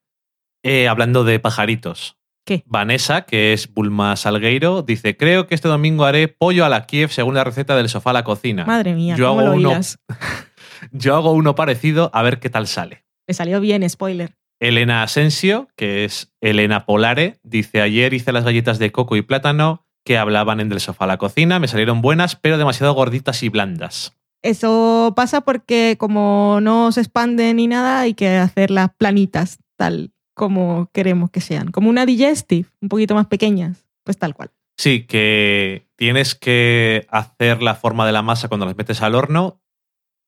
[0.62, 2.18] Eh, hablando de pajaritos.
[2.44, 2.62] ¿Qué?
[2.66, 7.10] Vanessa, que es Bulma Salgueiro, dice: Creo que este domingo haré pollo a la Kiev
[7.10, 8.64] según la receta del sofá a la cocina.
[8.64, 9.80] Madre mía, Yo ¿cómo hago lo uno-?
[10.92, 13.04] Yo hago uno parecido a ver qué tal sale.
[13.26, 14.36] Le salió bien, spoiler.
[14.60, 19.86] Elena Asensio, que es Elena Polare, dice: Ayer hice las galletas de coco y plátano
[20.04, 21.58] que hablaban en del sofá a la cocina.
[21.58, 24.16] Me salieron buenas, pero demasiado gorditas y blandas.
[24.42, 30.90] Eso pasa porque como no se expanden ni nada, hay que hacerlas planitas, tal como
[30.92, 31.70] queremos que sean.
[31.72, 34.50] Como una digestive, un poquito más pequeñas, pues tal cual.
[34.76, 39.60] Sí, que tienes que hacer la forma de la masa cuando las metes al horno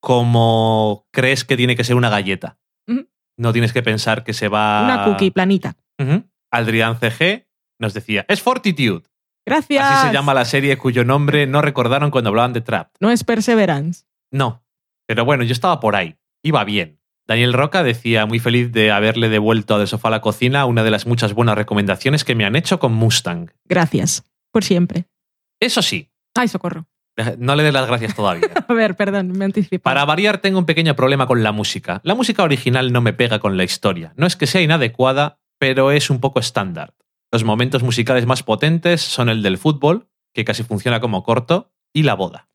[0.00, 2.58] como crees que tiene que ser una galleta.
[3.38, 4.82] No tienes que pensar que se va.
[4.84, 5.76] Una cookie planita.
[5.98, 6.24] Ujú.
[6.50, 7.46] Adrián CG
[7.78, 9.04] nos decía: Es Fortitude.
[9.46, 9.82] Gracias.
[9.82, 12.90] Así se llama la serie cuyo nombre no recordaron cuando hablaban de Trap.
[13.00, 14.04] No es Perseverance.
[14.30, 14.62] No.
[15.06, 16.16] Pero bueno, yo estaba por ahí.
[16.42, 17.00] Iba bien.
[17.26, 20.90] Daniel Roca decía muy feliz de haberle devuelto del sofá a la cocina una de
[20.90, 23.50] las muchas buenas recomendaciones que me han hecho con Mustang.
[23.64, 24.24] Gracias.
[24.50, 25.06] Por siempre.
[25.60, 26.86] Eso sí, Ay, socorro.
[27.38, 28.48] no le des las gracias todavía.
[28.68, 29.78] A ver, perdón, me anticipé.
[29.78, 32.00] Para variar, tengo un pequeño problema con la música.
[32.04, 34.12] La música original no me pega con la historia.
[34.16, 36.94] No es que sea inadecuada, pero es un poco estándar.
[37.30, 42.02] Los momentos musicales más potentes son el del fútbol, que casi funciona como corto, y
[42.02, 42.48] la boda.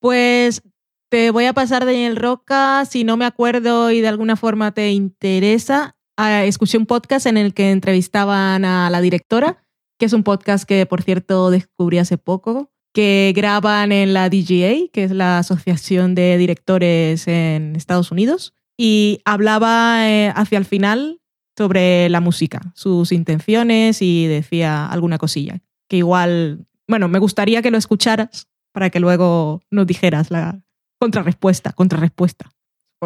[0.00, 0.62] Pues
[1.10, 4.90] te voy a pasar Daniel Roca, si no me acuerdo y de alguna forma te
[4.90, 5.96] interesa.
[6.16, 9.62] ah, escuché un podcast en el que entrevistaban a la directora,
[9.98, 14.88] que es un podcast que, por cierto, descubrí hace poco, que graban en la DGA,
[14.92, 21.20] que es la Asociación de Directores en Estados Unidos, y hablaba eh, hacia el final
[21.56, 27.70] sobre la música, sus intenciones y decía alguna cosilla, que igual, bueno, me gustaría que
[27.70, 30.60] lo escucharas para que luego nos dijeras la
[31.00, 32.50] contrarrespuesta, contrarrespuesta,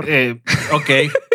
[0.07, 0.41] Eh,
[0.73, 0.91] ok.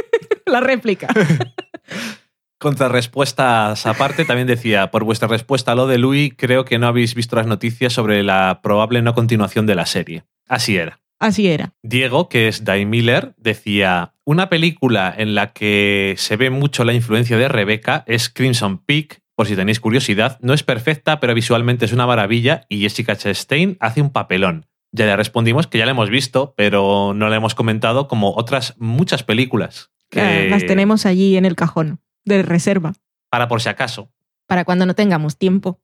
[0.45, 1.07] la réplica.
[2.59, 7.13] Contrarrespuestas aparte, también decía, por vuestra respuesta a lo de Louis, creo que no habéis
[7.13, 10.23] visto las noticias sobre la probable no continuación de la serie.
[10.47, 10.99] Así era.
[11.19, 11.73] Así era.
[11.83, 16.93] Diego, que es Dai Miller, decía, una película en la que se ve mucho la
[16.93, 20.39] influencia de Rebecca es Crimson Peak por si tenéis curiosidad.
[20.41, 24.65] No es perfecta, pero visualmente es una maravilla y Jessica Chastain hace un papelón.
[24.91, 28.73] Ya le respondimos que ya la hemos visto, pero no la hemos comentado como otras
[28.79, 29.91] muchas películas.
[30.09, 30.49] Que...
[30.49, 32.93] Las tenemos allí en el cajón de reserva
[33.29, 34.11] Para por si acaso.
[34.47, 35.81] para cuando no tengamos tiempo.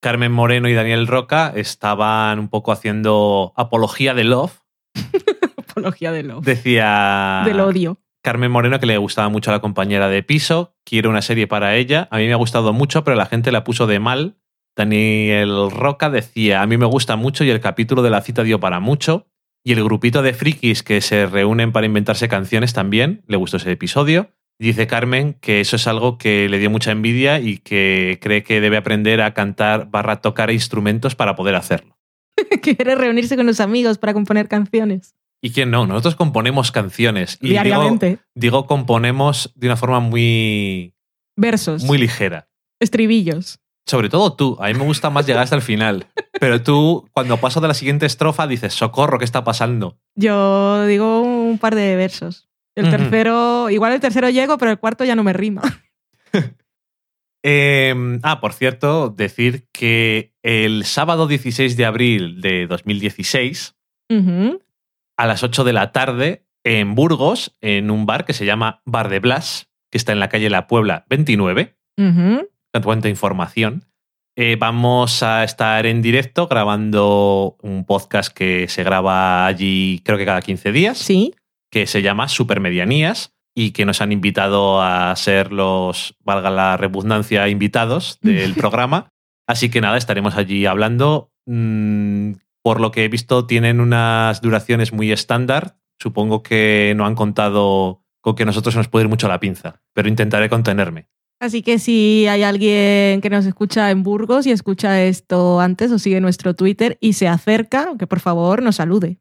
[0.00, 4.60] Carmen Moreno y Daniel Roca estaban un poco haciendo apología de love.
[5.56, 6.44] Apología del love.
[6.44, 7.98] Decía Del odio.
[8.22, 11.74] Carmen Moreno que le gustaba mucho a la compañera de piso, quiere una serie para
[11.76, 12.08] ella.
[12.10, 14.36] A mí me ha gustado mucho, pero la gente la puso de mal.
[14.76, 18.60] Daniel Roca decía, a mí me gusta mucho y el capítulo de la cita dio
[18.60, 19.26] para mucho.
[19.64, 23.70] Y el grupito de frikis que se reúnen para inventarse canciones también, le gustó ese
[23.72, 24.30] episodio.
[24.58, 28.60] Dice Carmen que eso es algo que le dio mucha envidia y que cree que
[28.60, 31.98] debe aprender a cantar barra tocar instrumentos para poder hacerlo.
[32.62, 35.14] Quiere reunirse con los amigos para componer canciones.
[35.42, 35.86] ¿Y quién no?
[35.86, 37.38] Nosotros componemos canciones.
[37.40, 38.18] Y digo, diariamente.
[38.34, 40.94] digo componemos de una forma muy,
[41.36, 41.82] Versos.
[41.82, 42.48] muy ligera.
[42.80, 43.58] Estribillos.
[43.84, 46.06] Sobre todo tú, a mí me gusta más llegar hasta el final.
[46.40, 49.98] Pero tú, cuando paso de la siguiente estrofa, dices, socorro, ¿qué está pasando?
[50.14, 52.48] Yo digo un par de versos.
[52.74, 55.62] El tercero, igual el tercero llego, pero el cuarto ya no me rima.
[57.44, 57.92] Eh,
[58.22, 63.74] ah, por cierto, decir que el sábado 16 de abril de 2016,
[64.10, 64.62] Ujú.
[65.16, 69.08] a las 8 de la tarde, en Burgos, en un bar que se llama Bar
[69.08, 72.48] de Blas, que está en la calle La Puebla 29, Ujú.
[72.84, 73.86] cuenta información.
[74.36, 80.24] Eh, vamos a estar en directo grabando un podcast que se graba allí creo que
[80.24, 80.96] cada 15 días.
[80.96, 81.34] Sí.
[81.72, 87.48] Que se llama Supermedianías y que nos han invitado a ser los, valga la redundancia,
[87.48, 89.08] invitados del programa.
[89.48, 91.32] Así que nada, estaremos allí hablando.
[91.46, 95.76] Mm, por lo que he visto, tienen unas duraciones muy estándar.
[95.98, 99.80] Supongo que no han contado con que nosotros se nos puede ir mucho la pinza,
[99.94, 101.08] pero intentaré contenerme.
[101.40, 105.98] Así que si hay alguien que nos escucha en Burgos y escucha esto antes o
[105.98, 109.18] sigue nuestro Twitter y se acerca, que por favor nos salude.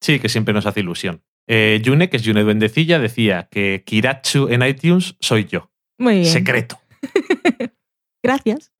[0.00, 1.22] Sí, que siempre nos hace ilusión.
[1.46, 5.70] Eh, Yune, que es Yune Duendecilla, decía que Kiratsu en iTunes soy yo.
[5.98, 6.26] Muy bien.
[6.26, 6.80] Secreto.
[8.22, 8.72] Gracias.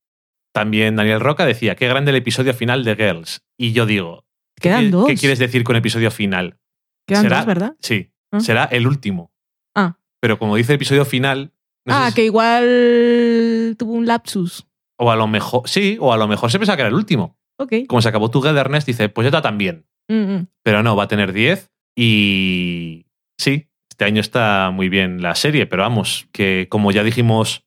[0.52, 3.44] También Daniel Roca decía, qué grande el episodio final de Girls.
[3.58, 4.24] Y yo digo,
[4.60, 5.06] Quedan ¿qué, dos.
[5.08, 6.58] ¿qué quieres decir con episodio final?
[7.06, 7.36] Quedan ¿Será?
[7.38, 7.76] dos, ¿verdad?
[7.80, 8.40] Sí, ¿Ah?
[8.40, 9.32] será el último.
[9.74, 9.98] Ah.
[10.20, 11.52] Pero como dice episodio final,
[11.84, 14.66] no ah, sé si- que igual tuvo un lapsus.
[14.96, 17.36] o a lo mejor, sí, o a lo mejor se pensaba que era el último.
[17.58, 17.72] Ok.
[17.88, 19.86] Como se acabó Togetherness, dice, pues ya también.
[20.08, 20.46] Mm, mm.
[20.62, 23.06] Pero no, va a tener 10 y
[23.38, 27.64] sí, este año está muy bien la serie, pero vamos, que como ya dijimos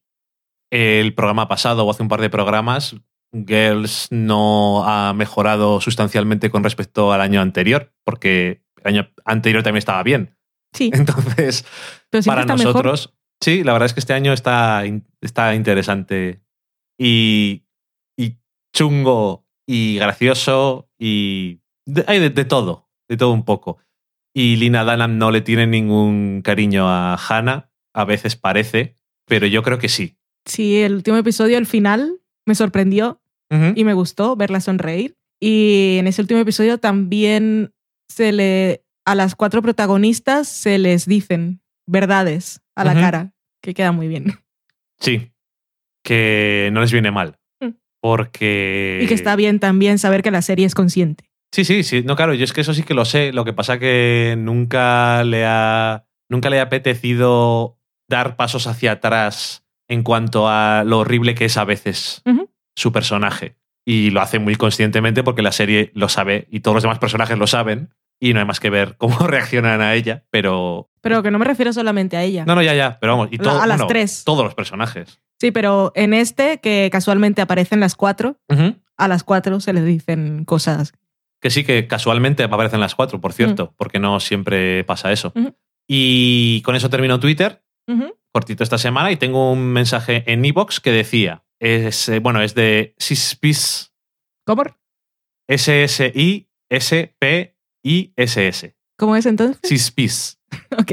[0.71, 2.95] el programa pasado o hace un par de programas,
[3.33, 9.79] Girls no ha mejorado sustancialmente con respecto al año anterior, porque el año anterior también
[9.79, 10.37] estaba bien.
[10.73, 11.65] Sí, Entonces,
[12.09, 12.65] pero para mejor.
[12.65, 14.83] nosotros, sí, la verdad es que este año está,
[15.21, 16.41] está interesante
[16.99, 17.65] y,
[18.17, 18.37] y
[18.75, 23.77] chungo y gracioso y de- hay de, de todo, de todo un poco.
[24.39, 28.93] Y Lina Dunham no le tiene ningún cariño a Hannah, a veces parece,
[29.25, 30.15] pero yo creo que sí.
[30.45, 33.19] Sí, el último episodio, el final, me sorprendió
[33.49, 35.17] y me gustó verla sonreír.
[35.39, 37.73] Y en ese último episodio también
[38.09, 43.33] se le a las cuatro protagonistas se les dicen verdades a la cara,
[43.63, 44.35] que queda muy bien.
[44.99, 45.31] Sí,
[46.03, 47.39] que no les viene mal.
[47.59, 47.69] Mm.
[48.01, 48.99] Porque...
[49.01, 51.27] Y que está bien también saber que la serie es consciente.
[51.51, 52.03] Sí, sí, sí.
[52.03, 53.31] No, claro, yo es que eso sí que lo sé.
[53.33, 56.05] Lo que pasa que nunca le ha.
[56.29, 57.79] Nunca le ha apetecido
[58.09, 62.21] dar pasos hacia atrás en cuanto a lo horrible que es a veces
[62.75, 63.57] su personaje.
[63.85, 67.37] Y lo hace muy conscientemente porque la serie lo sabe y todos los demás personajes
[67.37, 67.93] lo saben.
[68.19, 70.25] Y no hay más que ver cómo reaccionan a ella.
[70.29, 70.89] Pero.
[71.01, 72.45] Pero que no me refiero solamente a ella.
[72.45, 72.99] No, no, ya, ya.
[72.99, 73.29] Pero vamos.
[73.31, 74.23] Y todo, a las bueno, tres.
[74.25, 75.21] Todos los personajes.
[75.39, 78.37] Sí, pero en este, que casualmente aparecen las cuatro,
[78.97, 80.93] a las cuatro se les dicen cosas.
[81.41, 85.33] Que sí, que casualmente aparecen las cuatro, por cierto, porque no siempre pasa eso.
[85.87, 87.63] Y con eso termino Twitter.
[88.33, 92.53] Cortito esta semana y tengo un mensaje en Evox que decía, es, eh, bueno, es
[92.53, 93.93] de Sispis,
[94.45, 94.63] ¿Cómo?
[95.47, 96.47] S-S-I-S-P-I-S-S.
[98.97, 99.59] ¿Cómo es entonces?
[99.63, 100.39] Sispis.
[100.79, 100.91] Ok.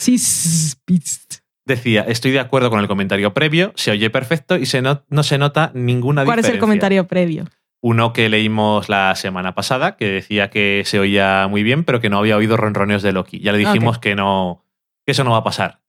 [0.00, 1.42] Sí, spitz.
[1.66, 5.22] Decía, estoy de acuerdo con el comentario previo, se oye perfecto y se no, no
[5.22, 6.54] se nota ninguna ¿Cuál es diferencia.
[6.54, 7.44] el comentario previo?
[7.80, 12.10] Uno que leímos la semana pasada, que decía que se oía muy bien, pero que
[12.10, 13.38] no había oído ronroneos de Loki.
[13.38, 14.02] Ya le dijimos Ok.
[14.02, 14.64] que no,
[15.06, 15.80] que eso no va a pasar.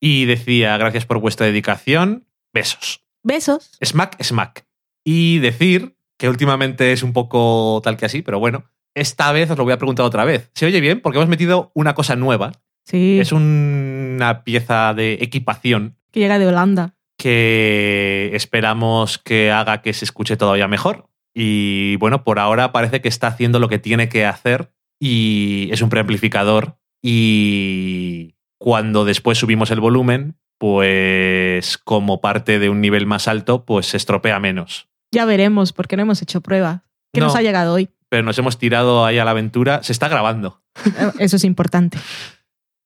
[0.00, 3.00] Y decía, gracias por vuestra dedicación, besos.
[3.22, 3.70] Besos.
[3.82, 4.66] Smack, smack.
[5.02, 8.64] Y decir que últimamente es un poco tal que así, pero bueno,
[8.94, 10.50] esta vez os lo voy a preguntar otra vez.
[10.54, 11.00] ¿Se oye bien?
[11.00, 12.52] Porque hemos metido una cosa nueva.
[12.84, 13.18] Sí.
[13.18, 16.94] Es una pieza de equipación Que llega de Holanda.
[17.16, 21.08] que esperamos que haga que se escuche todavía mejor.
[21.34, 25.82] Y bueno, por ahora parece que está haciendo lo que tiene que hacer y es
[25.82, 33.28] un preamplificador y cuando después subimos el volumen, pues como parte de un nivel más
[33.28, 34.88] alto, pues se estropea menos.
[35.12, 36.84] Ya veremos, porque no hemos hecho prueba.
[37.12, 37.26] ¿Qué No.
[37.26, 37.88] nos ha llegado hoy?
[38.08, 39.82] Pero nos hemos tirado ahí a la aventura.
[39.82, 40.62] Se está grabando.
[40.86, 41.98] Eh, Eso es importante.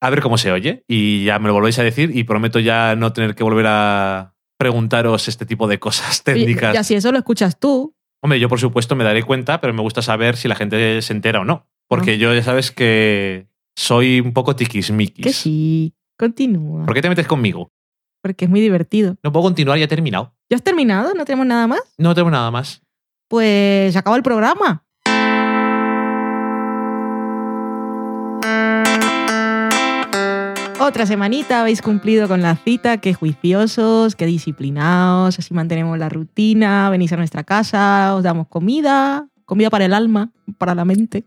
[0.01, 2.95] A ver cómo se oye y ya me lo volvéis a decir y prometo ya
[2.97, 6.75] no tener que volver a preguntaros este tipo de cosas Y, técnicas.
[6.75, 7.95] y así eso lo escuchas tú.
[8.23, 11.13] Hombre, yo por supuesto me daré cuenta, pero me gusta saber si la gente se
[11.13, 11.67] entera o no.
[11.89, 15.25] Porque yo ya sabes que soy un poco tiquismiquis.
[15.25, 15.95] Que sí.
[16.19, 16.85] Continúa.
[16.85, 17.71] ¿Por qué te metes conmigo?
[18.21, 19.17] Porque es muy divertido.
[19.23, 20.35] No puedo continuar, ya he terminado.
[20.51, 21.15] ¿Ya has terminado?
[21.15, 21.81] ¿No tenemos nada más?
[21.97, 22.83] No tengo nada más.
[23.29, 24.85] Pues se acabó el programa.
[30.89, 36.89] Otra semanita habéis cumplido con la cita, qué juiciosos, qué disciplinados, así mantenemos la rutina,
[36.89, 41.25] venís a nuestra casa, os damos comida, comida para el alma, para la mente,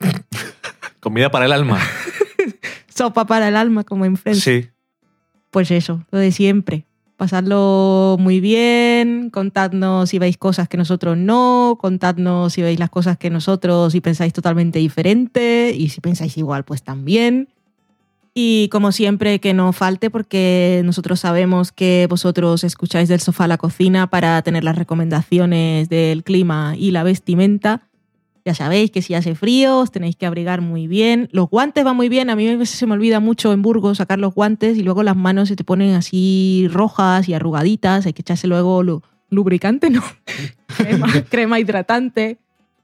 [1.00, 1.78] Comida para el alma.
[2.88, 4.42] sopa para el alma, como en Friends.
[4.42, 4.68] sí.
[5.52, 6.84] Pues eso, lo de siempre.
[7.16, 13.16] Pasadlo muy bien, contadnos si veis cosas que nosotros no, contadnos si veis las cosas
[13.16, 17.48] que nosotros y pensáis totalmente diferente, y si pensáis igual, pues también.
[18.34, 23.48] Y como siempre, que no falte, porque nosotros sabemos que vosotros escucháis del sofá a
[23.48, 27.88] la cocina para tener las recomendaciones del clima y la vestimenta.
[28.44, 31.28] Ya sabéis que si hace frío os tenéis que abrigar muy bien.
[31.30, 32.30] Los guantes van muy bien.
[32.30, 35.02] A mí a veces se me olvida mucho en Burgos sacar los guantes y luego
[35.02, 38.06] las manos se te ponen así rojas y arrugaditas.
[38.06, 40.02] Hay que echarse luego lu- lubricante, ¿no?
[40.78, 42.38] crema, crema hidratante.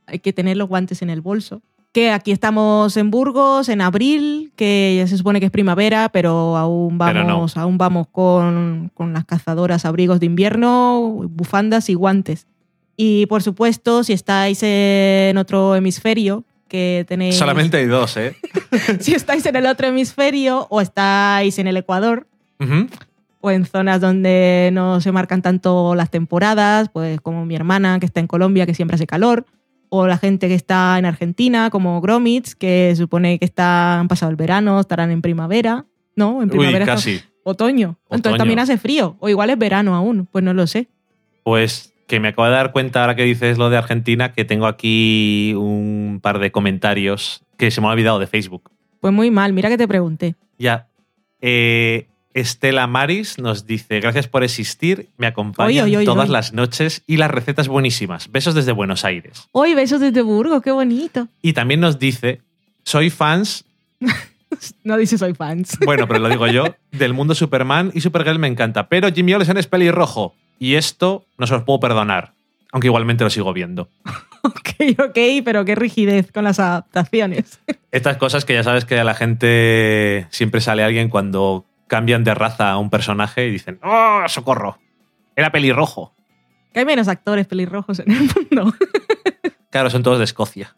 [0.07, 1.63] Hay que tener los guantes en el bolso.
[1.93, 6.57] Que aquí estamos en Burgos en abril, que ya se supone que es primavera, pero
[6.57, 7.35] aún Pero no.
[7.35, 11.01] vamos, aún vamos con, con las cazadoras, abrigos de invierno,
[11.31, 12.47] bufandas y guantes.
[12.97, 17.37] Y por supuesto, si estáis en otro hemisferio, que tenéis.
[17.37, 18.37] Solamente hay dos, ¿eh?
[19.01, 22.27] Si estáis en el otro hemisferio o estáis en el Ecuador
[22.61, 22.87] Ujú.
[23.41, 28.05] o en zonas donde no se marcan tanto las temporadas, pues como mi hermana que
[28.07, 29.47] está en Colombia, que siempre hace calor,
[29.91, 34.31] o la gente que está en Argentina, como Gromits, que supone que está, han pasado
[34.31, 35.87] el verano, estarán en primavera.
[36.17, 36.81] No, en Uy, primavera.
[36.85, 37.21] está- casi.
[37.45, 37.97] Otoño.
[38.05, 38.37] Entonces Otoño.
[38.39, 39.17] también hace frío.
[39.21, 40.27] O igual es verano aún.
[40.31, 40.89] Pues no lo sé.
[41.45, 44.67] Pues que me acabo de dar cuenta ahora que dices lo de Argentina, que tengo
[44.67, 48.71] aquí un par de comentarios que se me han olvidado de Facebook.
[49.01, 49.53] Pues muy mal.
[49.55, 50.35] Mira que te pregunté.
[50.59, 50.89] Ya.
[51.41, 52.09] Eh,
[52.39, 57.03] Estela Maris nos dice, gracias por existir, me acompañan Oy, oy, oy, todas las noches
[57.07, 58.31] y las recetas buenísimas.
[58.31, 59.49] Besos desde Buenos Aires.
[59.53, 60.63] Hoy besos desde Burgos.
[60.63, 61.29] Qué bonito.
[61.43, 62.41] Y también nos dice,
[62.85, 63.65] soy fans,
[64.85, 65.77] No dice soy fans.
[65.85, 69.57] bueno, pero lo digo yo, del mundo Superman y Supergirl me encanta, pero Jimmy Olsen
[69.57, 72.33] es pelirrojo y esto no se los puedo perdonar,
[72.73, 73.89] aunque igualmente lo sigo viendo.
[74.43, 77.61] ok, ok, pero qué rigidez con las adaptaciones.
[77.93, 82.35] Estas cosas que ya sabes que a la gente siempre sale alguien cuando cambian de
[82.35, 84.79] raza a un personaje y dicen, ¡Oh, socorro!
[85.35, 86.15] Era pelirrojo.
[86.73, 88.21] Que hay menos actores pelirrojos en el
[88.53, 88.73] mundo.
[89.71, 90.75] Claro, son todos de Escocia.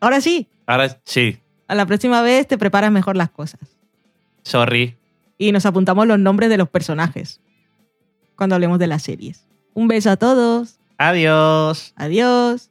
[0.00, 1.38] Ahora sí, Ahora sí,
[1.68, 3.60] a la próxima vez te preparas mejor las cosas.
[4.42, 4.96] sorry.
[5.36, 7.40] Y nos apuntamos los nombres de los personajes
[8.36, 9.46] cuando hablemos de las series.
[9.74, 10.78] Un beso a todos.
[10.96, 11.92] Adiós.
[11.96, 12.70] Adiós.